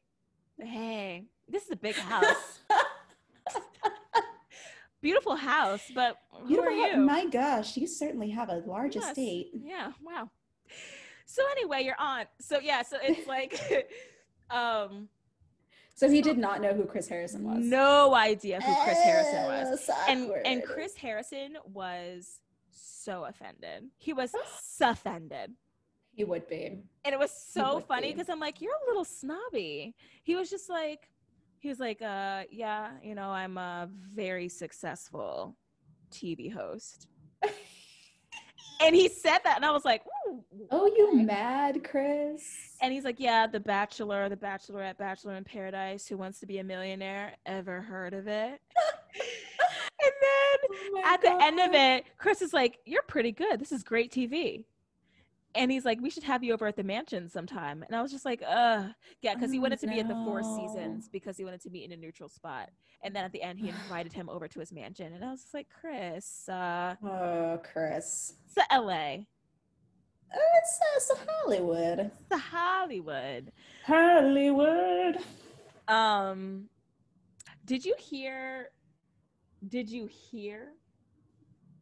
hey, 0.59 1.25
this 1.49 1.65
is 1.65 1.71
a 1.73 1.77
big 1.77 1.97
house. 1.97 2.61
beautiful 5.03 5.37
house, 5.37 5.83
but 5.95 6.17
who 6.31 6.47
Beautiful. 6.49 6.73
are 6.73 6.89
you? 6.93 6.97
My 6.99 7.27
gosh, 7.27 7.77
you 7.77 7.87
certainly 7.87 8.31
have 8.31 8.49
a 8.49 8.63
large 8.67 8.95
Yes. 8.95 9.09
estate. 9.09 9.51
Yeah. 9.53 9.93
Wow. 10.01 10.31
So 11.27 11.43
anyway, 11.53 11.83
your 11.85 11.97
aunt. 11.99 12.29
So 12.41 12.59
yeah. 12.61 12.83
So 12.83 12.97
it's 13.03 13.27
like, 13.37 13.61
um, 14.51 15.09
So 15.95 16.09
he 16.09 16.23
did 16.23 16.39
not 16.39 16.61
know 16.63 16.73
who 16.73 16.85
Chris 16.85 17.09
Harrison 17.09 17.45
was. 17.45 17.59
no 17.65 18.15
idea 18.15 18.61
who 18.61 18.75
Chris 18.85 18.99
Harrison 18.99 19.45
was. 19.45 19.89
Uh, 19.89 19.95
and 20.09 20.31
and. 20.45 20.65
Chris 20.65 20.95
Harrison 20.97 21.57
was 21.73 22.41
so 22.71 23.25
offended. 23.25 23.85
He 23.99 24.13
was 24.13 24.33
offended. 24.81 25.53
He 26.15 26.25
would 26.25 26.47
be. 26.47 26.79
And 27.05 27.15
it 27.15 27.19
was 27.19 27.31
so 27.33 27.81
funny 27.81 28.13
because 28.13 28.29
I'm 28.29 28.39
like, 28.41 28.61
you're 28.61 28.75
a 28.75 28.87
little 28.87 29.05
snobby. 29.05 29.95
He 30.23 30.37
was 30.37 30.51
just 30.51 30.69
like, 30.69 31.09
he 31.63 31.69
was 31.69 31.79
like, 31.79 32.03
uh, 32.03 32.43
yeah, 32.51 32.91
you 33.05 33.15
know, 33.15 33.31
I'm 33.31 33.57
a 33.57 33.89
very 34.13 34.49
successful 34.49 35.57
TV 36.11 36.53
host. 36.53 37.07
and 38.83 38.97
he 38.97 39.09
said 39.09 39.39
that, 39.45 39.57
and 39.57 39.65
I 39.65 39.71
was 39.71 39.85
like, 39.85 40.03
Oh, 40.73 40.87
you 40.97 41.23
mad, 41.23 41.85
Chris? 41.85 42.77
And 42.81 42.93
he's 42.93 43.05
like, 43.05 43.21
yeah, 43.21 43.47
The 43.47 43.61
Bachelor, 43.61 44.29
The 44.29 44.37
Bachelorette, 44.37 44.99
Bachelor 44.99 45.37
in 45.37 45.45
Paradise, 45.45 46.09
Who 46.09 46.17
Wants 46.17 46.41
to 46.41 46.47
Be 46.47 46.59
a 46.59 46.65
Millionaire? 46.65 47.35
Ever 47.47 47.81
heard 47.81 48.13
of 48.13 48.27
it? 48.27 48.61
and 50.03 50.13
then 50.21 50.79
Oh 50.95 51.03
at 51.05 51.23
the 51.23 51.39
end 51.43 51.61
of 51.61 51.75
it, 51.75 52.07
Chris 52.19 52.43
is 52.43 52.53
like, 52.53 52.79
You're 52.87 53.03
pretty 53.03 53.31
good. 53.31 53.61
This 53.61 53.71
is 53.71 53.85
great 53.85 54.11
TV. 54.11 54.65
And 55.55 55.71
he's 55.71 55.85
like, 55.85 56.01
We 56.01 56.11
should 56.11 56.23
have 56.25 56.43
you 56.43 56.55
over 56.55 56.67
at 56.67 56.77
the 56.77 56.83
mansion 56.83 57.29
sometime. 57.29 57.83
And 57.87 57.95
I 57.95 58.01
was 58.03 58.11
just 58.11 58.25
like, 58.25 58.43
Ugh. 58.47 58.91
Yeah, 59.21 59.35
because 59.35 59.51
he 59.51 59.59
Oh, 59.59 59.63
wanted 59.63 59.81
to 59.81 59.87
be 59.87 60.01
at 60.01 60.09
the 60.09 60.17
Four. 60.25 60.43
Seasons 60.43 61.09
because 61.13 61.37
he 61.37 61.45
wanted 61.45 61.61
to 61.63 61.71
meet 61.71 61.85
in 61.85 61.93
a 61.93 61.97
neutral 61.97 62.29
spot. 62.29 62.71
And 63.05 63.15
then 63.15 63.25
at 63.25 63.33
the 63.33 63.43
end, 63.43 63.59
he 63.61 63.69
invited 63.69 64.13
him 64.13 64.29
over 64.29 64.49
to 64.49 64.61
his 64.61 64.73
mansion. 64.73 65.13
And 65.13 65.25
I 65.25 65.31
was 65.31 65.43
just 65.43 65.55
like, 65.55 65.69
Chris, 65.81 66.49
uh, 66.49 66.95
Oh, 67.05 67.61
Chris. 67.63 68.35
it's 68.47 68.55
the 68.55 68.65
LA, 68.73 69.25
Oh, 70.35 70.39
it's, 70.57 70.81
it's 70.97 71.21
Hollywood. 71.29 71.99
it's 71.99 72.29
the 72.31 72.39
Hollywood. 72.39 73.53
Hollywood. 73.85 75.19
Um, 75.89 76.69
did 77.67 77.85
you 77.85 77.95
hear? 77.99 78.69
Did 79.69 79.91
you 79.91 80.07
hear 80.07 80.69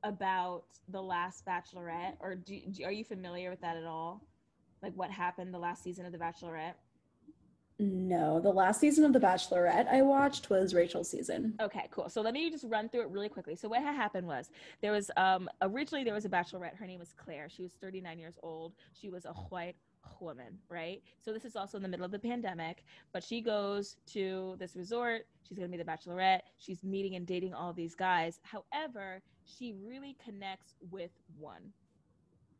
about 0.02 0.64
the 0.88 1.02
last 1.02 1.44
Bachelorette, 1.46 2.14
or 2.20 2.34
do, 2.34 2.60
do 2.70 2.84
are 2.84 2.92
you 2.92 3.04
familiar 3.04 3.50
with 3.50 3.60
that 3.60 3.76
at 3.76 3.84
all? 3.84 4.22
Like 4.82 4.94
what 4.94 5.10
happened 5.10 5.52
the 5.52 5.58
last 5.58 5.82
season 5.82 6.06
of 6.06 6.12
The 6.12 6.18
Bachelorette? 6.18 6.74
No, 7.78 8.40
the 8.40 8.52
last 8.52 8.78
season 8.78 9.04
of 9.04 9.12
The 9.12 9.20
Bachelorette 9.20 9.88
I 9.88 10.02
watched 10.02 10.50
was 10.50 10.74
Rachel's 10.74 11.10
season. 11.10 11.54
Okay, 11.60 11.88
cool. 11.90 12.08
So 12.08 12.20
let 12.20 12.34
me 12.34 12.50
just 12.50 12.64
run 12.68 12.88
through 12.88 13.02
it 13.02 13.08
really 13.08 13.28
quickly. 13.28 13.56
So 13.56 13.68
what 13.68 13.82
had 13.82 13.94
happened 13.94 14.26
was 14.26 14.50
there 14.80 14.92
was 14.92 15.10
um 15.16 15.48
originally 15.62 16.04
there 16.04 16.14
was 16.14 16.24
a 16.24 16.28
bachelorette. 16.28 16.76
Her 16.76 16.86
name 16.86 16.98
was 16.98 17.14
Clare. 17.16 17.48
She 17.48 17.62
was 17.62 17.72
39 17.80 18.18
years 18.18 18.38
old. 18.42 18.74
She 18.92 19.08
was 19.08 19.24
a 19.24 19.32
white 19.32 19.76
woman, 20.20 20.58
right? 20.68 21.02
So 21.18 21.32
this 21.32 21.44
is 21.44 21.56
also 21.56 21.76
in 21.76 21.82
the 21.82 21.88
middle 21.88 22.04
of 22.04 22.12
the 22.12 22.18
pandemic, 22.18 22.84
but 23.12 23.22
she 23.22 23.40
goes 23.40 23.96
to 24.08 24.56
this 24.58 24.76
resort. 24.76 25.26
She's 25.48 25.58
going 25.58 25.70
to 25.70 25.76
be 25.76 25.82
the 25.82 25.90
bachelorette. 25.90 26.40
She's 26.58 26.82
meeting 26.82 27.16
and 27.16 27.26
dating 27.26 27.54
all 27.54 27.72
these 27.72 27.94
guys. 27.94 28.40
However, 28.42 29.22
she 29.58 29.74
really 29.74 30.16
connects 30.24 30.74
with 30.90 31.10
one. 31.38 31.72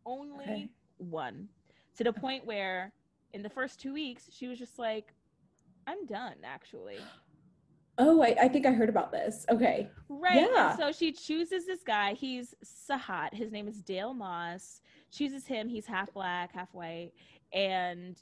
Only 0.07 0.45
Okay. 0.45 0.69
one. 0.99 1.49
To 1.97 2.05
the 2.05 2.13
point 2.13 2.45
where 2.47 2.93
in 3.33 3.43
the 3.43 3.51
first 3.51 3.81
2 3.81 3.93
weeks 3.93 4.25
she 4.33 4.49
was 4.49 4.59
just 4.59 4.79
like 4.79 5.13
I'm 5.87 6.07
done 6.07 6.37
actually. 6.45 6.99
Oh, 8.03 8.23
I, 8.23 8.35
I 8.41 8.49
think 8.49 8.65
I 8.65 8.71
heard 8.73 8.89
about 8.89 9.13
this. 9.13 9.45
Okay. 9.51 9.91
Right. 10.09 10.39
and 10.39 10.47
Yeah. 10.55 10.75
So 10.75 10.91
she 10.91 11.13
chooses 11.13 11.67
this 11.67 11.83
guy. 11.83 12.15
He's 12.15 12.55
Sahat. 12.65 13.35
His 13.35 13.53
name 13.53 13.69
is 13.69 13.83
Dale 13.83 14.15
Moss. 14.15 14.81
Chooses 15.13 15.47
him. 15.47 15.69
He's 15.69 15.85
half 15.85 16.11
black, 16.15 16.51
half 16.55 16.73
white, 16.73 17.13
and 17.53 18.17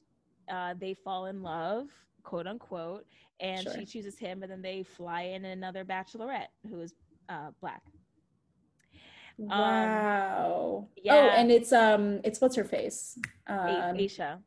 uh, 0.50 0.74
they 0.80 0.94
fall 0.94 1.26
in 1.26 1.44
love, 1.44 1.90
quote 2.24 2.48
unquote. 2.48 3.06
And 3.38 3.62
Sure. 3.62 3.72
she 3.72 3.86
chooses 3.86 4.18
him, 4.18 4.42
and 4.42 4.50
then 4.50 4.62
they 4.62 4.82
fly 4.82 5.20
in 5.22 5.44
another 5.44 5.84
bachelorette 5.84 6.48
who 6.68 6.80
is 6.80 6.94
uh, 7.28 7.50
black. 7.60 7.82
Wow. 9.38 10.88
Oh, 10.88 10.88
yeah. 11.02 11.34
and 11.40 11.50
it's 11.50 11.72
um 11.72 12.20
it's 12.24 12.40
what's 12.40 12.56
her 12.56 12.64
face? 12.64 13.18
A- 13.46 13.52
Um 13.52 13.96
Aisha. 13.96 14.38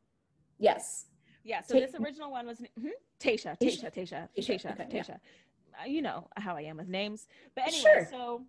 yes. 0.58 1.06
Yeah. 1.44 1.62
So 1.62 1.74
Ta- 1.74 1.80
this 1.80 1.94
original 1.94 2.30
one 2.30 2.46
was 2.46 2.58
mhm, 2.60 2.90
Tasha. 3.18 3.56
Tasha. 3.58 3.90
Tasha. 3.92 3.92
Tasha. 3.94 4.28
Tasha, 4.38 4.60
Tasha. 4.60 4.72
okay, 4.72 4.88
yeah. 4.92 5.16
Uh, 5.82 5.86
You 5.86 6.02
know 6.02 6.28
how 6.36 6.56
I 6.56 6.62
am 6.62 6.76
with 6.76 6.88
names, 6.88 7.26
but 7.54 7.64
anyway. 7.66 7.80
Sure. 7.82 8.08
So, 8.10 8.42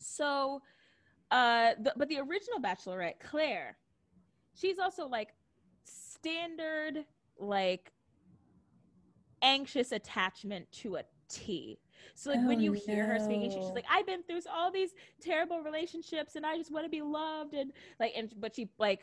so, 0.00 0.62
uh, 1.30 1.74
the, 1.80 1.92
but 1.96 2.08
the 2.08 2.18
original 2.18 2.58
Bachelorette, 2.60 3.20
Clare, 3.20 3.76
she's 4.54 4.78
also 4.78 5.06
like 5.06 5.28
standard, 5.84 7.04
like 7.38 7.92
anxious 9.42 9.92
attachment 9.92 10.70
to 10.72 10.96
a 10.96 11.04
T. 11.28 11.78
So 12.14 12.30
like 12.30 12.40
when 12.46 12.58
Oh, 12.58 12.62
you 12.62 12.72
hear 12.72 13.04
her 13.06 13.18
speaking, 13.18 13.50
she's 13.50 13.70
like, 13.74 13.84
I've 13.90 14.06
been 14.06 14.22
through 14.22 14.40
all 14.52 14.70
these 14.70 14.90
terrible 15.20 15.60
relationships, 15.60 16.36
and 16.36 16.44
I 16.44 16.56
just 16.58 16.70
want 16.72 16.84
to 16.84 16.90
be 16.90 17.02
loved, 17.02 17.54
and 17.54 17.72
like, 17.98 18.12
and 18.16 18.32
but 18.38 18.54
she 18.56 18.68
like, 18.78 19.00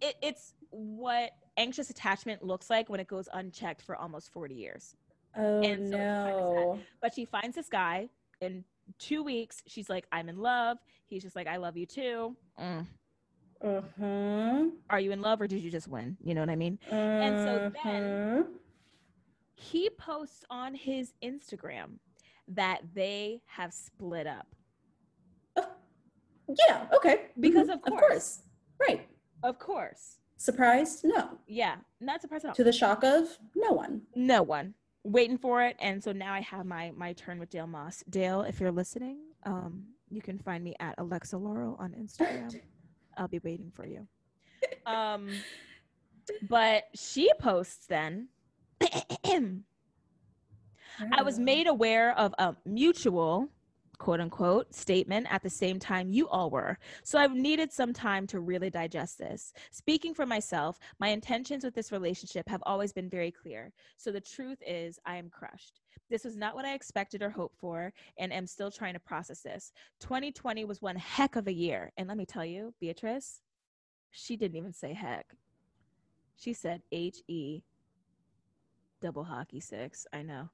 it, 0.00 0.16
it's 0.22 0.54
what 0.70 1.30
anxious 1.56 1.90
attachment 1.90 2.42
looks 2.42 2.68
like 2.68 2.88
when 2.88 3.00
it 3.00 3.06
goes 3.08 3.28
unchecked 3.32 3.82
for 3.82 3.96
almost 3.96 4.30
40 4.32 4.54
years. 4.54 4.94
Oh 5.36 5.62
And 5.62 5.88
so 5.88 5.96
no. 5.96 6.78
But 7.00 7.14
she 7.14 7.24
finds 7.24 7.56
this 7.56 7.68
guy 7.68 8.08
in 8.40 8.64
two 8.98 9.22
weeks. 9.22 9.62
She's 9.66 9.88
like, 9.88 10.06
I'm 10.12 10.28
in 10.28 10.38
love. 10.38 10.78
He's 11.06 11.22
just 11.22 11.34
like, 11.36 11.46
I 11.46 11.56
love 11.56 11.76
you 11.76 11.86
too. 11.86 12.36
Mm. 12.60 12.86
Uh-huh. 13.62 14.64
Are 14.90 15.00
you 15.00 15.12
in 15.12 15.22
love 15.22 15.40
or 15.40 15.46
did 15.46 15.62
you 15.62 15.70
just 15.70 15.88
win? 15.88 16.16
You 16.22 16.34
know 16.34 16.40
what 16.42 16.50
I 16.50 16.56
mean? 16.56 16.78
And 16.90 17.38
so 17.38 17.72
then- 17.84 18.04
Uh-huh. 18.04 18.42
He 19.54 19.88
posts 19.88 20.44
on 20.50 20.74
his 20.74 21.14
Instagram 21.22 21.98
that 22.48 22.80
they 22.94 23.40
have 23.46 23.72
split 23.74 24.26
up. 24.26 24.46
Yeah, 26.68 26.86
okay. 26.94 27.26
Because 27.40 27.66
Mhm, 27.68 27.74
of 27.74 27.82
course. 27.82 28.00
course. 28.00 28.42
Right. 28.78 29.08
Of 29.42 29.58
course. 29.58 30.18
Surprised? 30.36 31.04
No. 31.04 31.38
Yeah. 31.48 31.76
Not 32.00 32.20
surprised 32.22 32.44
at 32.44 32.50
all. 32.50 32.54
To 32.54 32.62
the 32.64 32.72
shock 32.72 33.02
of 33.02 33.36
no 33.56 33.72
one. 33.72 34.02
no 34.14 34.42
one 34.42 34.74
waiting 35.02 35.38
for 35.38 35.62
it 35.62 35.76
and 35.78 36.02
so 36.02 36.10
now 36.10 36.32
i 36.32 36.40
have 36.40 36.66
my 36.66 36.90
my 36.96 37.12
turn 37.12 37.38
with 37.38 37.48
dale 37.48 37.68
moss 37.68 38.02
dale 38.10 38.42
if 38.42 38.58
you're 38.58 38.72
listening 38.72 39.18
um 39.44 39.84
you 40.10 40.20
can 40.20 40.36
find 40.36 40.64
me 40.64 40.74
at 40.80 40.96
alexa 40.98 41.38
laurel 41.38 41.76
on 41.78 41.92
instagram 41.92 42.52
i'll 43.16 43.28
be 43.28 43.38
waiting 43.44 43.70
for 43.72 43.86
you 43.86 44.04
um 44.84 45.30
but 46.48 46.84
she 46.92 47.30
posts 47.38 47.86
then 47.86 48.26
i 51.12 51.22
was 51.22 51.38
ah. 51.38 51.42
made 51.42 51.66
aware 51.66 52.16
of 52.18 52.34
a 52.38 52.54
mutual 52.64 53.48
quote 53.98 54.20
unquote 54.20 54.74
statement 54.74 55.26
at 55.30 55.42
the 55.42 55.50
same 55.50 55.78
time 55.78 56.10
you 56.10 56.28
all 56.28 56.50
were. 56.50 56.78
So 57.02 57.18
i've 57.18 57.34
needed 57.34 57.72
some 57.72 57.92
time 57.92 58.26
to 58.28 58.40
really 58.40 58.70
digest 58.70 59.18
this. 59.18 59.52
Speaking 59.70 60.14
for 60.14 60.26
myself 60.26 60.78
my 60.98 61.08
intentions 61.08 61.64
with 61.64 61.74
this 61.74 61.92
relationship 61.92 62.48
have 62.48 62.62
always 62.66 62.92
been 62.92 63.08
very 63.08 63.30
clear. 63.30 63.72
So 63.96 64.10
the 64.12 64.20
truth 64.20 64.58
is 64.66 64.98
i 65.06 65.16
am 65.16 65.30
crushed. 65.30 65.80
This 66.10 66.24
was 66.24 66.36
not 66.36 66.54
what 66.54 66.64
i 66.64 66.74
expected 66.74 67.22
or 67.22 67.30
hoped 67.30 67.58
for 67.58 67.92
and 68.18 68.32
am 68.32 68.46
still 68.46 68.70
trying 68.70 68.94
to 68.94 69.00
process 69.00 69.40
this. 69.40 69.72
2020 70.00 70.64
was 70.64 70.82
one 70.82 70.96
heck 70.96 71.36
of 71.36 71.46
a 71.46 71.52
year. 71.52 71.92
And 71.96 72.08
let 72.08 72.18
me 72.18 72.26
tell 72.26 72.44
you 72.44 72.74
beatrice 72.80 73.40
she 74.10 74.36
didn't 74.36 74.56
even 74.56 74.72
say 74.72 74.92
heck. 74.92 75.34
She 76.36 76.52
said 76.52 76.82
h-e 76.92 77.62
double 79.00 79.24
hockey 79.24 79.60
six. 79.60 80.06
I 80.12 80.22
know 80.22 80.50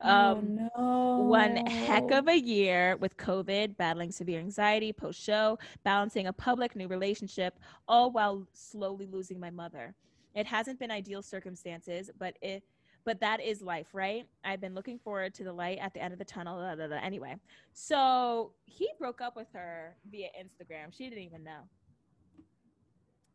um 0.00 0.70
oh, 0.76 1.20
no. 1.20 1.24
one 1.24 1.56
heck 1.66 2.10
of 2.10 2.28
a 2.28 2.38
year 2.38 2.96
with 2.96 3.16
COVID, 3.16 3.76
battling 3.76 4.12
severe 4.12 4.40
anxiety 4.40 4.92
post 4.92 5.20
show, 5.20 5.58
balancing 5.84 6.26
a 6.26 6.32
public 6.32 6.76
new 6.76 6.88
relationship, 6.88 7.58
all 7.88 8.10
while 8.10 8.46
slowly 8.52 9.06
losing 9.06 9.40
my 9.40 9.50
mother. 9.50 9.94
It 10.34 10.46
hasn't 10.46 10.78
been 10.78 10.90
ideal 10.90 11.22
circumstances, 11.22 12.10
but 12.18 12.36
it 12.42 12.62
but 13.04 13.20
that 13.20 13.42
is 13.42 13.60
life, 13.60 13.88
right? 13.92 14.26
I've 14.44 14.60
been 14.60 14.74
looking 14.74 14.98
forward 14.98 15.34
to 15.34 15.44
the 15.44 15.52
light 15.52 15.78
at 15.80 15.92
the 15.92 16.02
end 16.02 16.12
of 16.12 16.18
the 16.18 16.24
tunnel. 16.24 16.56
blah, 16.56 16.74
blah, 16.74 16.86
blah. 16.86 16.96
Anyway, 17.02 17.36
so 17.74 18.52
he 18.64 18.88
broke 18.98 19.20
up 19.20 19.36
with 19.36 19.48
her 19.52 19.96
via 20.10 20.28
Instagram. 20.28 20.86
She 20.90 21.08
didn't 21.08 21.24
even 21.24 21.44
know. 21.44 21.68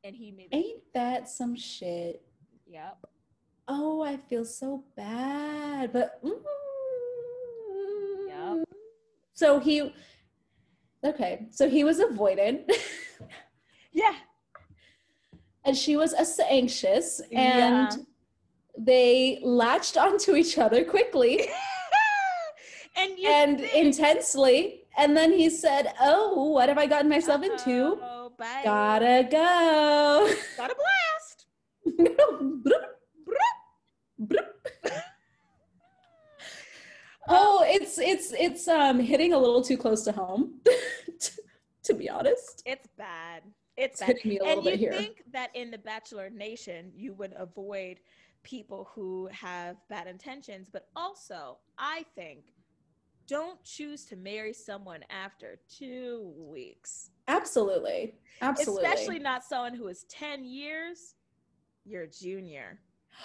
And 0.03 0.15
he 0.15 0.31
made 0.31 0.47
Ain't 0.51 0.81
that 0.93 1.29
some 1.29 1.55
shit? 1.55 2.23
Yep. 2.67 3.05
Oh, 3.71 4.01
I 4.01 4.17
feel 4.17 4.45
so 4.45 4.83
bad. 4.95 5.93
But 5.93 6.19
mm, 6.23 6.31
Yep. 8.27 8.65
so 9.33 9.59
he 9.59 9.93
okay, 11.05 11.47
so 11.51 11.69
he 11.69 11.83
was 11.83 11.99
avoidant 11.99 12.69
Yeah. 13.91 14.15
and 15.65 15.77
she 15.77 15.95
was 15.95 16.13
as 16.13 16.39
anxious 16.49 17.21
Yeah. 17.31 17.91
and 17.93 18.05
they 18.77 19.39
latched 19.43 19.97
onto 19.97 20.35
each 20.35 20.57
other 20.57 20.83
quickly. 20.83 21.47
and 22.97 23.11
and 23.19 23.59
intensely. 23.61 24.83
And 24.97 25.15
then 25.15 25.31
he 25.31 25.49
said, 25.49 25.93
Oh, 26.01 26.51
what 26.51 26.67
have 26.69 26.77
I 26.77 26.85
gotten 26.85 27.09
myself 27.09 27.43
into? 27.43 27.93
Uh-oh, 28.01 28.31
bye. 28.37 28.61
Gotta 28.63 29.27
go. 29.29 30.33
Gotta 30.57 30.75
blast. 30.75 31.18
Oh, 37.29 37.63
it's 37.65 37.97
it's 37.97 38.33
it's 38.33 38.67
um 38.67 38.99
hitting 38.99 39.33
a 39.33 39.37
little 39.37 39.61
too 39.63 39.77
close 39.77 40.03
to 40.03 40.11
home, 40.11 40.59
to 41.83 41.93
be 41.93 42.09
honest. 42.09 42.61
It's 42.65 42.87
bad. 42.97 43.43
It's 43.77 43.93
It's 43.93 43.99
bad. 44.01 44.07
hitting 44.17 44.29
me 44.29 44.37
a 44.39 44.43
little 44.43 44.57
And 44.57 44.65
you 44.65 44.71
bit 44.71 44.79
here. 44.79 44.93
think 44.93 45.23
that 45.31 45.49
in 45.55 45.71
the 45.71 45.77
Bachelor 45.77 46.29
Nation, 46.29 46.91
you 46.93 47.13
would 47.13 47.33
avoid 47.37 47.99
people 48.43 48.89
who 48.93 49.29
have 49.31 49.77
bad 49.89 50.07
intentions, 50.07 50.67
but 50.71 50.87
also, 50.95 51.57
I 51.77 52.05
think, 52.15 52.53
don't 53.27 53.63
choose 53.63 54.05
to 54.05 54.15
marry 54.15 54.53
someone 54.53 55.01
after 55.09 55.59
two 55.73 56.33
weeks. 56.37 57.11
Absolutely. 57.27 58.15
Absolutely. 58.41 58.85
Especially 58.85 59.19
not 59.19 59.43
someone 59.43 59.73
who 59.75 59.87
is 59.87 60.03
10 60.09 60.43
years, 60.45 61.15
you're 61.85 62.07
junior. 62.07 62.79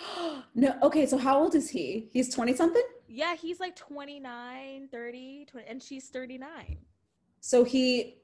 no, 0.55 0.77
okay, 0.83 1.07
so 1.07 1.17
how 1.17 1.39
old 1.41 1.55
is 1.55 1.71
he? 1.71 2.09
He's 2.13 2.33
20 2.35 2.55
something? 2.55 2.83
Yeah, 3.09 3.37
he's 3.37 3.61
like 3.61 3.77
29, 3.77 4.89
30, 4.91 5.47
20, 5.51 5.67
and 5.67 5.83
she's 5.83 6.09
39. 6.09 6.79
So 7.41 7.65
he 7.65 8.19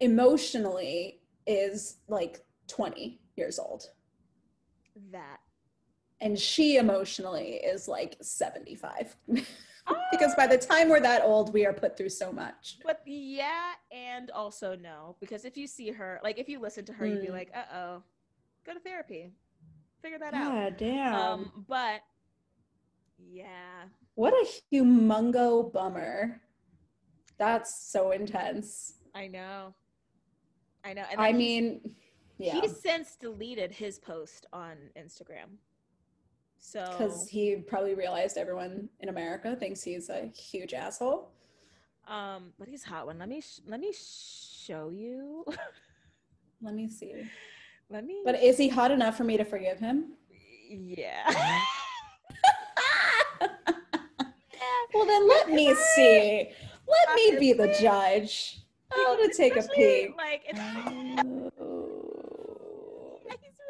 emotionally 0.00 1.20
is 1.46 1.98
like 2.08 2.44
20 2.68 3.20
years 3.36 3.58
old. 3.58 3.90
That. 5.12 5.38
And 6.20 6.38
she 6.38 6.76
emotionally 6.78 7.54
is 7.56 7.88
like 7.88 8.16
75. 8.22 9.16
because 10.10 10.34
by 10.34 10.46
the 10.46 10.56
time 10.58 10.88
we're 10.88 11.00
that 11.00 11.22
old, 11.22 11.52
we 11.52 11.66
are 11.66 11.72
put 11.72 11.96
through 11.96 12.08
so 12.08 12.32
much. 12.32 12.78
But 12.82 13.02
yeah, 13.04 13.72
and 13.92 14.30
also 14.30 14.74
no, 14.74 15.16
because 15.20 15.44
if 15.44 15.56
you 15.56 15.66
see 15.66 15.90
her, 15.90 16.18
like 16.24 16.38
if 16.38 16.48
you 16.48 16.58
listen 16.58 16.84
to 16.86 16.92
her, 16.94 17.06
you'd 17.06 17.20
be 17.20 17.28
Mm. 17.28 17.32
like, 17.32 17.50
uh 17.54 17.74
oh, 17.76 18.02
go 18.64 18.72
to 18.72 18.80
therapy, 18.80 19.30
figure 20.02 20.18
that 20.18 20.32
out. 20.34 20.52
God 20.52 20.76
damn. 20.78 21.14
Um, 21.14 21.64
but 21.68 22.00
yeah, 23.18 23.84
what 24.14 24.32
a 24.32 24.46
humongo 24.72 25.72
bummer. 25.72 26.40
That's 27.38 27.90
so 27.90 28.12
intense. 28.12 28.94
I 29.14 29.26
know, 29.26 29.74
I 30.84 30.92
know. 30.94 31.04
And 31.10 31.20
I 31.20 31.32
mean, 31.32 31.80
yeah. 32.38 32.60
he's 32.60 32.80
since 32.80 33.16
deleted 33.16 33.72
his 33.72 33.98
post 33.98 34.46
on 34.52 34.76
Instagram. 34.98 35.58
So 36.58 36.84
Because 36.90 37.28
he 37.28 37.56
probably 37.56 37.94
realized 37.94 38.36
everyone 38.38 38.88
in 39.00 39.08
America 39.08 39.54
thinks 39.56 39.82
he's 39.82 40.08
a 40.08 40.26
huge 40.26 40.72
asshole. 40.74 41.30
um, 42.08 42.52
but 42.58 42.66
he's 42.68 42.82
hot 42.82 43.06
one. 43.06 43.18
Let 43.18 43.28
me 43.28 43.40
sh- 43.40 43.60
let 43.66 43.78
me 43.80 43.92
show 43.92 44.88
you. 44.90 45.44
Let 46.62 46.74
me 46.74 46.88
see. 46.88 47.12
let 47.90 48.04
me. 48.06 48.22
But 48.24 48.42
is 48.42 48.56
he 48.56 48.68
hot 48.68 48.90
enough 48.90 49.16
for 49.18 49.24
me 49.24 49.36
to 49.36 49.44
forgive 49.44 49.78
him? 49.78 50.14
yeah. 50.70 51.30
well, 54.96 55.06
then 55.06 55.28
let 55.28 55.50
me 55.50 55.74
see. 55.74 56.50
Let 56.88 57.14
me 57.14 57.36
be 57.38 57.52
the 57.52 57.76
judge. 57.80 58.60
I'm 58.92 59.16
gonna 59.16 59.32
take 59.32 59.56
a 59.56 59.60
Especially, 59.60 60.06
peek. 60.08 60.16
Like 60.16 60.42
it's. 60.46 60.60
Oh, 61.60 63.20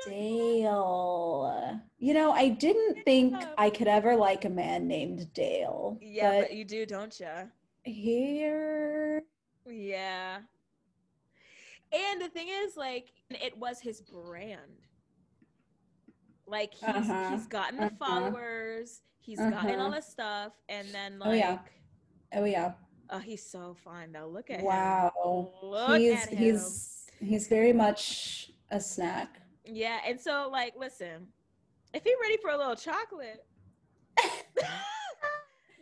Dale. 0.07 1.81
You 1.99 2.15
know, 2.15 2.33
I 2.33 2.49
didn't 2.49 3.03
think 3.05 3.35
I 3.59 3.71
could 3.71 3.89
ever 3.89 4.15
like 4.17 4.45
a 4.45 4.51
man 4.51 4.87
named 4.87 5.33
Dale. 5.35 5.99
Yeah, 6.01 6.41
but 6.41 6.49
but 6.49 6.55
you 6.55 6.65
do, 6.65 6.87
don't 6.87 7.19
you? 7.19 7.51
here. 7.85 9.23
Yeah. 9.67 10.39
And 11.93 12.21
the 12.21 12.29
thing 12.29 12.49
is, 12.49 12.77
like, 12.77 13.13
it 13.31 13.57
was 13.57 13.81
his 13.81 14.01
brand. 14.01 14.61
Like 16.49 16.75
he's 16.75 16.89
Uh-huh, 16.89 17.31
he's 17.31 17.47
gotten 17.49 17.81
the 17.81 17.87
uh-huh, 17.87 17.97
followers, 17.99 19.01
he's 19.27 19.39
gotten 19.39 19.81
all 19.81 19.89
uh-huh. 19.89 19.97
this 19.97 20.07
stuff, 20.07 20.53
and 20.69 20.87
then 20.93 21.19
like, 21.19 21.29
Oh, 21.29 21.33
yeah. 21.33 21.59
Oh 22.35 22.45
yeah. 22.45 22.73
oh, 23.11 23.19
he's 23.19 23.45
so 23.45 23.77
fine 23.85 24.13
though. 24.13 24.29
Look 24.29 24.51
at 24.51 24.63
Wow. 24.63 25.13
him. 25.63 25.69
Look 25.69 25.99
he's 26.01 26.13
at 26.13 26.29
him. 26.29 26.39
he's 26.39 27.07
he's 27.21 27.49
very 27.49 27.73
much 27.73 28.53
a 28.71 28.81
snack. 28.81 29.41
Yeah, 29.65 29.99
and 30.07 30.21
so 30.21 30.49
like, 30.51 30.75
listen, 30.79 31.27
if 31.93 32.05
you're 32.05 32.21
ready 32.21 32.37
for 32.37 32.51
a 32.51 32.57
little 32.57 32.77
chocolate, 32.77 33.45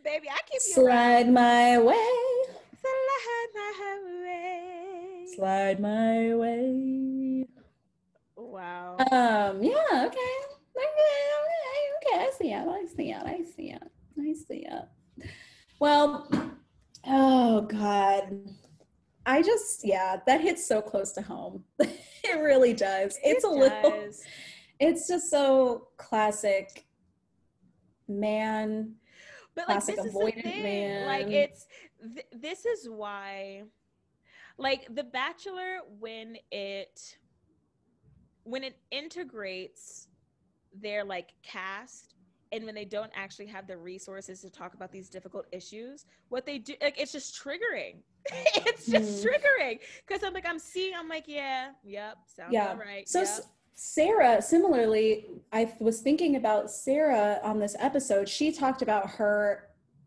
baby, 0.05 0.29
I 0.31 0.39
keep 0.51 0.63
you 0.77 0.85
around. 0.85 1.25
Slide 1.25 1.33
my 1.33 1.79
way. 1.79 2.55
Slide 2.81 3.49
my 3.55 3.99
way. 4.23 5.27
Slide 5.35 5.81
my 5.81 6.35
way. 6.35 7.47
Wow. 8.37 8.97
Um, 9.11 9.63
yeah, 9.63 10.07
okay, 10.07 10.35
okay. 10.77 11.54
I 12.21 12.31
see 12.39 12.53
it. 12.53 12.67
I 12.67 12.87
see 12.97 13.11
it. 13.13 13.23
I 13.25 13.43
see 13.57 13.71
it. 13.71 13.83
I 14.19 14.33
see 14.33 14.67
it. 14.67 15.29
Well, 15.81 16.29
oh 17.07 17.63
God. 17.63 18.39
I 19.27 19.43
just, 19.43 19.87
yeah, 19.87 20.17
that 20.27 20.41
hits 20.43 20.67
so 20.67 20.83
close 20.83 21.13
to 21.13 21.23
home. 21.23 21.65
it 21.79 22.41
really 22.41 22.75
does. 22.75 23.19
It's 23.25 23.45
It 23.45 23.49
a 23.49 23.53
little, 23.53 23.91
does. 23.91 24.23
it's 24.81 25.09
just 25.09 25.31
so 25.31 25.89
classic 25.97 26.85
man. 28.07 28.95
but 29.55 29.67
like 29.69 29.79
classic 29.79 29.97
this 29.97 30.07
is 30.07 30.13
the 30.13 30.19
avoidant 30.19 30.43
thing. 30.43 31.07
like 31.07 31.29
it's 31.31 31.67
th- 32.15 32.27
this 32.33 32.67
is 32.67 32.87
why 32.89 33.63
like 34.59 34.87
the 34.95 35.05
bachelor 35.05 35.79
when 35.99 36.37
it 36.53 37.17
when 38.43 38.63
it 38.63 38.77
integrates 38.91 40.09
their 40.81 41.05
like 41.05 41.35
cast 41.43 42.15
and 42.53 42.65
when 42.65 42.75
they 42.75 42.85
don't 42.85 43.11
actually 43.17 43.47
have 43.47 43.67
the 43.67 43.77
resources 43.77 44.41
to 44.41 44.51
talk 44.51 44.75
about 44.75 44.93
these 44.93 45.09
difficult 45.09 45.47
issues 45.53 46.05
what 46.29 46.47
they 46.47 46.59
do 46.59 46.75
like 46.83 47.01
it's 47.01 47.13
just 47.13 47.35
triggering 47.41 47.97
it's 48.67 48.87
just 48.87 49.25
Mm. 49.25 49.31
triggering 49.31 49.79
because 50.07 50.23
i'm 50.25 50.33
like 50.35 50.47
i'm 50.47 50.59
seeing 50.59 50.95
i'm 50.97 51.09
like 51.09 51.25
yeah 51.27 51.71
yep 51.85 52.17
sounds 52.27 52.53
Yeah. 52.53 52.71
all 52.71 52.77
right 52.77 53.09
So 53.09 53.21
yep. 53.21 53.29
S- 53.29 53.49
Sarah, 53.77 54.41
similarly, 54.41 55.27
I 55.53 55.73
was 55.81 56.01
thinking 56.01 56.37
about 56.37 56.71
Sarah 56.71 57.41
on 57.43 57.59
this 57.59 57.75
episode. 57.81 58.29
She 58.29 58.53
talked 58.53 58.83
about 58.83 59.11
her 59.11 59.65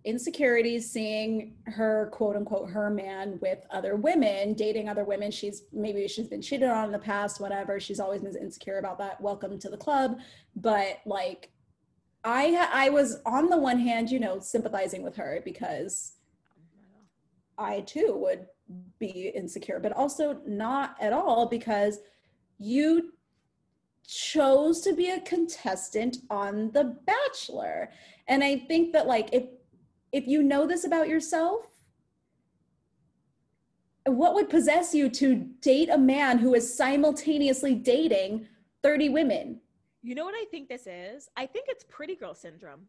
insecurities, 0.08 0.90
seeing 0.90 1.54
her 1.66 2.10
quote 2.14 2.38
unquote 2.38 2.70
her 2.70 2.90
man 2.90 3.38
with 3.42 3.60
other 3.70 3.98
women, 3.98 4.54
dating 4.54 4.88
other 4.88 5.04
women. 5.04 5.30
She's 5.30 5.64
maybe 5.74 6.08
she's 6.08 6.30
been 6.30 6.42
cheated 6.42 6.70
on 6.70 6.86
in 6.86 6.92
the 6.94 7.00
past, 7.00 7.42
whatever. 7.42 7.78
She's 7.80 8.00
always 8.00 8.22
been 8.22 8.36
insecure 8.36 8.80
about 8.80 8.98
that. 9.00 9.20
Welcome 9.20 9.60
to 9.60 9.70
the 9.70 9.78
club. 9.78 10.18
But 10.56 11.02
like, 11.06 11.52
I 12.24 12.70
I 12.72 12.90
was 12.90 13.20
on 13.26 13.50
the 13.50 13.58
one 13.58 13.80
hand, 13.80 14.10
you 14.10 14.20
know, 14.20 14.40
sympathizing 14.40 15.04
with 15.04 15.18
her 15.18 15.42
because 15.44 16.14
I 17.58 17.82
too 17.82 18.14
would 18.16 18.46
be 19.00 19.32
insecure, 19.36 19.80
but 19.82 19.92
also 19.92 20.40
not 20.46 20.96
at 21.02 21.12
all 21.12 21.48
because 21.48 22.00
you 22.60 23.12
chose 24.08 24.80
to 24.82 24.94
be 24.94 25.10
a 25.10 25.20
contestant 25.20 26.20
on 26.30 26.72
The 26.72 26.98
Bachelor. 27.06 27.92
And 28.30 28.42
I 28.42 28.58
think 28.58 28.94
that 28.94 29.06
like 29.06 29.30
if 29.34 29.44
if 30.12 30.28
you 30.28 30.44
know 30.44 30.66
this 30.66 30.86
about 30.86 31.08
yourself, 31.08 31.68
what 34.06 34.34
would 34.36 34.50
possess 34.50 34.94
you 34.94 35.10
to 35.10 35.36
date 35.62 35.90
a 35.90 35.98
man 35.98 36.38
who 36.38 36.54
is 36.54 36.76
simultaneously 36.76 37.76
dating 37.76 38.48
30 38.84 39.10
women? 39.10 39.60
You 40.02 40.16
know 40.16 40.24
what 40.24 40.36
I 40.36 40.46
think 40.50 40.70
this 40.70 40.88
is? 40.88 41.30
I 41.36 41.46
think 41.46 41.66
it's 41.68 41.84
pretty 41.90 42.16
girl 42.16 42.34
syndrome. 42.34 42.88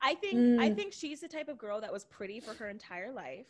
I 0.00 0.14
think 0.14 0.38
I 0.60 0.70
Mm. 0.70 0.76
think 0.76 0.92
she's 0.92 1.20
the 1.20 1.28
type 1.28 1.48
of 1.48 1.58
girl 1.58 1.80
that 1.80 1.92
was 1.92 2.04
pretty 2.04 2.40
for 2.40 2.54
her 2.54 2.68
entire 2.68 3.10
life. 3.12 3.46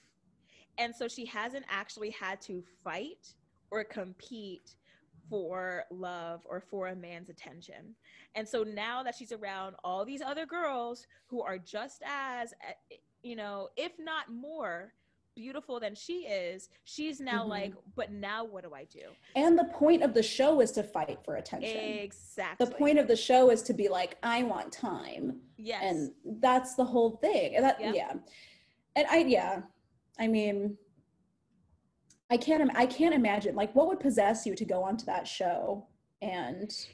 And 0.78 0.94
so 0.94 1.09
she 1.09 1.24
hasn't 1.26 1.64
actually 1.68 2.11
had 2.11 2.40
to 2.42 2.62
fight 2.84 3.34
or 3.70 3.84
compete 3.84 4.76
for 5.29 5.85
love 5.91 6.41
or 6.45 6.61
for 6.61 6.89
a 6.89 6.97
man's 6.97 7.29
attention. 7.29 7.95
And 8.35 8.49
so 8.49 8.62
now 8.62 9.03
that 9.03 9.14
she's 9.14 9.33
around 9.33 9.77
all 9.85 10.05
these 10.05 10.22
other 10.22 10.47
girls 10.47 11.07
who 11.27 11.43
are 11.43 11.59
just 11.59 12.03
as 12.07 12.53
eh, 12.66 12.97
you 13.22 13.35
know, 13.37 13.68
if 13.77 13.93
not 13.99 14.31
more 14.31 14.93
beautiful 15.35 15.79
than 15.81 15.95
she 15.95 16.20
is, 16.27 16.68
she's 16.85 17.20
now 17.20 17.45
Mhm. 17.45 17.49
like, 17.49 17.74
but 17.95 18.11
now 18.12 18.45
what 18.45 18.64
do 18.64 18.72
I 18.72 18.85
do? 18.85 19.03
And 19.35 19.59
the 19.59 19.64
point 19.64 20.03
of 20.03 20.14
the 20.14 20.22
show 20.22 20.61
is 20.61 20.72
to 20.72 20.83
fight 20.83 21.18
for 21.24 21.37
attention. 21.37 21.77
Exactly. 21.77 22.64
The 22.66 22.72
point 22.74 22.99
of 22.99 23.07
the 23.07 23.16
show 23.16 23.51
is 23.51 23.62
to 23.64 23.74
be 23.74 23.89
like, 23.89 24.16
I 24.22 24.45
want 24.45 24.72
time. 24.72 25.41
yes. 25.59 25.83
and 25.83 26.41
that's 26.43 26.74
the 26.74 26.85
whole 26.85 27.11
thing 27.16 27.57
and 27.57 27.64
that 27.64 27.81
Yep. 27.81 27.95
yeah 27.95 28.12
and 28.95 29.07
i 29.09 29.16
yeah 29.18 29.62
i 30.18 30.27
mean 30.29 30.77
i 32.31 32.37
can't 32.37 32.70
i 32.74 32.87
can't 32.87 33.14
imagine 33.14 33.55
like 33.55 33.74
what 33.74 33.87
would 33.89 34.01
possess 34.01 34.47
you 34.47 34.55
to 34.55 34.64
go 34.64 34.83
onto 34.83 35.05
that 35.05 35.27
show 35.27 35.87
and 36.22 36.87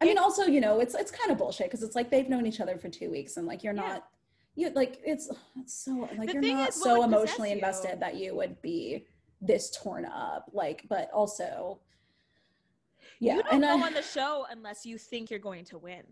i 0.00 0.04
mean 0.04 0.18
also 0.18 0.44
you 0.44 0.60
know 0.60 0.80
it's 0.80 0.94
it's 0.94 1.10
kind 1.10 1.30
of 1.30 1.38
bullshit 1.38 1.66
because 1.66 1.82
it's 1.82 1.96
like 1.96 2.10
they've 2.10 2.28
known 2.28 2.46
each 2.46 2.60
other 2.60 2.78
for 2.78 2.88
two 2.88 3.10
weeks 3.10 3.36
and 3.36 3.46
like 3.46 3.62
you're 3.64 3.74
Yeah. 3.74 3.82
not 3.82 4.08
you 4.54 4.70
like 4.70 5.00
it's 5.04 5.28
it's 5.56 5.74
so 5.84 6.08
like 6.16 6.28
The 6.28 6.34
you're 6.34 6.42
not 6.42 6.70
is, 6.70 6.82
so 6.82 7.02
emotionally 7.02 7.50
you? 7.50 7.56
invested 7.56 8.00
that 8.00 8.16
you 8.16 8.34
would 8.36 8.60
be 8.62 9.06
this 9.40 9.70
torn 9.76 10.04
up 10.06 10.50
like 10.52 10.84
but 10.88 11.10
also 11.12 11.80
yeah 13.20 13.36
you 13.36 13.42
don't 13.42 13.52
and 13.54 13.62
go 13.62 13.68
I- 13.68 13.86
on 13.86 13.94
the 13.94 14.02
show 14.02 14.46
unless 14.50 14.86
you 14.86 14.98
think 14.98 15.30
you're 15.30 15.38
going 15.40 15.64
to 15.66 15.78
win, 15.78 16.02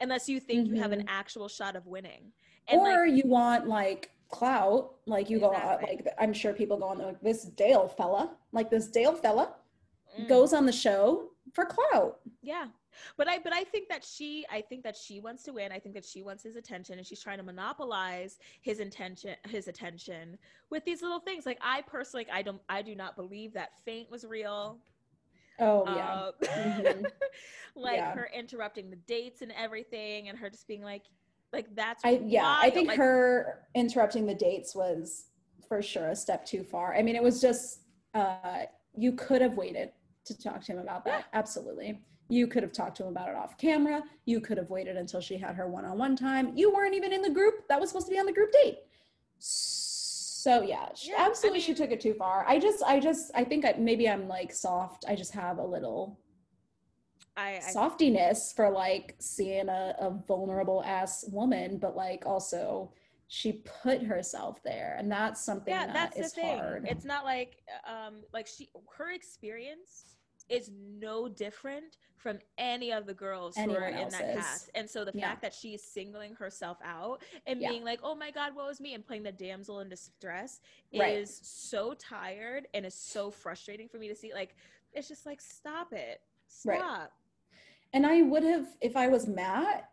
unless 0.00 0.28
you 0.28 0.40
think 0.40 0.68
you 0.68 0.76
have 0.76 0.92
an 0.92 1.00
Mhm. 1.02 1.08
actual 1.08 1.48
shot 1.48 1.76
of 1.76 1.86
winning. 1.86 2.32
And 2.68 2.80
or 2.80 3.06
like, 3.06 3.14
you 3.16 3.22
want 3.28 3.66
like 3.68 4.10
clout 4.38 4.94
like 5.06 5.30
you 5.30 5.38
go 5.38 5.50
on 5.54 5.82
like 5.82 6.06
i'm 6.18 6.32
sure 6.32 6.52
people 6.52 6.76
go 6.76 6.86
on 6.86 6.98
like 6.98 7.20
this 7.22 7.44
dale 7.44 7.86
fella 7.88 8.22
like 8.52 8.68
this 8.70 8.88
dale 8.88 9.14
fella 9.14 9.54
mm, 10.18 10.28
goes 10.28 10.52
on 10.52 10.66
the 10.66 10.72
show 10.72 11.28
for 11.52 11.64
clout 11.64 12.18
yeah. 12.42 12.66
But 13.18 13.26
I 13.28 13.38
but 13.38 13.52
I 13.52 13.64
think 13.64 13.88
that 13.88 14.04
she 14.04 14.46
I 14.50 14.60
think 14.68 14.82
that 14.84 14.96
she 14.96 15.18
wants 15.20 15.42
to 15.44 15.52
win. 15.52 15.72
I 15.72 15.78
think 15.80 15.94
that 15.96 16.04
she 16.04 16.22
wants 16.22 16.42
his 16.44 16.56
attention 16.56 16.98
and 16.98 17.06
she's 17.06 17.20
trying 17.20 17.38
to 17.38 17.42
monopolize 17.44 18.38
his 18.62 18.78
intention 18.80 19.34
his 19.48 19.66
attention 19.66 20.38
with 20.70 20.84
these 20.84 21.02
little 21.02 21.18
things. 21.20 21.44
Like 21.44 21.58
I 21.60 21.82
personally 21.82 22.26
I 22.32 22.42
don't 22.42 22.62
I 22.68 22.82
do 22.82 22.94
not 22.94 23.16
believe 23.16 23.52
that 23.54 23.70
faint 23.84 24.10
was 24.10 24.24
real. 24.24 24.78
oh 25.58 25.82
yeah 25.96 26.12
Uh, 26.14 26.30
Mhm. 26.58 27.10
like 27.74 27.96
Yeah. 27.96 28.12
her 28.14 28.28
interrupting 28.32 28.90
the 28.90 29.00
dates 29.14 29.42
and 29.42 29.52
everything 29.66 30.28
and 30.28 30.38
her 30.38 30.48
just 30.48 30.68
being 30.68 30.82
like 30.82 31.04
like 31.54 31.74
that's 31.74 32.04
I 32.04 32.20
yeah, 32.24 32.58
I 32.60 32.70
think 32.70 32.88
Like, 32.88 32.98
her 32.98 33.62
interrupting 33.74 34.26
the 34.26 34.34
dates 34.34 34.74
was 34.74 35.26
for 35.68 35.80
sure 35.80 36.08
a 36.08 36.16
step 36.16 36.44
too 36.44 36.62
far. 36.62 36.94
I 36.94 37.02
mean, 37.02 37.16
it 37.16 37.22
was 37.22 37.40
just 37.40 37.80
uh 38.14 38.64
you 38.96 39.12
could 39.12 39.40
have 39.40 39.54
waited 39.54 39.90
to 40.26 40.38
talk 40.38 40.62
to 40.64 40.72
him 40.72 40.78
about 40.78 41.04
that. 41.04 41.26
Absolutely. 41.32 42.00
You 42.28 42.46
could 42.46 42.62
have 42.62 42.72
talked 42.72 42.96
to 42.98 43.02
him 43.04 43.10
about 43.10 43.28
it 43.28 43.36
off 43.36 43.58
camera. 43.58 44.02
You 44.24 44.40
could 44.40 44.56
have 44.56 44.70
waited 44.70 44.96
until 44.96 45.20
she 45.20 45.36
had 45.36 45.54
her 45.56 45.68
one-on-one 45.68 46.16
time. 46.16 46.56
You 46.56 46.72
weren't 46.72 46.94
even 46.94 47.12
in 47.12 47.20
the 47.20 47.30
group 47.30 47.68
that 47.68 47.78
was 47.78 47.90
supposed 47.90 48.06
to 48.06 48.12
be 48.12 48.18
on 48.18 48.24
the 48.26 48.32
group 48.32 48.50
date. 48.52 48.78
So 49.38 50.62
yeah, 50.62 50.88
she, 50.94 51.10
Yeah, 51.10 51.18
I 51.20 51.26
absolutely 51.26 51.60
she 51.60 51.74
took 51.74 51.90
it 51.90 52.00
too 52.00 52.14
far. 52.14 52.44
I 52.46 52.58
just 52.58 52.82
I 52.82 53.00
just 53.00 53.30
I 53.34 53.44
think 53.44 53.64
I, 53.64 53.74
maybe 53.78 54.08
I'm 54.08 54.28
like 54.28 54.52
soft. 54.52 55.04
I 55.08 55.14
just 55.14 55.32
have 55.32 55.58
a 55.58 55.64
little 55.64 56.18
I, 57.36 57.60
I 57.66 57.70
softiness 57.72 58.52
for 58.54 58.70
like 58.70 59.16
seeing 59.18 59.68
a, 59.68 59.94
a 59.98 60.10
vulnerable 60.10 60.82
ass 60.84 61.24
woman, 61.30 61.78
but 61.78 61.96
like 61.96 62.24
also 62.26 62.92
she 63.28 63.62
put 63.82 64.02
herself 64.02 64.62
there, 64.62 64.96
and 64.98 65.10
that's 65.10 65.44
something 65.44 65.74
yeah, 65.74 65.86
that 65.86 65.94
that's 65.94 66.16
the 66.16 66.28
thing. 66.28 66.58
hard. 66.58 66.86
It's 66.88 67.04
not 67.04 67.24
like 67.24 67.56
um 67.88 68.22
like 68.32 68.46
she 68.46 68.68
her 68.96 69.12
experience 69.12 70.16
is 70.50 70.70
no 70.76 71.26
different 71.28 71.96
from 72.18 72.38
any 72.58 72.92
of 72.92 73.06
the 73.06 73.14
girls 73.14 73.56
who 73.56 73.72
are 73.72 73.86
in 73.88 74.10
that 74.10 74.34
cast. 74.34 74.70
And 74.74 74.88
so 74.88 75.04
the 75.04 75.12
Yeah. 75.12 75.30
fact 75.30 75.42
that 75.42 75.54
she's 75.54 75.82
singling 75.82 76.34
herself 76.34 76.78
out 76.84 77.22
and 77.46 77.60
Yeah. 77.60 77.70
being 77.70 77.84
like, 77.84 78.00
"Oh 78.02 78.14
my 78.14 78.30
god, 78.30 78.54
what 78.54 78.66
was 78.66 78.80
me?" 78.80 78.94
and 78.94 79.06
playing 79.06 79.22
the 79.22 79.32
damsel 79.32 79.80
in 79.80 79.88
distress 79.88 80.60
Right. 80.94 81.14
is 81.16 81.40
so 81.42 81.94
tired 81.94 82.68
and 82.74 82.84
is 82.86 82.94
so 82.94 83.30
frustrating 83.30 83.88
for 83.88 83.98
me 83.98 84.08
to 84.08 84.14
see. 84.14 84.32
Like 84.34 84.54
it's 84.92 85.08
just 85.08 85.26
like 85.26 85.40
stop 85.40 85.92
it. 85.92 86.20
Right. 86.64 86.80
And 87.94 88.04
I 88.04 88.22
would 88.22 88.42
have, 88.42 88.66
if 88.80 88.96
I 88.96 89.06
was 89.06 89.26
Matt, 89.28 89.88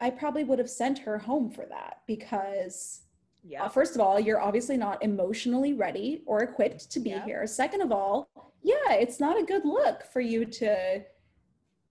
I 0.00 0.10
probably 0.10 0.42
would 0.42 0.58
have 0.58 0.70
sent 0.70 0.98
her 1.00 1.18
home 1.18 1.50
for 1.50 1.66
that 1.66 2.00
because 2.06 3.02
Yeah. 3.48 3.62
Uh, 3.66 3.68
first 3.68 3.94
of 3.94 4.00
all, 4.00 4.18
you're 4.18 4.40
obviously 4.40 4.76
not 4.76 5.00
emotionally 5.04 5.72
ready 5.72 6.24
or 6.26 6.42
equipped 6.42 6.90
to 6.90 6.98
be 6.98 7.10
Yeah. 7.10 7.24
here. 7.24 7.46
Second 7.46 7.80
of 7.80 7.92
all, 7.92 8.28
yeah, 8.62 8.94
it's 8.94 9.20
not 9.20 9.38
a 9.38 9.44
good 9.44 9.64
look 9.64 10.02
for 10.02 10.20
you 10.20 10.44
to 10.46 11.04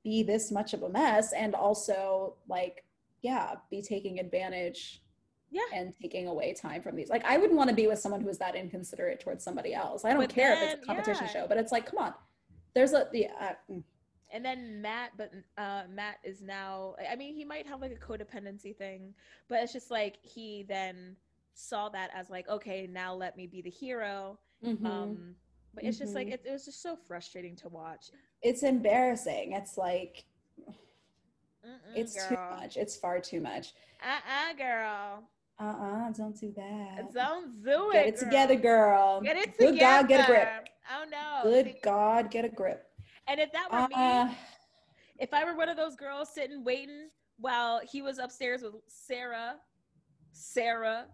be 0.04 0.22
this 0.22 0.52
much 0.52 0.74
of 0.74 0.84
a 0.84 0.90
mess 0.90 1.32
and 1.32 1.56
also 1.56 2.36
like, 2.50 2.84
yeah, 3.22 3.56
be 3.70 3.82
taking 3.82 4.20
advantage 4.20 5.02
Yeah. 5.50 5.62
and 5.74 5.96
taking 5.96 6.28
away 6.28 6.54
time 6.54 6.82
from 6.82 6.98
these. 6.98 7.10
Like, 7.10 7.24
I 7.24 7.38
wouldn't 7.38 7.56
want 7.58 7.70
to 7.70 7.76
be 7.76 7.88
with 7.88 8.00
someone 8.00 8.20
who 8.20 8.28
is 8.28 8.38
that 8.40 8.56
inconsiderate 8.56 9.22
towards 9.22 9.42
somebody 9.42 9.74
else. 9.74 10.04
I 10.04 10.10
don't 10.10 10.20
But 10.20 10.30
care 10.32 10.52
if 10.54 10.62
it's 10.74 10.84
a 10.84 10.86
competition 10.86 11.26
yeah. 11.28 11.32
show, 11.32 11.48
but 11.48 11.58
it's 11.58 11.72
like, 11.72 11.86
come 11.86 12.00
on, 12.00 12.14
there's 12.74 12.92
a 12.92 13.08
yeah. 13.14 13.32
uh, 13.40 13.54
mm, 13.72 13.84
And 14.36 14.44
then 14.44 14.82
Matt, 14.82 15.12
but 15.18 15.32
uh, 15.58 15.84
Matt 15.90 16.18
is 16.26 16.42
now. 16.42 16.96
I 17.10 17.16
mean, 17.16 17.34
he 17.34 17.46
might 17.46 17.66
have 17.68 17.80
like 17.80 17.94
a 17.94 17.96
codependency 17.96 18.76
thing, 18.76 19.14
but 19.48 19.64
it's 19.64 19.72
just 19.72 19.90
like 19.90 20.18
he 20.22 20.66
then 20.68 21.16
saw 21.54 21.88
that 21.90 22.10
as 22.14 22.30
like, 22.30 22.50
okay, 22.50 22.86
now 22.86 23.14
let 23.16 23.38
me 23.38 23.48
be 23.48 23.62
the 23.62 23.70
hero. 23.70 24.38
mhm. 24.62 24.86
Um, 24.86 25.36
but 25.74 25.86
it's 25.86 25.98
just 25.98 26.16
like 26.16 26.28
Mhm. 26.28 26.34
it, 26.34 26.42
it 26.46 26.52
was 26.52 26.66
just 26.66 26.82
so 26.82 26.98
frustrating 26.98 27.56
to 27.58 27.70
watch. 27.70 28.12
it's 28.42 28.64
embarrassing. 28.64 29.54
It's 29.54 29.78
like 29.78 30.26
Mm-mm, 31.66 31.96
it's 31.96 32.28
too 32.28 32.36
much. 32.52 32.76
It's 32.76 32.98
far 32.98 33.22
too 33.22 33.40
much. 33.40 33.74
Uh-uh, 34.04 34.54
girl. 34.58 35.24
Uh-uh, 35.60 36.12
don't 36.12 36.38
do 36.38 36.52
that. 36.58 37.14
Don't 37.14 37.64
do 37.64 37.90
it. 37.92 37.94
Get 37.94 38.06
it. 38.08 38.16
it 38.16 38.18
together, 38.20 38.56
girl. 38.56 39.22
Get 39.22 39.38
it 39.38 39.58
Good. 39.58 39.80
God, 39.80 40.10
get 40.10 40.30
a 40.30 40.32
grip. 40.32 40.70
Oh 40.94 41.06
no. 41.10 41.50
Good 41.50 41.76
God, 41.82 42.30
get 42.30 42.44
a 42.44 42.50
grip. 42.50 42.85
And 43.28 43.40
if 43.40 43.52
that 43.52 43.72
were 43.72 43.80
Uh, 43.80 43.88
me, 43.88 44.38
if 45.20 45.34
I 45.34 45.44
were 45.46 45.56
one 45.56 45.70
of 45.70 45.78
those 45.78 45.96
girls 45.96 46.34
sitting 46.34 46.64
waiting 46.64 47.10
while 47.38 47.80
he 47.80 48.02
was 48.02 48.18
upstairs 48.20 48.62
with 48.62 48.76
Sarah, 48.88 49.56
Sarah, 50.32 51.08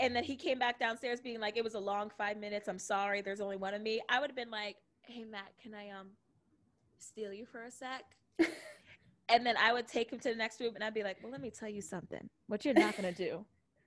and 0.00 0.14
then 0.14 0.24
he 0.24 0.36
came 0.36 0.58
back 0.58 0.78
downstairs 0.78 1.20
being 1.20 1.40
like, 1.40 1.56
"It 1.56 1.64
was 1.64 1.74
a 1.74 1.80
long 1.80 2.10
five 2.10 2.36
minutes. 2.36 2.68
I'm 2.68 2.78
sorry. 2.78 3.20
There's 3.20 3.40
only 3.40 3.56
one 3.56 3.74
of 3.74 3.82
me." 3.82 4.00
I 4.08 4.20
would 4.20 4.30
have 4.30 4.36
been 4.36 4.50
like, 4.50 4.76
"Hey 5.02 5.24
Matt, 5.24 5.52
can 5.60 5.74
I 5.74 5.90
um 5.90 6.10
steal 6.98 7.32
you 7.32 7.46
for 7.46 7.64
a 7.64 7.70
sec?" 7.70 8.04
and 9.28 9.44
then 9.44 9.56
I 9.56 9.72
would 9.72 9.88
take 9.88 10.12
him 10.12 10.20
to 10.20 10.30
the 10.30 10.36
next 10.36 10.60
room, 10.60 10.74
and 10.74 10.84
I'd 10.84 10.94
be 10.94 11.02
like, 11.02 11.22
"Well, 11.22 11.32
let 11.32 11.40
me 11.40 11.50
tell 11.50 11.68
you 11.68 11.82
something. 11.82 12.28
What 12.46 12.64
you're 12.64 12.74
not 12.74 12.96
gonna 12.96 13.12
do 13.12 13.44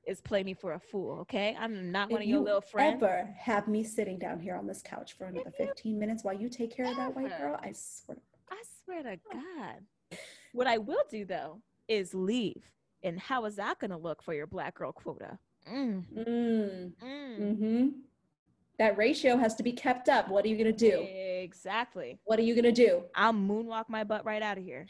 is 0.07 0.19
play 0.21 0.43
me 0.43 0.53
for 0.53 0.73
a 0.73 0.79
fool, 0.79 1.19
okay? 1.21 1.55
I'm 1.59 1.91
not 1.91 2.09
one 2.09 2.21
if 2.21 2.25
of 2.25 2.29
your 2.29 2.39
you 2.39 2.43
little 2.43 2.61
friends." 2.61 3.01
ever 3.03 3.29
have 3.37 3.67
me 3.67 3.83
sitting 3.83 4.17
down 4.17 4.39
here 4.39 4.55
on 4.55 4.65
this 4.67 4.81
couch 4.83 5.13
for 5.17 5.25
another 5.25 5.51
15 5.51 5.97
minutes 5.99 6.23
while 6.23 6.33
you 6.33 6.49
take 6.49 6.75
care 6.75 6.85
of 6.89 6.95
that 6.97 7.15
white 7.15 7.37
girl, 7.37 7.59
I 7.61 7.71
swear. 7.73 8.17
I 8.49 8.61
swear 8.83 9.03
to 9.03 9.17
God. 9.31 10.17
What 10.53 10.67
I 10.67 10.77
will 10.79 11.03
do 11.09 11.25
though 11.25 11.61
is 11.87 12.13
leave. 12.13 12.63
And 13.03 13.19
how 13.19 13.45
is 13.45 13.55
that 13.55 13.79
going 13.79 13.91
to 13.91 13.97
look 13.97 14.21
for 14.21 14.33
your 14.33 14.47
black 14.47 14.75
girl 14.75 14.91
quota? 14.91 15.37
Mm, 15.71 16.03
Mm, 16.15 16.91
mm. 17.03 17.57
hmm 17.57 17.87
That 18.77 18.97
ratio 18.97 19.37
has 19.37 19.55
to 19.55 19.63
be 19.63 19.71
kept 19.71 20.09
up. 20.09 20.27
What 20.29 20.43
are 20.45 20.47
you 20.47 20.57
going 20.57 20.75
to 20.75 20.91
do? 20.91 21.01
Exactly. 21.07 22.19
What 22.25 22.37
are 22.39 22.43
you 22.43 22.53
going 22.53 22.65
to 22.65 22.71
do? 22.71 23.03
I'll 23.15 23.33
moonwalk 23.33 23.85
my 23.87 24.03
butt 24.03 24.25
right 24.25 24.41
out 24.41 24.57
of 24.57 24.63
here. 24.63 24.87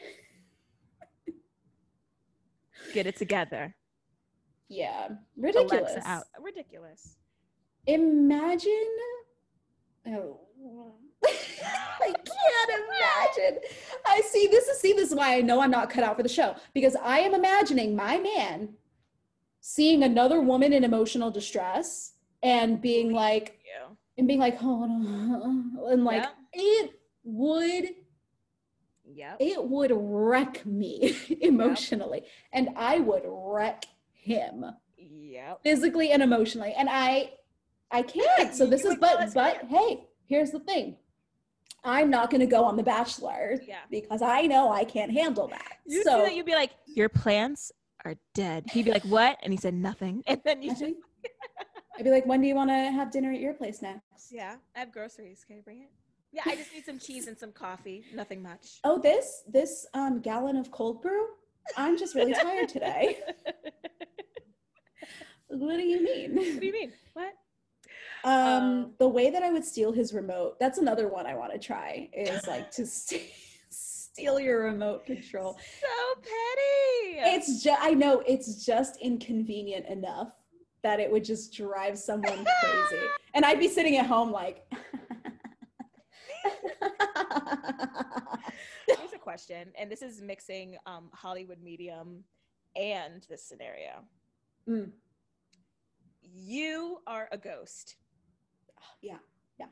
Get 2.94 3.06
it 3.06 3.16
together. 3.16 3.74
Yeah. 4.72 5.08
Alexa 5.08 5.16
Ridiculous. 5.36 6.04
out. 6.06 6.24
Ridiculous. 6.40 7.16
Imagine. 7.86 8.88
Oh. 10.08 10.40
I 11.24 12.12
can't 12.12 12.82
imagine. 13.38 13.60
I 14.06 14.20
see 14.22 14.46
this 14.48 14.66
is 14.66 14.78
see 14.80 14.92
this 14.92 15.10
is 15.10 15.14
why 15.14 15.36
I 15.36 15.40
know 15.40 15.60
I'm 15.60 15.70
not 15.70 15.90
cut 15.90 16.02
out 16.04 16.16
for 16.16 16.22
the 16.22 16.28
show 16.28 16.56
because 16.74 16.96
I 16.96 17.20
am 17.20 17.34
imagining 17.34 17.94
my 17.94 18.18
man 18.18 18.70
seeing 19.60 20.02
another 20.02 20.40
woman 20.40 20.72
in 20.72 20.82
emotional 20.84 21.30
distress 21.30 22.14
and 22.42 22.80
being 22.80 23.12
like 23.12 23.60
You. 23.64 23.96
and 24.18 24.26
being 24.26 24.40
like 24.40 24.56
hold 24.58 24.90
on 24.90 25.76
and 25.90 26.04
like 26.04 26.22
Yep. 26.22 26.34
it 26.54 26.90
would 27.22 27.84
Yep. 29.04 29.36
it 29.38 29.62
would 29.64 29.92
wreck 29.94 30.66
me 30.66 31.16
emotionally 31.40 32.24
and 32.52 32.70
I 32.76 32.98
would 32.98 33.22
wreck 33.26 33.84
him 34.22 34.64
yeah, 34.96 35.54
physically 35.64 36.12
and 36.12 36.22
emotionally 36.22 36.72
and 36.76 36.88
i 36.90 37.32
i 37.90 38.02
can't 38.02 38.54
so 38.54 38.64
this 38.66 38.84
You 38.84 38.90
is 38.92 38.96
but 38.98 39.34
but 39.34 39.64
hey 39.68 40.04
here's 40.26 40.50
the 40.52 40.60
thing 40.60 40.96
i'm 41.84 42.08
not 42.08 42.30
going 42.30 42.40
to 42.40 42.46
go 42.46 42.62
on 42.64 42.76
the 42.76 42.82
bachelor 42.84 43.60
Yeah. 43.66 43.78
because 43.90 44.22
i 44.22 44.42
know 44.42 44.70
i 44.72 44.84
can't 44.84 45.10
handle 45.12 45.48
that 45.48 45.72
You 45.86 46.04
so 46.04 46.18
that 46.22 46.34
you'd 46.36 46.46
be 46.46 46.54
like, 46.54 46.70
your 46.86 47.08
plants 47.08 47.72
are 48.04 48.14
dead. 48.34 48.64
He'd 48.72 48.84
be 48.84 48.90
like, 48.90 49.04
what? 49.04 49.38
And 49.44 49.52
he 49.52 49.56
said 49.56 49.74
nothing. 49.74 50.22
And 50.26 50.40
then 50.44 50.60
you 50.62 50.70
I 50.72 50.74
just 50.74 50.94
i'd 51.98 52.04
be 52.04 52.10
like 52.10 52.26
when 52.26 52.40
do 52.40 52.46
you 52.46 52.54
want 52.54 52.70
to 52.70 52.74
have 52.98 53.10
dinner 53.10 53.32
at 53.32 53.40
your 53.40 53.54
place 53.54 53.82
next 53.82 54.30
Yeah, 54.30 54.54
I 54.76 54.78
have 54.80 54.92
groceries. 54.92 55.44
Can 55.46 55.56
you 55.56 55.62
bring 55.62 55.80
it? 55.82 55.90
Yeah, 56.32 56.42
I 56.46 56.56
just 56.56 56.72
need 56.72 56.84
some 56.84 56.98
cheese 56.98 57.26
and 57.26 57.36
some 57.38 57.52
coffee. 57.52 58.04
Nothing 58.14 58.40
much. 58.42 58.64
oh 58.84 58.98
this 58.98 59.42
this 59.48 59.86
um 59.94 60.20
gallon 60.20 60.56
of 60.56 60.70
cold 60.70 61.02
brew 61.02 61.26
i'm 61.76 61.96
just 61.96 62.14
really 62.16 62.34
tired 62.34 62.68
today 62.68 63.18
what 65.52 65.76
do 65.76 65.82
you 65.84 66.02
mean 66.02 66.34
what 66.34 66.60
do 66.60 66.66
you 66.66 66.72
mean? 66.72 66.92
What? 67.14 67.32
Um, 68.24 68.32
Um, 68.32 68.92
the 68.98 69.08
way 69.08 69.30
that 69.30 69.42
I 69.42 69.50
would 69.50 69.64
steal 69.64 69.92
his 69.92 70.12
remote, 70.14 70.58
that's 70.60 70.78
another 70.78 71.08
one 71.08 71.26
I 71.26 71.34
want 71.34 71.52
to 71.52 71.58
try 71.58 72.08
is 72.12 72.46
like 72.46 72.70
to 72.72 72.86
st- 73.00 73.22
steal 73.70 74.38
your 74.38 74.62
remote 74.64 75.04
control. 75.06 75.58
So 75.80 76.20
petty. 76.20 77.34
It's 77.36 77.62
just, 77.62 77.80
I 77.82 77.90
know 77.92 78.22
it's 78.26 78.64
just 78.64 78.96
inconvenient 79.00 79.86
enough 79.86 80.32
that 80.82 81.00
it 81.00 81.10
would 81.10 81.24
just 81.24 81.52
drive 81.54 81.98
someone 81.98 82.44
crazy. 82.60 83.04
And 83.34 83.44
I'd 83.44 83.58
be 83.58 83.68
sitting 83.68 83.96
at 83.96 84.06
home 84.06 84.30
like, 84.30 84.64
Here's 88.86 89.12
a 89.14 89.18
question, 89.18 89.68
and 89.78 89.90
this 89.90 90.02
is 90.02 90.20
mixing 90.20 90.76
um, 90.86 91.08
Hollywood 91.12 91.62
medium 91.62 92.24
and 92.76 93.24
this 93.28 93.42
scenario. 93.44 94.02
Mm. 94.68 94.90
You 96.34 96.98
are 97.06 97.28
a 97.30 97.36
ghost. 97.36 97.96
Yeah. 99.02 99.18
Yeah, 99.58 99.66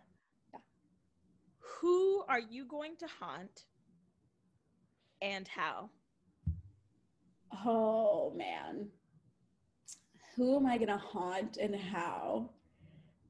yeah. 0.53 0.61
Who 1.81 2.23
are 2.29 2.41
you 2.41 2.67
going 2.67 2.97
to 2.99 3.07
haunt 3.07 3.65
and 5.23 5.49
how? 5.49 5.91
Oh 7.65 8.33
man. 8.37 8.89
Who 10.37 10.57
am 10.57 10.67
I 10.67 10.79
gonna 10.79 10.99
haunt 10.99 11.57
and 11.57 11.75
how? 11.75 12.51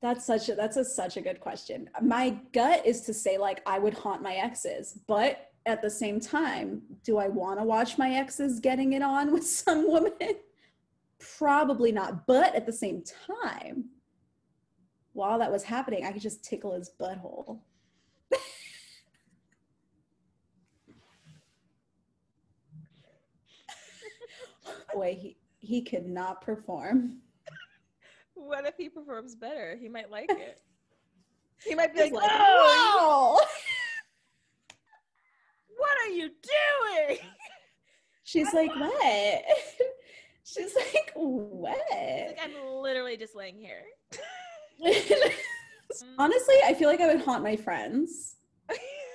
That's 0.03 0.25
such 0.25 0.49
a 0.49 0.55
that's 0.55 0.77
a 0.77 0.85
such 0.85 1.17
a 1.17 1.21
good 1.21 1.41
question. 1.41 1.89
My 2.03 2.31
gut 2.53 2.85
is 2.85 3.03
to 3.03 3.15
say 3.15 3.39
like 3.39 3.63
I 3.67 3.79
would 3.79 3.95
haunt 3.95 4.23
my 4.23 4.35
exes, 4.35 4.99
but 5.07 5.51
at 5.67 5.83
the 5.83 5.91
same 5.91 6.21
time, 6.21 6.83
do 7.05 7.19
I 7.19 7.29
want 7.29 7.61
to 7.61 7.65
watch 7.65 7.99
my 7.99 8.11
exes 8.15 8.61
getting 8.61 8.95
it 8.95 9.03
on 9.03 9.33
with 9.33 9.47
some 9.47 9.87
woman? 9.87 10.13
Probably 11.39 11.93
not. 11.93 12.27
But 12.27 12.55
at 12.55 12.67
the 12.67 12.73
same 12.73 13.03
time, 13.03 13.91
while 15.13 15.39
that 15.39 15.53
was 15.53 15.63
happening, 15.63 16.05
I 16.05 16.13
could 16.13 16.23
just 16.23 16.43
tickle 16.43 16.73
his 16.73 16.91
butthole. 17.01 17.61
Boy, 24.95 25.19
he, 25.21 25.37
he 25.59 25.83
could 25.83 26.07
not 26.07 26.41
perform. 26.41 27.19
What 28.35 28.67
if 28.67 28.77
he 28.77 28.89
performs 28.89 29.35
better? 29.35 29.77
He 29.81 29.89
might 29.89 30.11
like 30.11 30.31
it. 30.31 30.61
He 31.65 31.75
might 31.75 31.95
be 31.95 32.01
He's 32.03 32.13
like, 32.13 32.23
like, 32.23 32.31
"Oh, 32.33 33.37
wow. 33.39 33.47
what 35.77 35.99
are 36.03 36.09
you 36.09 36.31
doing?" 36.31 37.19
She's 38.31 38.53
like, 38.55 38.71
what? 38.77 39.43
She's 40.53 40.75
like, 40.75 41.13
what? 41.15 41.79
Like 41.91 42.39
I'm 42.43 42.53
literally 42.83 43.17
just 43.17 43.35
laying 43.37 43.57
here. 43.59 43.83
Honestly, 46.19 46.55
I 46.65 46.75
feel 46.75 46.89
like 46.89 47.01
I 47.01 47.07
would 47.13 47.21
haunt 47.23 47.43
my 47.43 47.57
friends, 47.57 48.37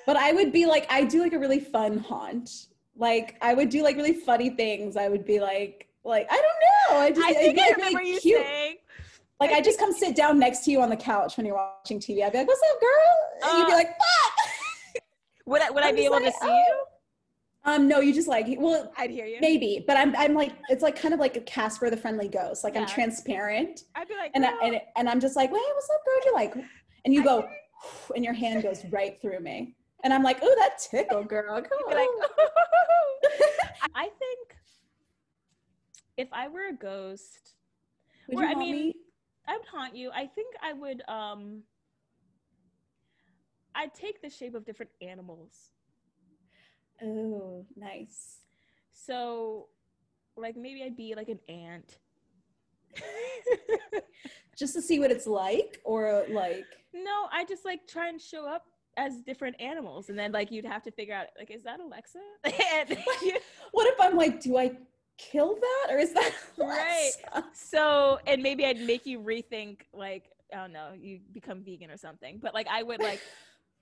but 0.05 0.15
I 0.17 0.33
would 0.33 0.51
be 0.51 0.65
like, 0.65 0.85
I 0.89 1.03
do 1.03 1.21
like 1.21 1.33
a 1.33 1.39
really 1.39 1.59
fun 1.59 1.97
haunt. 1.97 2.67
Like 2.97 3.37
I 3.41 3.53
would 3.53 3.69
do 3.69 3.81
like 3.83 3.95
really 3.95 4.13
funny 4.13 4.49
things. 4.51 4.95
I 4.97 5.07
would 5.09 5.25
be 5.25 5.39
like, 5.39 5.87
like 6.03 6.27
I 6.29 6.35
don't 6.35 6.95
know. 6.95 6.99
I 7.01 7.11
just 7.11 7.25
I 7.25 7.29
I'd 7.29 7.35
think 7.35 7.55
be, 7.55 7.61
I 7.61 7.65
like, 7.67 7.75
remember 7.77 7.99
really 7.99 8.11
you 8.13 8.19
cute. 8.19 8.41
saying. 8.41 8.75
Like 9.39 9.51
I 9.51 9.61
just 9.61 9.79
come 9.79 9.91
sit 9.91 10.15
down 10.15 10.39
next 10.39 10.63
to 10.65 10.71
you 10.71 10.81
on 10.81 10.89
the 10.89 10.95
couch 10.95 11.35
when 11.37 11.45
you're 11.45 11.55
watching 11.55 11.99
TV. 11.99 12.23
I'd 12.23 12.31
be 12.31 12.37
like, 12.39 12.47
"What's 12.47 12.61
up, 12.71 12.79
girl?" 12.79 13.49
And 13.51 13.57
you'd 13.59 13.65
be 13.67 13.73
Uh, 13.73 13.75
like, 13.75 13.89
"What?" 13.97 15.03
Would 15.47 15.61
I, 15.61 15.69
would 15.71 15.83
I 15.83 15.89
I'm 15.89 15.95
be 15.95 16.05
able 16.05 16.21
like, 16.21 16.25
to 16.33 16.39
see 16.41 16.47
you? 16.47 16.83
Um, 17.65 17.87
no, 17.87 17.99
you 17.99 18.13
just 18.13 18.27
like 18.27 18.45
well, 18.59 18.91
I'd 18.95 19.09
hear 19.09 19.25
you. 19.25 19.39
maybe, 19.41 19.83
but 19.87 19.97
I'm 19.97 20.15
I'm 20.15 20.35
like 20.35 20.53
it's 20.69 20.83
like 20.83 20.99
kind 20.99 21.13
of 21.13 21.19
like 21.19 21.35
a 21.35 21.41
Casper 21.41 21.89
the 21.89 21.97
Friendly 21.97 22.27
Ghost. 22.27 22.63
Like 22.63 22.77
I'm 22.77 22.85
transparent, 22.85 23.85
I'd 23.95 24.07
be 24.07 24.13
like, 24.15 24.31
and 24.35 24.45
I, 24.45 24.51
and 24.63 24.81
and 24.95 25.09
I'm 25.09 25.19
just 25.19 25.35
like, 25.35 25.49
"Hey, 25.49 25.55
what's 25.55 25.89
up, 25.89 26.05
girl?" 26.05 26.25
You're 26.25 26.33
like, 26.35 26.53
and 27.05 27.13
you 27.13 27.21
I 27.21 27.23
go, 27.23 27.49
and 28.15 28.23
your 28.23 28.35
hand 28.35 28.61
goes 28.61 28.85
right 28.91 29.19
through 29.19 29.39
me, 29.39 29.75
and 30.03 30.13
I'm 30.13 30.21
like, 30.21 30.39
"Oh, 30.43 30.55
that 30.59 30.77
tickle, 30.77 31.23
girl." 31.23 31.59
Come 31.59 31.71
You'd 31.79 31.89
be 31.89 31.95
like, 31.95 32.07
on. 32.07 32.29
I 33.95 34.03
think 34.03 34.55
if 36.17 36.27
I 36.31 36.47
were 36.47 36.67
a 36.67 36.73
ghost, 36.73 37.55
Would 38.29 38.43
or, 38.43 38.43
you 38.43 38.51
I 38.51 38.55
mean, 38.55 38.71
me? 38.71 38.95
I 39.47 39.57
would 39.57 39.65
haunt 39.65 39.95
you. 39.95 40.11
I 40.13 40.27
think 40.27 40.55
I 40.61 40.73
would 40.73 41.01
um 41.07 41.63
I'd 43.73 43.93
take 43.95 44.21
the 44.21 44.29
shape 44.29 44.53
of 44.53 44.65
different 44.65 44.91
animals. 45.01 45.71
Oh, 47.03 47.65
nice. 47.75 48.37
So 48.93 49.67
like 50.37 50.55
maybe 50.55 50.83
I'd 50.83 50.97
be 50.97 51.15
like 51.15 51.29
an 51.29 51.39
ant. 51.49 51.97
Just 54.57 54.73
to 54.73 54.81
see 54.81 54.99
what 54.99 55.11
it's 55.11 55.27
like, 55.27 55.81
or 55.83 56.25
like, 56.29 56.65
no, 56.93 57.27
I 57.31 57.43
just 57.43 57.65
like 57.65 57.85
try 57.87 58.07
and 58.07 58.21
show 58.21 58.47
up 58.47 58.63
as 58.97 59.21
different 59.21 59.59
animals 59.59 60.07
and 60.07 60.17
then 60.17 60.31
like 60.31 60.49
you'd 60.49 60.63
have 60.63 60.81
to 60.81 60.91
figure 60.91 61.13
out 61.13 61.27
like 61.37 61.51
is 61.51 61.63
that 61.63 61.81
Alexa? 61.81 62.19
and 62.45 62.89
what 63.71 63.87
if 63.87 63.99
I'm 63.99 64.15
like, 64.15 64.39
do 64.39 64.57
I 64.57 64.71
kill 65.17 65.55
that, 65.55 65.93
or 65.93 65.97
is 65.97 66.13
that 66.13 66.31
Alexa? 66.57 67.19
Right. 67.33 67.43
So 67.53 68.19
and 68.25 68.41
maybe 68.41 68.65
I'd 68.65 68.79
make 68.79 69.05
you 69.05 69.19
rethink 69.19 69.79
like 69.93 70.31
I 70.53 70.57
don't 70.57 70.71
know, 70.71 70.91
you 70.97 71.19
become 71.33 71.63
vegan 71.63 71.91
or 71.91 71.97
something. 71.97 72.39
But 72.41 72.53
like 72.53 72.67
I 72.71 72.83
would 72.83 73.01
like 73.01 73.19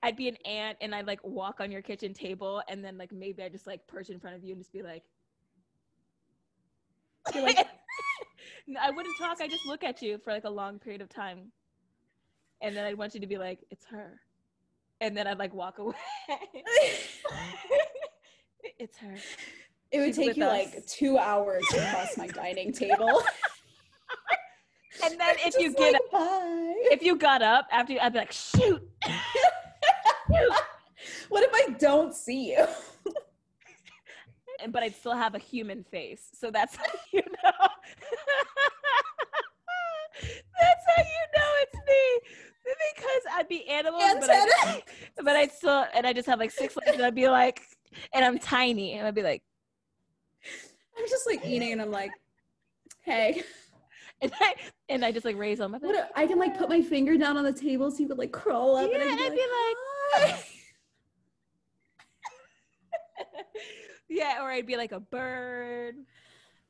I'd 0.03 0.17
be 0.17 0.27
an 0.27 0.35
ant 0.45 0.77
and 0.81 0.93
I'd 0.93 1.07
like 1.07 1.21
walk 1.23 1.59
on 1.61 1.71
your 1.71 1.81
kitchen 1.81 2.13
table 2.13 2.61
and 2.67 2.83
then 2.83 2.97
like 2.97 3.11
maybe 3.11 3.41
I 3.41 3.49
just 3.49 3.65
like 3.65 3.87
perch 3.87 4.09
in 4.09 4.19
front 4.19 4.35
of 4.35 4.43
you 4.43 4.51
and 4.51 4.61
just 4.61 4.73
be 4.73 4.83
like 4.83 5.03
Be 7.33 7.41
like, 7.41 7.57
No, 8.67 8.79
I 8.81 8.91
wouldn't 8.91 9.17
talk, 9.17 9.39
I 9.41 9.47
just 9.47 9.65
look 9.65 9.83
at 9.83 10.01
you 10.01 10.17
for 10.17 10.31
like 10.33 10.43
a 10.43 10.49
long 10.49 10.77
period 10.77 11.01
of 11.01 11.09
time. 11.09 11.51
And 12.61 12.75
then 12.75 12.85
I'd 12.85 12.97
want 12.97 13.13
you 13.13 13.19
to 13.21 13.27
be 13.27 13.37
like, 13.37 13.59
it's 13.71 13.85
her. 13.87 14.19
And 15.01 15.15
then 15.15 15.25
I'd 15.27 15.37
like 15.39 15.53
walk 15.53 15.79
away. 15.79 15.95
it's 18.79 18.97
her. 18.97 19.15
it 19.91 19.99
would 19.99 20.07
She's 20.07 20.17
take 20.17 20.37
you 20.37 20.43
us. 20.45 20.51
like 20.51 20.85
two 20.87 21.17
hours 21.17 21.63
to 21.71 21.77
cross 21.91 22.17
my 22.17 22.27
dining 22.41 22.71
table. 22.71 23.21
And 25.03 25.19
then 25.19 25.35
if 25.39 25.55
you 25.59 25.73
get 25.73 25.93
like, 25.93 25.95
up, 25.95 26.11
bye. 26.11 26.73
if 26.91 27.01
you 27.01 27.17
got 27.17 27.41
up 27.41 27.67
after 27.71 27.93
you, 27.93 27.99
I'd 27.99 28.13
be 28.13 28.19
like, 28.19 28.31
shoot. 28.31 28.81
what 31.29 31.43
if 31.43 31.51
I 31.53 31.73
don't 31.73 32.13
see 32.13 32.51
you? 32.51 32.65
and- 34.61 34.71
but 34.71 34.83
I'd 34.83 34.95
still 34.95 35.15
have 35.15 35.35
a 35.35 35.39
human 35.39 35.83
face. 35.83 36.29
So 36.33 36.49
that's 36.49 36.75
how 36.75 36.85
you 37.11 37.21
know. 37.21 37.51
that's 40.21 40.85
how 40.95 41.03
you 41.03 41.25
know 41.35 41.51
it's 41.61 41.75
me. 41.87 42.29
Because 42.95 43.23
I'd 43.33 43.49
be 43.49 43.67
animal, 43.67 43.99
but, 43.99 44.29
I, 44.29 44.41
Antenna. 44.41 44.81
but 45.23 45.35
I'd 45.35 45.51
still, 45.51 45.85
and 45.93 46.07
I 46.07 46.13
just 46.13 46.27
have 46.27 46.39
like 46.39 46.51
six 46.51 46.77
legs, 46.77 46.93
and 46.93 47.03
I'd 47.03 47.13
be 47.15 47.27
like, 47.27 47.61
and 48.13 48.23
I'm 48.23 48.39
tiny, 48.39 48.93
and 48.93 49.05
I'd 49.05 49.15
be 49.15 49.21
like, 49.21 49.43
I'm 50.97 51.05
just 51.09 51.27
like 51.27 51.45
eating, 51.45 51.73
and 51.73 51.81
I'm 51.81 51.91
like, 51.91 52.11
hey, 53.01 53.43
and 54.21 54.31
I, 54.39 54.55
and 54.87 55.03
I 55.03 55.11
just 55.11 55.25
like 55.25 55.37
raise 55.37 55.57
them. 55.57 55.75
I'd 55.75 55.81
what? 55.81 55.93
like, 55.93 56.05
I 56.15 56.25
can 56.25 56.39
like 56.39 56.57
put 56.57 56.69
my 56.69 56.81
finger 56.81 57.17
down 57.17 57.35
on 57.35 57.43
the 57.43 57.51
table 57.51 57.91
so 57.91 57.99
you 57.99 58.07
could 58.07 58.17
like 58.17 58.31
crawl 58.31 58.77
up. 58.77 58.89
yeah, 58.89 58.95
and 58.95 59.09
and 59.09 59.19
I'd 59.19 59.25
I'd 59.25 59.31
be 59.31 59.37
like, 59.37 59.37
like. 59.37 59.77
yeah, 64.09 64.41
or 64.41 64.49
I'd 64.51 64.65
be 64.67 64.77
like 64.77 64.91
a 64.91 64.99
bird. 64.99 65.95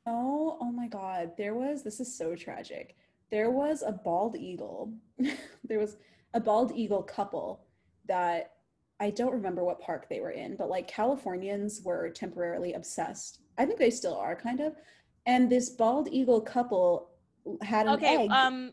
Oh, 0.06 0.58
oh 0.60 0.72
my 0.72 0.86
God. 0.88 1.32
There 1.36 1.54
was, 1.54 1.82
this 1.82 2.00
is 2.00 2.16
so 2.16 2.34
tragic. 2.34 2.96
There 3.30 3.50
was 3.50 3.82
a 3.82 3.92
bald 3.92 4.36
eagle. 4.36 4.92
there 5.64 5.78
was 5.78 5.96
a 6.34 6.40
bald 6.40 6.72
eagle 6.74 7.02
couple 7.02 7.64
that 8.06 8.52
I 9.00 9.10
don't 9.10 9.32
remember 9.32 9.64
what 9.64 9.80
park 9.80 10.08
they 10.08 10.20
were 10.20 10.30
in, 10.30 10.56
but 10.56 10.68
like 10.68 10.86
Californians 10.88 11.80
were 11.82 12.10
temporarily 12.10 12.74
obsessed. 12.74 13.40
I 13.58 13.66
think 13.66 13.78
they 13.78 13.90
still 13.90 14.16
are 14.16 14.36
kind 14.36 14.60
of. 14.60 14.74
And 15.26 15.50
this 15.50 15.70
bald 15.70 16.08
eagle 16.10 16.40
couple 16.40 17.10
had 17.62 17.86
an 17.86 17.94
Okay, 17.94 18.24
egg. 18.24 18.30
um, 18.30 18.72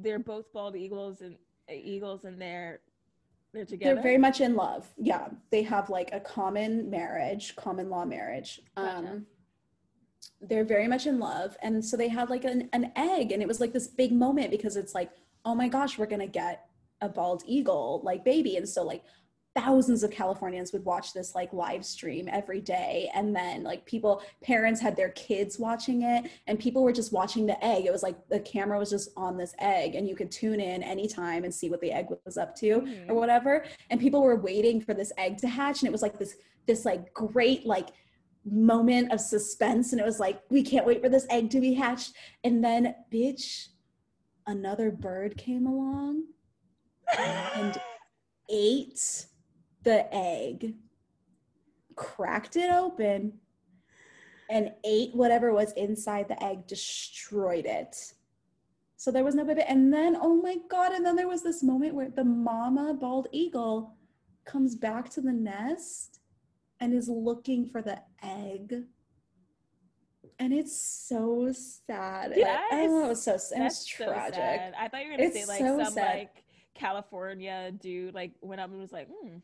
they're 0.00 0.18
both 0.18 0.52
bald 0.52 0.76
eagles 0.76 1.20
and 1.20 1.36
eagles, 1.74 2.24
and 2.24 2.40
they're 2.40 2.80
they're 3.52 3.64
together. 3.64 3.94
They're 3.94 4.02
very 4.02 4.18
much 4.18 4.40
in 4.40 4.54
love. 4.54 4.86
Yeah. 4.96 5.28
They 5.50 5.62
have 5.62 5.88
like 5.90 6.10
a 6.12 6.20
common 6.20 6.90
marriage, 6.90 7.56
common 7.56 7.88
law 7.88 8.04
marriage. 8.04 8.60
Gotcha. 8.76 8.98
Um, 8.98 9.26
they're 10.40 10.64
very 10.64 10.86
much 10.86 11.06
in 11.06 11.18
love. 11.18 11.56
And 11.62 11.84
so 11.84 11.96
they 11.96 12.08
had 12.08 12.30
like 12.30 12.44
an, 12.44 12.68
an 12.72 12.92
egg, 12.96 13.32
and 13.32 13.42
it 13.42 13.48
was 13.48 13.60
like 13.60 13.72
this 13.72 13.88
big 13.88 14.12
moment 14.12 14.50
because 14.50 14.76
it's 14.76 14.94
like, 14.94 15.10
oh 15.44 15.54
my 15.54 15.68
gosh, 15.68 15.98
we're 15.98 16.06
going 16.06 16.20
to 16.20 16.26
get 16.26 16.66
a 17.00 17.08
bald 17.08 17.42
eagle 17.46 18.00
like 18.04 18.24
baby. 18.24 18.56
And 18.56 18.68
so, 18.68 18.82
like, 18.82 19.02
thousands 19.54 20.02
of 20.04 20.10
Californians 20.10 20.72
would 20.72 20.84
watch 20.84 21.12
this 21.12 21.34
like 21.34 21.52
live 21.52 21.84
stream 21.84 22.28
every 22.30 22.60
day. 22.60 23.10
And 23.14 23.34
then, 23.34 23.64
like, 23.64 23.84
people, 23.86 24.22
parents 24.42 24.80
had 24.80 24.94
their 24.94 25.10
kids 25.10 25.58
watching 25.58 26.02
it, 26.02 26.30
and 26.46 26.58
people 26.58 26.82
were 26.82 26.92
just 26.92 27.12
watching 27.12 27.44
the 27.46 27.62
egg. 27.64 27.86
It 27.86 27.92
was 27.92 28.02
like 28.02 28.16
the 28.28 28.40
camera 28.40 28.78
was 28.78 28.90
just 28.90 29.10
on 29.16 29.36
this 29.36 29.54
egg, 29.58 29.94
and 29.96 30.08
you 30.08 30.14
could 30.14 30.30
tune 30.30 30.60
in 30.60 30.82
anytime 30.82 31.44
and 31.44 31.52
see 31.52 31.70
what 31.70 31.80
the 31.80 31.90
egg 31.90 32.06
was 32.24 32.36
up 32.36 32.54
to 32.56 32.80
Mhm. 32.82 33.08
or 33.10 33.14
whatever 33.14 33.64
and 33.90 33.98
people 34.00 34.22
were 34.22 34.36
waiting 34.36 34.80
for 34.80 34.94
this 34.94 35.12
egg 35.18 35.36
to 35.38 35.48
hatch 35.48 35.80
and 35.82 35.88
it 35.88 35.92
was 35.92 36.02
like 36.02 36.18
this 36.18 36.36
this 36.66 36.84
like 36.84 37.12
great 37.14 37.66
like 37.66 37.88
moment 38.44 39.12
of 39.12 39.20
suspense 39.20 39.92
and 39.92 40.00
it 40.00 40.04
was 40.04 40.20
like 40.20 40.40
we 40.50 40.62
can't 40.62 40.86
wait 40.86 41.02
for 41.02 41.08
this 41.08 41.26
egg 41.30 41.50
to 41.50 41.60
be 41.60 41.74
hatched 41.74 42.12
and 42.44 42.62
then 42.64 42.94
bitch 43.12 43.68
another 44.46 44.90
bird 44.90 45.36
came 45.36 45.66
along 45.66 46.24
and 47.18 47.80
ate 48.50 49.26
the 49.84 50.12
egg 50.14 50.74
cracked 51.94 52.56
it 52.56 52.70
open 52.70 53.32
and 54.50 54.72
ate 54.84 55.14
whatever 55.14 55.52
was 55.52 55.72
inside 55.72 56.28
the 56.28 56.42
egg 56.42 56.66
destroyed 56.66 57.66
it 57.66 58.14
so 58.98 59.12
there 59.12 59.22
was 59.22 59.36
no 59.36 59.44
baby. 59.44 59.62
And 59.62 59.94
then, 59.94 60.16
oh 60.20 60.42
my 60.42 60.56
God. 60.68 60.92
And 60.92 61.06
then 61.06 61.14
there 61.14 61.28
was 61.28 61.44
this 61.44 61.62
moment 61.62 61.94
where 61.94 62.10
the 62.10 62.24
mama 62.24 62.94
bald 62.94 63.28
eagle 63.30 63.96
comes 64.44 64.74
back 64.74 65.08
to 65.10 65.20
the 65.20 65.32
nest 65.32 66.18
and 66.80 66.92
is 66.92 67.08
looking 67.08 67.64
for 67.64 67.80
the 67.80 68.00
egg 68.24 68.86
and 70.40 70.52
it's 70.52 70.80
so 71.08 71.52
sad. 71.52 72.32
Yeah, 72.36 72.60
I, 72.70 72.86
know, 72.86 73.06
it 73.06 73.08
was 73.08 73.22
so 73.22 73.36
sad. 73.36 73.72
So 73.72 74.04
tragic. 74.04 74.34
sad. 74.34 74.74
I 74.78 74.88
thought 74.88 75.04
you 75.04 75.10
were 75.10 75.16
gonna 75.16 75.32
say 75.32 75.46
like 75.46 75.58
so 75.58 75.82
some 75.82 75.94
sad. 75.94 76.16
like 76.16 76.44
California 76.74 77.72
dude 77.80 78.14
like 78.14 78.32
went 78.40 78.60
up 78.60 78.70
and 78.70 78.78
was 78.78 78.92
like, 78.92 79.08
hmm, 79.08 79.38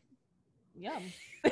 yum, 0.77 1.03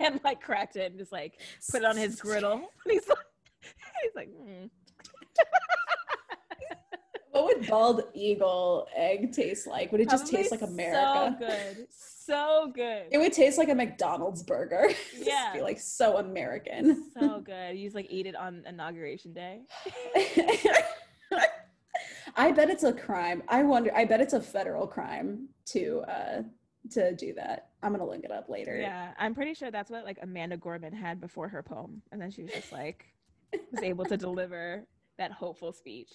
and 0.00 0.20
like 0.24 0.40
cracked 0.40 0.76
it 0.76 0.90
and 0.90 0.98
just 0.98 1.12
like 1.12 1.40
put 1.70 1.82
it 1.82 1.84
on 1.84 1.96
his 1.96 2.20
griddle. 2.20 2.70
And 2.84 2.92
he's 2.92 3.08
like, 3.08 3.18
he's 4.02 4.14
like, 4.14 4.28
hmm. 4.28 4.66
What 7.32 7.44
would 7.44 7.66
bald 7.66 8.02
eagle 8.14 8.86
egg 8.96 9.32
taste 9.32 9.66
like? 9.66 9.92
Would 9.92 10.00
it 10.00 10.08
just 10.08 10.26
taste 10.26 10.50
like 10.50 10.60
Probably 10.60 10.84
America? 10.86 11.36
So 11.38 11.46
good, 11.46 11.86
so 11.90 12.72
good, 12.74 13.02
It 13.10 13.18
would 13.18 13.34
taste 13.34 13.58
like 13.58 13.68
a 13.68 13.74
McDonald's 13.74 14.42
burger. 14.42 14.88
Yeah. 15.18 15.52
be 15.52 15.60
like 15.60 15.78
so 15.78 16.16
American. 16.16 17.10
so 17.12 17.40
good. 17.40 17.76
You 17.76 17.84
just 17.84 17.94
like 17.94 18.06
eat 18.08 18.26
it 18.26 18.36
on 18.36 18.64
inauguration 18.66 19.34
day. 19.34 19.60
I 22.36 22.52
bet 22.52 22.68
it's 22.70 22.84
a 22.84 22.92
crime. 22.92 23.42
I 23.48 23.62
wonder. 23.62 23.90
I 23.94 24.04
bet 24.04 24.20
it's 24.20 24.34
a 24.34 24.40
federal 24.40 24.86
crime 24.86 25.48
to 25.66 26.02
uh 26.08 26.42
to 26.92 27.14
do 27.14 27.34
that. 27.34 27.70
I'm 27.82 27.92
gonna 27.92 28.06
look 28.06 28.24
it 28.24 28.30
up 28.30 28.48
later. 28.48 28.76
Yeah, 28.76 29.12
I'm 29.18 29.34
pretty 29.34 29.54
sure 29.54 29.70
that's 29.70 29.90
what 29.90 30.04
like 30.04 30.18
Amanda 30.22 30.56
Gorman 30.56 30.92
had 30.92 31.20
before 31.20 31.48
her 31.48 31.62
poem, 31.62 32.02
and 32.12 32.20
then 32.20 32.30
she 32.30 32.42
was 32.42 32.52
just 32.52 32.72
like 32.72 33.06
was 33.72 33.82
able 33.82 34.04
to 34.06 34.16
deliver 34.16 34.86
that 35.18 35.32
hopeful 35.32 35.72
speech. 35.72 36.10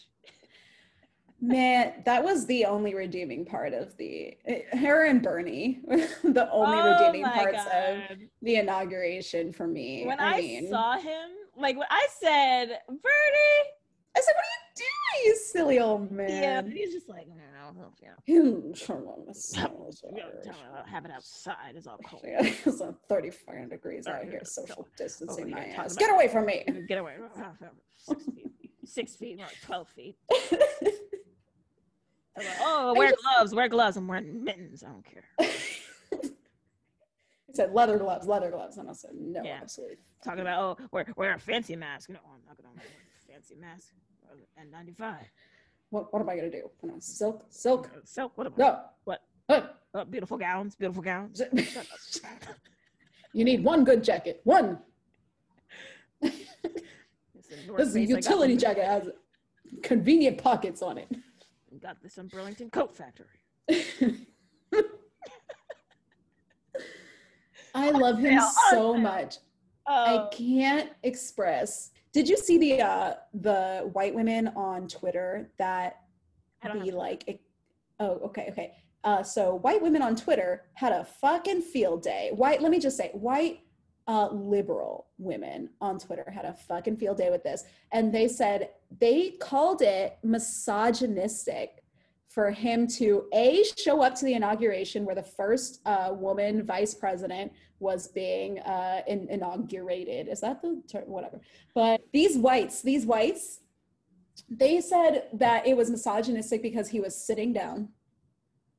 Man, 1.44 2.04
that 2.06 2.24
was 2.24 2.46
the 2.46 2.66
only 2.66 2.94
redeeming 2.94 3.46
part 3.46 3.74
of 3.74 3.98
the 3.98 4.38
her 4.74 5.06
and 5.06 5.24
Bernie, 5.24 5.80
the 5.88 6.48
only 6.52 6.78
Oh 6.78 6.92
redeeming 6.92 7.24
parts 7.24 7.64
of 7.74 8.20
the 8.44 8.58
inauguration 8.58 9.52
for 9.52 9.66
me. 9.66 10.06
when 10.06 10.20
I, 10.20 10.34
I, 10.34 10.38
mean, 10.38 10.70
saw 10.70 11.00
him, 11.00 11.32
like 11.58 11.78
when 11.78 11.88
I 11.90 12.08
said, 12.20 12.80
Bernie, 12.88 13.70
I 14.16 14.20
said, 14.20 14.34
"What 14.36 14.44
are 14.44 14.52
you 14.52 15.24
doing, 15.24 15.26
you 15.26 15.36
silly 15.38 15.80
old 15.80 16.12
man?" 16.12 16.30
yeah, 16.30 16.62
man?" 16.62 16.72
he's 16.72 16.94
just 16.94 17.08
like, 17.10 17.28
no, 17.28 17.36
yeah, 18.02 18.40
turn 18.86 19.04
on 19.08 19.26
the 19.26 19.28
yeah, 19.28 19.34
sounds 19.34 20.04
yeah, 20.16 20.24
are- 20.24 20.42
tell 20.44 20.56
have 20.86 21.06
it 21.06 21.12
outside. 21.12 21.76
It's 21.76 21.88
all 21.88 22.00
cold. 22.06 22.24
Yeah, 22.26 22.40
it's 22.66 22.82
uh, 22.82 22.92
35 23.08 23.70
degrees 23.70 24.08
out 24.08 24.24
here, 24.26 24.42
social 24.44 24.88
distancing 24.98 25.54
oh, 25.54 25.58
my 25.58 25.66
ass. 25.66 25.96
Get 25.98 26.12
away 26.12 26.28
from 26.28 26.46
me. 26.46 26.66
Get 26.88 26.98
away. 27.00 27.16
Six 27.98 28.26
feet. 28.26 28.52
Six 28.86 29.16
feet, 29.16 29.38
not 29.38 29.54
twelve 29.64 29.88
feet. 29.90 30.18
Like, 32.38 32.48
oh, 32.62 32.94
wear 32.96 33.12
just- 33.12 33.22
gloves. 33.22 33.54
Wear 33.56 33.68
gloves. 33.70 33.98
I'm 33.98 34.08
wearing 34.08 34.44
mittens. 34.44 34.84
I 34.84 34.88
don't 34.88 35.06
care. 35.06 35.24
It 37.52 37.58
said 37.58 37.74
leather 37.74 37.98
gloves, 37.98 38.28
leather 38.28 38.50
gloves. 38.50 38.78
And 38.78 38.90
I 38.90 38.94
said, 38.94 39.12
no, 39.14 39.44
Yeah. 39.44 39.60
absolutely. 39.62 39.98
Talking 40.24 40.40
about 40.42 40.80
oh, 40.80 40.86
wear 40.92 41.06
wear 41.18 41.34
a 41.34 41.40
fancy 41.40 41.76
mask. 41.76 42.10
No, 42.10 42.20
I'm 42.26 42.40
not 42.48 42.56
gonna 42.56 42.70
wear 42.74 42.86
a 42.86 43.11
fancy 43.32 43.56
mask. 43.56 43.94
N95. 44.60 45.16
What, 45.90 46.14
what 46.14 46.22
am 46.22 46.30
I 46.30 46.36
going 46.38 46.52
to 46.52 46.58
do? 46.62 46.70
Know, 46.84 46.96
silk, 47.00 47.46
silk. 47.50 47.90
Uh, 48.18 48.28
what 48.36 48.48
about 48.48 48.58
No. 48.60 48.80
What? 49.04 49.22
Huh. 49.50 49.68
oh, 49.94 50.06
beautiful 50.06 50.38
gowns? 50.38 50.76
Beautiful 50.76 51.04
gowns. 51.04 51.42
You 53.34 53.46
need 53.46 53.64
one 53.64 53.86
good 53.86 54.04
jacket. 54.04 54.42
One. 54.44 54.78
It's 56.22 57.48
in 57.50 57.66
North 57.66 57.78
This 57.78 57.88
is 57.88 57.96
a. 57.96 58.00
I 58.00 58.04
utility 58.04 58.58
jacket. 58.58 58.84
Has 58.84 59.10
convenient 59.84 60.38
pockets 60.38 60.82
on 60.82 60.98
it. 60.98 61.08
Got 61.82 62.04
this 62.04 62.16
from 62.16 62.28
Burlington 62.28 62.70
Coat 62.70 62.94
Factory. 62.94 63.28
I 67.74 67.90
love 67.92 68.20
him 68.20 68.42
so 68.70 68.96
much. 68.98 69.38
I 69.88 70.18
Oh, 70.18 70.30
can't 70.34 70.90
express. 71.04 71.92
Did 72.14 72.28
you 72.28 72.38
see 72.38 72.58
the 72.58 72.82
uh 72.82 73.14
the 73.34 73.90
white 73.94 74.14
women 74.14 74.50
on 74.50 74.88
Twitter 74.88 75.52
that 75.58 76.02
be 76.84 76.92
like 76.92 77.24
it- 77.28 77.42
oh 78.00 78.20
okay 78.26 78.48
okay. 78.52 78.74
Uh 79.04 79.24
so 79.24 79.56
white 79.56 79.82
women 79.82 80.02
on 80.02 80.16
twitter 80.16 80.64
had 80.74 80.92
a 80.92 81.04
fucking 81.04 81.62
field 81.62 82.04
day. 82.04 82.30
White 82.34 82.62
let 82.62 82.72
me 82.72 82.80
just 82.80 82.98
say 82.98 83.10
white 83.14 83.62
uh 84.08 84.28
liberal 84.32 85.08
women 85.18 85.70
on 85.80 85.98
twitter 86.00 86.30
had 86.30 86.46
a 86.46 86.54
fucking 86.54 86.98
field 86.98 87.18
day 87.18 87.30
with 87.30 87.44
this. 87.44 87.64
And 87.92 88.14
they 88.14 88.28
said 88.28 88.70
they 89.00 89.32
called 89.40 89.82
it 89.82 90.18
misogynistic 90.24 91.81
for 92.34 92.52
him 92.52 92.88
to 92.88 93.26
a 93.34 93.64
show 93.78 94.02
up 94.02 94.16
to 94.16 94.26
the 94.26 94.34
inauguration 94.34 95.06
where 95.06 95.16
the 95.16 95.24
first 95.24 95.82
uh, 95.86 96.12
woman 96.14 96.66
vice 96.66 96.94
president 96.94 97.52
was 97.80 98.08
being 98.08 98.60
uh, 98.60 99.02
in, 99.08 99.28
inaugurated 99.30 100.28
is 100.28 100.42
that 100.42 100.62
the 100.62 100.82
term 100.90 101.04
whatever 101.08 101.40
but 101.74 102.02
these 102.14 102.38
whites 102.38 102.82
these 102.82 103.06
whites 103.06 103.62
they 104.50 104.82
said 104.82 105.28
that 105.34 105.66
it 105.68 105.76
was 105.76 105.90
misogynistic 105.90 106.62
because 106.62 106.90
he 106.90 107.00
was 107.00 107.16
sitting 107.16 107.54
down 107.54 107.90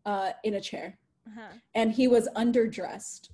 uh, 0.05 0.30
in 0.44 0.55
a 0.55 0.61
chair 0.61 0.98
uh-huh. 1.26 1.57
and 1.74 1.92
he 1.92 2.09
was 2.09 2.28
underdressed. 2.36 3.30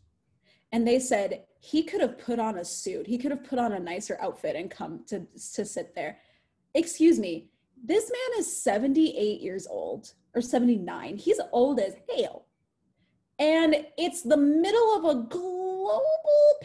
And 0.72 0.86
they 0.86 0.98
said 0.98 1.44
he 1.60 1.82
could 1.82 2.00
have 2.00 2.18
put 2.18 2.38
on 2.38 2.58
a 2.58 2.64
suit. 2.64 3.06
He 3.06 3.18
could 3.18 3.30
have 3.30 3.44
put 3.44 3.58
on 3.58 3.72
a 3.72 3.80
nicer 3.80 4.18
outfit 4.20 4.54
and 4.54 4.70
come 4.70 5.04
to, 5.06 5.26
to 5.54 5.64
sit 5.64 5.94
there. 5.94 6.18
Excuse 6.74 7.18
me, 7.18 7.48
this 7.84 8.10
man 8.10 8.40
is 8.40 8.62
78 8.62 9.40
years 9.40 9.66
old 9.66 10.12
or 10.34 10.40
79. 10.40 11.16
He's 11.16 11.40
old 11.52 11.80
as 11.80 11.94
hell. 12.14 12.46
And 13.38 13.86
it's 13.96 14.22
the 14.22 14.36
middle 14.36 14.96
of 14.96 15.04
a 15.04 15.22
global 15.28 16.00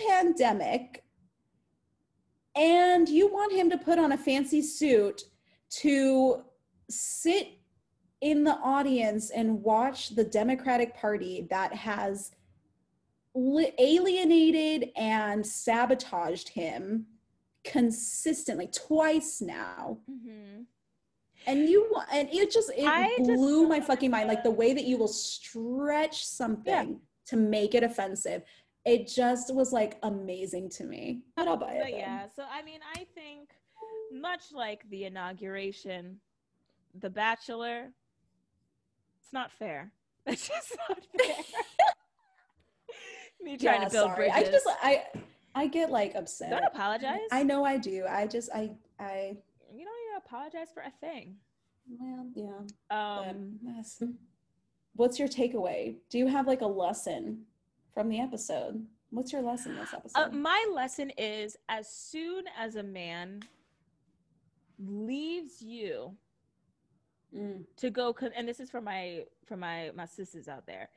pandemic. 0.08 1.04
And 2.56 3.08
you 3.08 3.32
want 3.32 3.54
him 3.54 3.70
to 3.70 3.78
put 3.78 4.00
on 4.00 4.12
a 4.12 4.18
fancy 4.18 4.62
suit 4.62 5.24
to 5.82 6.44
sit 6.90 7.60
in 8.22 8.44
the 8.44 8.58
audience 8.64 9.32
and 9.32 9.64
watch 9.64 10.16
the 10.16 10.24
Democratic 10.24 10.96
Party 10.96 11.48
that 11.50 11.74
has 11.74 12.32
li- 13.36 13.74
alienated 13.78 14.90
and 14.96 15.46
sabotaged 15.46 16.50
him 16.50 17.06
consistently 17.64 18.68
twice 18.68 19.42
now 19.42 19.98
hmm 20.06 20.64
and 21.48 21.68
you 21.70 21.94
and 22.12 22.28
it 22.32 22.52
just 22.52 22.72
it 22.78 22.88
I 22.88 23.08
just 23.18 23.30
blew 23.30 23.68
my 23.68 23.80
fucking 23.80 24.12
mind 24.12 24.28
like 24.28 24.44
the 24.44 24.52
way 24.52 24.74
that 24.74 24.86
you 24.86 24.98
will 24.98 25.08
stretch 25.08 26.26
something 26.26 27.00
to 27.28 27.36
make 27.38 27.76
it 27.76 27.84
offensive 27.84 28.44
it 28.86 29.08
just 29.08 29.54
was 29.54 29.72
like 29.72 29.98
amazing 30.04 30.70
to 30.70 30.84
me 30.84 31.22
but 31.36 31.48
i'll 31.48 31.58
buy 31.58 31.74
it 31.74 31.82
But 31.84 31.98
yeah, 31.98 32.26
so 32.36 32.44
I 32.52 32.62
mean, 32.64 32.80
I 32.96 33.06
think 33.16 33.50
much 34.12 34.52
like 34.54 34.88
the 34.90 35.06
inauguration, 35.06 36.20
The 37.00 37.10
Bachelor, 37.10 37.90
it's 39.20 39.34
not 39.34 39.52
fair. 39.52 39.92
It's 40.26 40.48
just 40.48 40.78
not 40.90 41.00
fair. 41.18 41.36
Me 43.42 43.58
trying 43.58 43.82
Yeah, 43.82 43.88
to 43.88 43.92
build 43.92 44.12
sorry. 44.12 44.30
bridges. 44.30 44.36
i 44.48 44.52
just 44.52 44.68
i 44.82 45.04
i 45.56 45.68
get 45.68 45.90
like 45.92 46.16
upset 46.16 46.50
don't 46.52 46.64
apologize. 46.66 47.20
i 47.32 47.44
know 47.44 47.64
i 47.66 47.78
do 47.78 48.06
i 48.10 48.26
just 48.28 48.50
i 48.54 48.72
i 49.00 49.36
you 49.74 49.86
don't 49.86 49.98
need 50.02 50.12
to 50.12 50.13
apologize 50.26 50.68
for 50.74 50.82
a 50.82 50.92
thing. 51.00 51.36
well 52.00 52.28
yeah. 52.34 52.60
Um, 52.90 53.60
what's 54.96 55.20
your 55.20 55.28
takeaway? 55.28 55.96
Do 56.10 56.18
you 56.18 56.28
have 56.28 56.48
like 56.48 56.62
a 56.62 56.68
lesson 56.68 57.44
from 57.94 58.10
the 58.10 58.20
episode? 58.20 58.86
What's 59.10 59.32
your 59.32 59.42
lesson 59.42 59.76
this 59.76 59.94
episode? 59.94 60.20
uh, 60.20 60.30
my 60.32 60.66
lesson 60.74 61.12
is 61.18 61.56
as 61.70 61.88
soon 61.88 62.46
as 62.58 62.76
a 62.76 62.84
man 62.84 63.42
leaves 64.80 65.62
you 65.62 66.16
Mm, 67.36 67.64
to 67.78 67.90
go 67.90 68.16
and 68.36 68.48
this 68.48 68.60
is 68.60 68.70
for 68.70 68.80
my 68.80 69.24
for 69.48 69.58
my 69.58 69.90
my 69.96 70.06
sisters 70.06 70.48
out 70.48 70.68
there. 70.68 70.90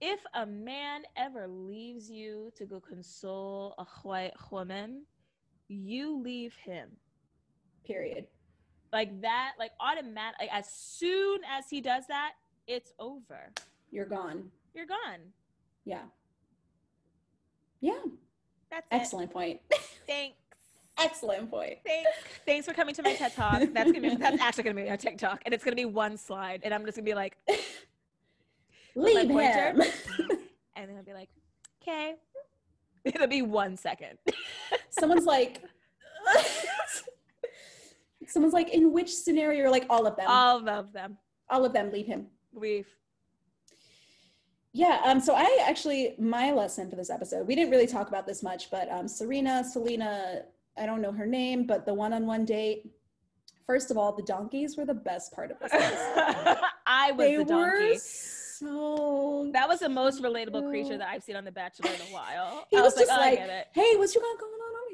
If 0.00 0.20
a 0.34 0.46
man 0.46 1.02
ever 1.16 1.46
leaves 1.46 2.10
you 2.10 2.50
to 2.56 2.64
go 2.64 2.80
console 2.80 3.74
a 3.78 3.84
white 4.02 4.32
woman 4.50 5.04
you 5.68 6.20
leave 6.22 6.54
him. 6.54 6.90
Period 7.86 8.26
like 8.94 9.20
that 9.20 9.52
like 9.58 9.72
automatic 9.80 10.36
like 10.40 10.48
as 10.52 10.66
soon 10.68 11.40
as 11.50 11.68
he 11.68 11.80
does 11.82 12.06
that 12.06 12.32
it's 12.66 12.92
over. 12.98 13.50
You're 13.90 14.06
gone. 14.06 14.44
You're 14.72 14.86
gone. 14.86 15.20
Yeah. 15.84 16.04
Yeah. 17.80 18.00
That's 18.70 18.86
excellent 18.90 19.32
point. 19.32 19.60
Thanks. 20.06 20.36
Excellent 20.98 21.50
point. 21.50 21.78
Thanks. 21.84 22.08
Thanks 22.46 22.66
for 22.66 22.72
coming 22.72 22.94
to 22.94 23.02
my 23.02 23.14
TED 23.14 23.34
Talk. 23.34 23.62
That's 23.72 23.90
gonna 23.90 24.00
be 24.00 24.14
that's 24.14 24.40
actually 24.40 24.62
gonna 24.62 24.80
be 24.80 24.88
a 24.88 24.96
TikTok, 24.96 25.42
and 25.44 25.52
it's 25.52 25.64
gonna 25.64 25.74
be 25.74 25.86
one 25.86 26.16
slide, 26.16 26.60
and 26.62 26.72
I'm 26.72 26.84
just 26.84 26.96
gonna 26.96 27.04
be 27.04 27.14
like, 27.14 27.36
leave 28.94 29.28
him. 29.28 29.82
and 30.76 30.88
then 30.88 30.96
I'll 30.96 31.02
be 31.02 31.12
like, 31.12 31.30
okay. 31.82 32.14
It'll 33.04 33.26
be 33.26 33.42
one 33.42 33.76
second. 33.76 34.18
someone's 34.90 35.26
like 35.26 35.62
someone's 38.28 38.54
like 38.54 38.70
in 38.70 38.92
which 38.92 39.14
scenario 39.14 39.58
you're 39.60 39.70
like 39.70 39.86
all 39.90 40.06
of 40.06 40.16
them 40.16 40.26
All 40.28 40.66
of 40.68 40.92
them. 40.92 41.16
all 41.50 41.64
of 41.64 41.72
them 41.72 41.90
leave 41.92 42.06
him 42.06 42.26
We've 42.52 42.88
yeah 44.72 45.00
um 45.04 45.20
so 45.20 45.34
i 45.36 45.64
actually 45.68 46.14
my 46.18 46.50
lesson 46.52 46.90
for 46.90 46.96
this 46.96 47.10
episode 47.10 47.46
we 47.46 47.54
didn't 47.54 47.70
really 47.70 47.86
talk 47.86 48.08
about 48.08 48.26
this 48.26 48.42
much 48.42 48.70
but 48.70 48.90
um 48.90 49.06
serena 49.08 49.62
selena 49.64 50.42
I 50.76 50.86
don't 50.86 51.00
know 51.00 51.12
her 51.12 51.26
name, 51.26 51.66
but 51.66 51.86
the 51.86 51.94
one-on-one 51.94 52.44
date. 52.44 52.90
First 53.66 53.90
of 53.90 53.96
all, 53.96 54.12
the 54.12 54.22
donkeys 54.24 54.76
were 54.76 54.84
the 54.84 54.94
best 54.94 55.32
part 55.32 55.52
of 55.52 55.58
this. 55.60 55.70
I 56.86 57.12
was 57.12 57.26
they 57.26 57.36
the 57.36 57.44
donkey. 57.44 57.92
were 57.92 57.96
so. 57.98 59.50
That 59.52 59.68
was 59.68 59.78
the 59.80 59.88
most 59.88 60.22
relatable 60.22 60.68
creature 60.68 60.98
that 60.98 61.08
I've 61.08 61.22
seen 61.22 61.36
on 61.36 61.44
The 61.44 61.52
Bachelor 61.52 61.90
in 61.92 62.00
a 62.00 62.12
while. 62.12 62.66
He 62.70 62.76
I 62.76 62.80
was 62.82 62.94
was, 62.94 62.96
like, 62.96 63.06
just 63.06 63.18
oh, 63.18 63.20
like, 63.20 63.38
it. 63.38 63.66
Hey, 63.72 63.94
what's 63.96 64.14
going 64.14 64.24
on 64.26 64.36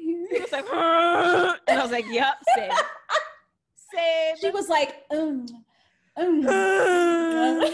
over 0.01 0.27
He 0.31 0.39
was 0.39 0.51
like, 0.51 0.65
and 1.67 1.79
I 1.79 1.81
was 1.81 1.91
like, 1.91 2.05
yep, 2.09 2.35
same. 2.55 2.71
Same. 3.93 4.37
She 4.39 4.49
was 4.49 4.69
like, 4.69 5.03
um, 5.11 5.45
um. 6.17 6.41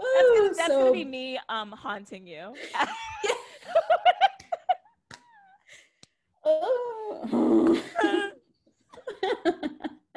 That's, 0.00 0.28
gonna, 0.28 0.48
that's 0.56 0.66
so- 0.66 0.78
gonna 0.80 0.92
be 0.92 1.04
me 1.04 1.38
um 1.48 1.72
haunting 1.72 2.26
you. 2.26 2.54
Oh. 6.42 7.78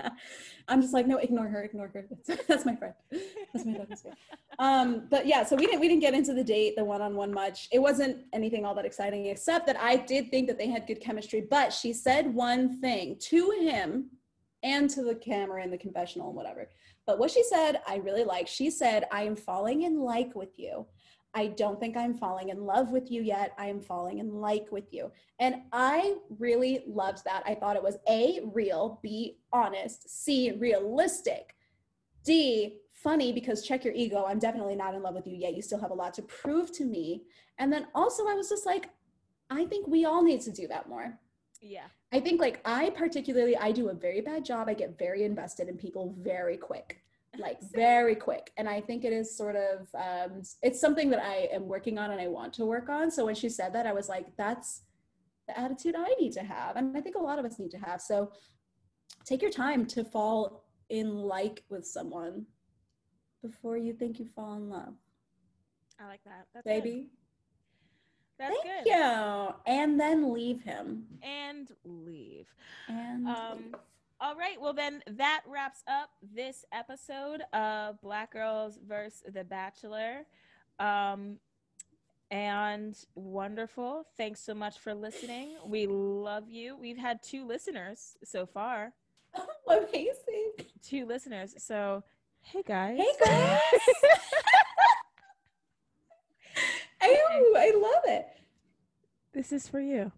I'm 0.67 0.81
just 0.81 0.93
like, 0.93 1.07
no, 1.07 1.17
ignore 1.17 1.47
her, 1.47 1.63
ignore 1.63 1.89
her. 1.93 2.05
That's, 2.09 2.45
that's 2.47 2.65
my 2.65 2.75
friend. 2.75 2.93
That's 3.53 3.65
my 3.65 3.73
dog's. 3.73 4.05
Um, 4.59 5.07
but 5.09 5.25
yeah, 5.25 5.43
so 5.43 5.55
we 5.55 5.65
didn't 5.65 5.79
we 5.79 5.87
didn't 5.87 6.01
get 6.01 6.13
into 6.13 6.33
the 6.33 6.43
date, 6.43 6.75
the 6.75 6.85
one-on-one 6.85 7.33
much. 7.33 7.67
It 7.71 7.79
wasn't 7.79 8.25
anything 8.33 8.65
all 8.65 8.75
that 8.75 8.85
exciting, 8.85 9.25
except 9.27 9.65
that 9.67 9.79
I 9.79 9.97
did 9.97 10.29
think 10.29 10.47
that 10.47 10.57
they 10.57 10.67
had 10.67 10.87
good 10.87 11.01
chemistry. 11.01 11.45
But 11.49 11.73
she 11.73 11.93
said 11.93 12.33
one 12.33 12.79
thing 12.79 13.17
to 13.21 13.51
him 13.51 14.09
and 14.63 14.89
to 14.91 15.03
the 15.03 15.15
camera 15.15 15.63
in 15.63 15.71
the 15.71 15.77
confessional 15.77 16.27
and 16.27 16.35
whatever. 16.35 16.69
But 17.05 17.19
what 17.19 17.31
she 17.31 17.43
said, 17.43 17.81
I 17.85 17.97
really 17.97 18.23
like. 18.23 18.47
She 18.47 18.69
said, 18.69 19.05
I 19.11 19.23
am 19.23 19.35
falling 19.35 19.81
in 19.83 19.99
like 19.99 20.35
with 20.35 20.57
you. 20.57 20.85
I 21.35 21.47
don't 21.47 21.79
think 21.79 21.97
I'm 21.97 22.13
falling 22.13 22.49
in 22.49 22.65
love 22.65 22.91
with 22.91 23.11
you 23.11 23.21
yet. 23.21 23.53
I 23.57 23.67
am 23.67 23.79
falling 23.79 24.19
in 24.19 24.35
like 24.35 24.71
with 24.71 24.93
you. 24.93 25.11
And 25.39 25.63
I 25.71 26.15
really 26.39 26.83
loved 26.87 27.23
that. 27.25 27.43
I 27.45 27.55
thought 27.55 27.75
it 27.75 27.83
was 27.83 27.97
A, 28.07 28.39
real, 28.53 28.99
B, 29.01 29.39
honest, 29.51 30.09
C, 30.09 30.51
realistic, 30.51 31.55
D, 32.23 32.79
funny 32.91 33.33
because 33.33 33.65
check 33.65 33.83
your 33.83 33.93
ego. 33.93 34.25
I'm 34.27 34.39
definitely 34.39 34.75
not 34.75 34.93
in 34.93 35.01
love 35.01 35.15
with 35.15 35.27
you 35.27 35.35
yet. 35.35 35.55
You 35.55 35.61
still 35.61 35.81
have 35.81 35.91
a 35.91 35.95
lot 35.95 36.13
to 36.15 36.21
prove 36.21 36.71
to 36.73 36.85
me. 36.85 37.23
And 37.57 37.71
then 37.71 37.87
also, 37.93 38.27
I 38.27 38.35
was 38.35 38.49
just 38.49 38.65
like, 38.65 38.89
I 39.49 39.65
think 39.65 39.87
we 39.87 40.05
all 40.05 40.23
need 40.23 40.41
to 40.41 40.51
do 40.51 40.67
that 40.67 40.87
more. 40.87 41.19
yeah. 41.61 41.85
I 42.11 42.19
think 42.19 42.39
like 42.39 42.61
I 42.63 42.91
particularly 42.91 43.57
I 43.57 43.71
do 43.71 43.89
a 43.89 43.93
very 43.93 44.21
bad 44.21 44.45
job. 44.45 44.69
I 44.69 44.75
get 44.75 44.99
very 44.99 45.23
invested 45.23 45.67
in 45.67 45.77
people 45.77 46.15
very 46.19 46.57
quick. 46.57 47.02
Like 47.37 47.59
very 47.73 48.15
quick. 48.15 48.51
And 48.57 48.69
I 48.69 48.81
think 48.81 49.03
it 49.05 49.13
is 49.13 49.35
sort 49.35 49.55
of 49.55 49.87
um 49.95 50.41
it's 50.61 50.79
something 50.79 51.09
that 51.09 51.23
I 51.23 51.49
am 51.51 51.67
working 51.67 51.97
on 51.97 52.11
and 52.11 52.21
I 52.21 52.27
want 52.27 52.53
to 52.53 52.65
work 52.65 52.89
on. 52.89 53.09
So 53.11 53.25
when 53.25 53.35
she 53.35 53.49
said 53.49 53.73
that 53.73 53.87
I 53.87 53.93
was 53.93 54.09
like 54.09 54.35
that's 54.37 54.83
the 55.47 55.59
attitude 55.59 55.95
I 55.97 56.13
need 56.19 56.33
to 56.33 56.43
have. 56.43 56.75
And 56.75 56.95
I 56.95 57.01
think 57.01 57.15
a 57.15 57.19
lot 57.19 57.39
of 57.39 57.45
us 57.45 57.59
need 57.59 57.71
to 57.71 57.77
have. 57.79 58.01
So 58.01 58.31
take 59.25 59.41
your 59.41 59.51
time 59.51 59.85
to 59.87 60.03
fall 60.03 60.63
in 60.89 61.09
like 61.15 61.63
with 61.69 61.85
someone 61.85 62.45
before 63.41 63.77
you 63.77 63.93
think 63.93 64.19
you 64.19 64.25
fall 64.35 64.55
in 64.55 64.69
love. 64.69 64.93
I 65.99 66.07
like 66.07 66.23
that. 66.25 66.47
That's. 66.53 66.65
Baby. 66.65 67.09
That's 68.39 68.55
Thank 68.63 68.85
good. 68.85 68.89
you. 68.91 69.53
And 69.67 69.99
then 69.99 70.33
leave 70.33 70.61
him. 70.61 71.03
And 71.21 71.69
leave. 71.83 72.47
And 72.87 73.27
Um, 73.27 73.57
leave. 73.57 73.75
All 74.23 74.35
right. 74.37 74.55
Well, 74.57 74.71
then 74.71 75.03
that 75.05 75.41
wraps 75.45 75.83
up 75.85 76.09
this 76.33 76.63
episode 76.71 77.41
of 77.51 77.99
Black 77.99 78.31
Girls 78.31 78.79
versus 78.87 79.21
The 79.33 79.43
Bachelor. 79.43 80.25
Um, 80.79 81.39
and 82.31 82.97
wonderful. 83.15 84.05
Thanks 84.15 84.39
so 84.39 84.53
much 84.53 84.79
for 84.79 84.93
listening. 84.93 85.57
We 85.65 85.87
love 85.87 86.47
you. 86.47 86.77
We've 86.77 86.97
had 86.97 87.21
two 87.21 87.45
listeners 87.45 88.15
so 88.23 88.45
far. 88.45 88.93
amazing. 89.67 90.53
Two 90.81 91.05
listeners. 91.05 91.55
So, 91.57 92.05
hey 92.39 92.63
guys. 92.65 92.97
Hey 92.97 93.11
guys. 93.25 93.59
I, 97.01 97.19
I 97.57 97.73
love 97.75 98.03
it. 98.05 98.25
this 99.33 99.51
is 99.51 99.67
for 99.67 99.81
you. 99.81 100.13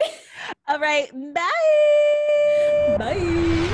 All 0.66 0.80
right. 0.80 1.08
Bye. 1.32 2.23
Bye! 2.98 3.73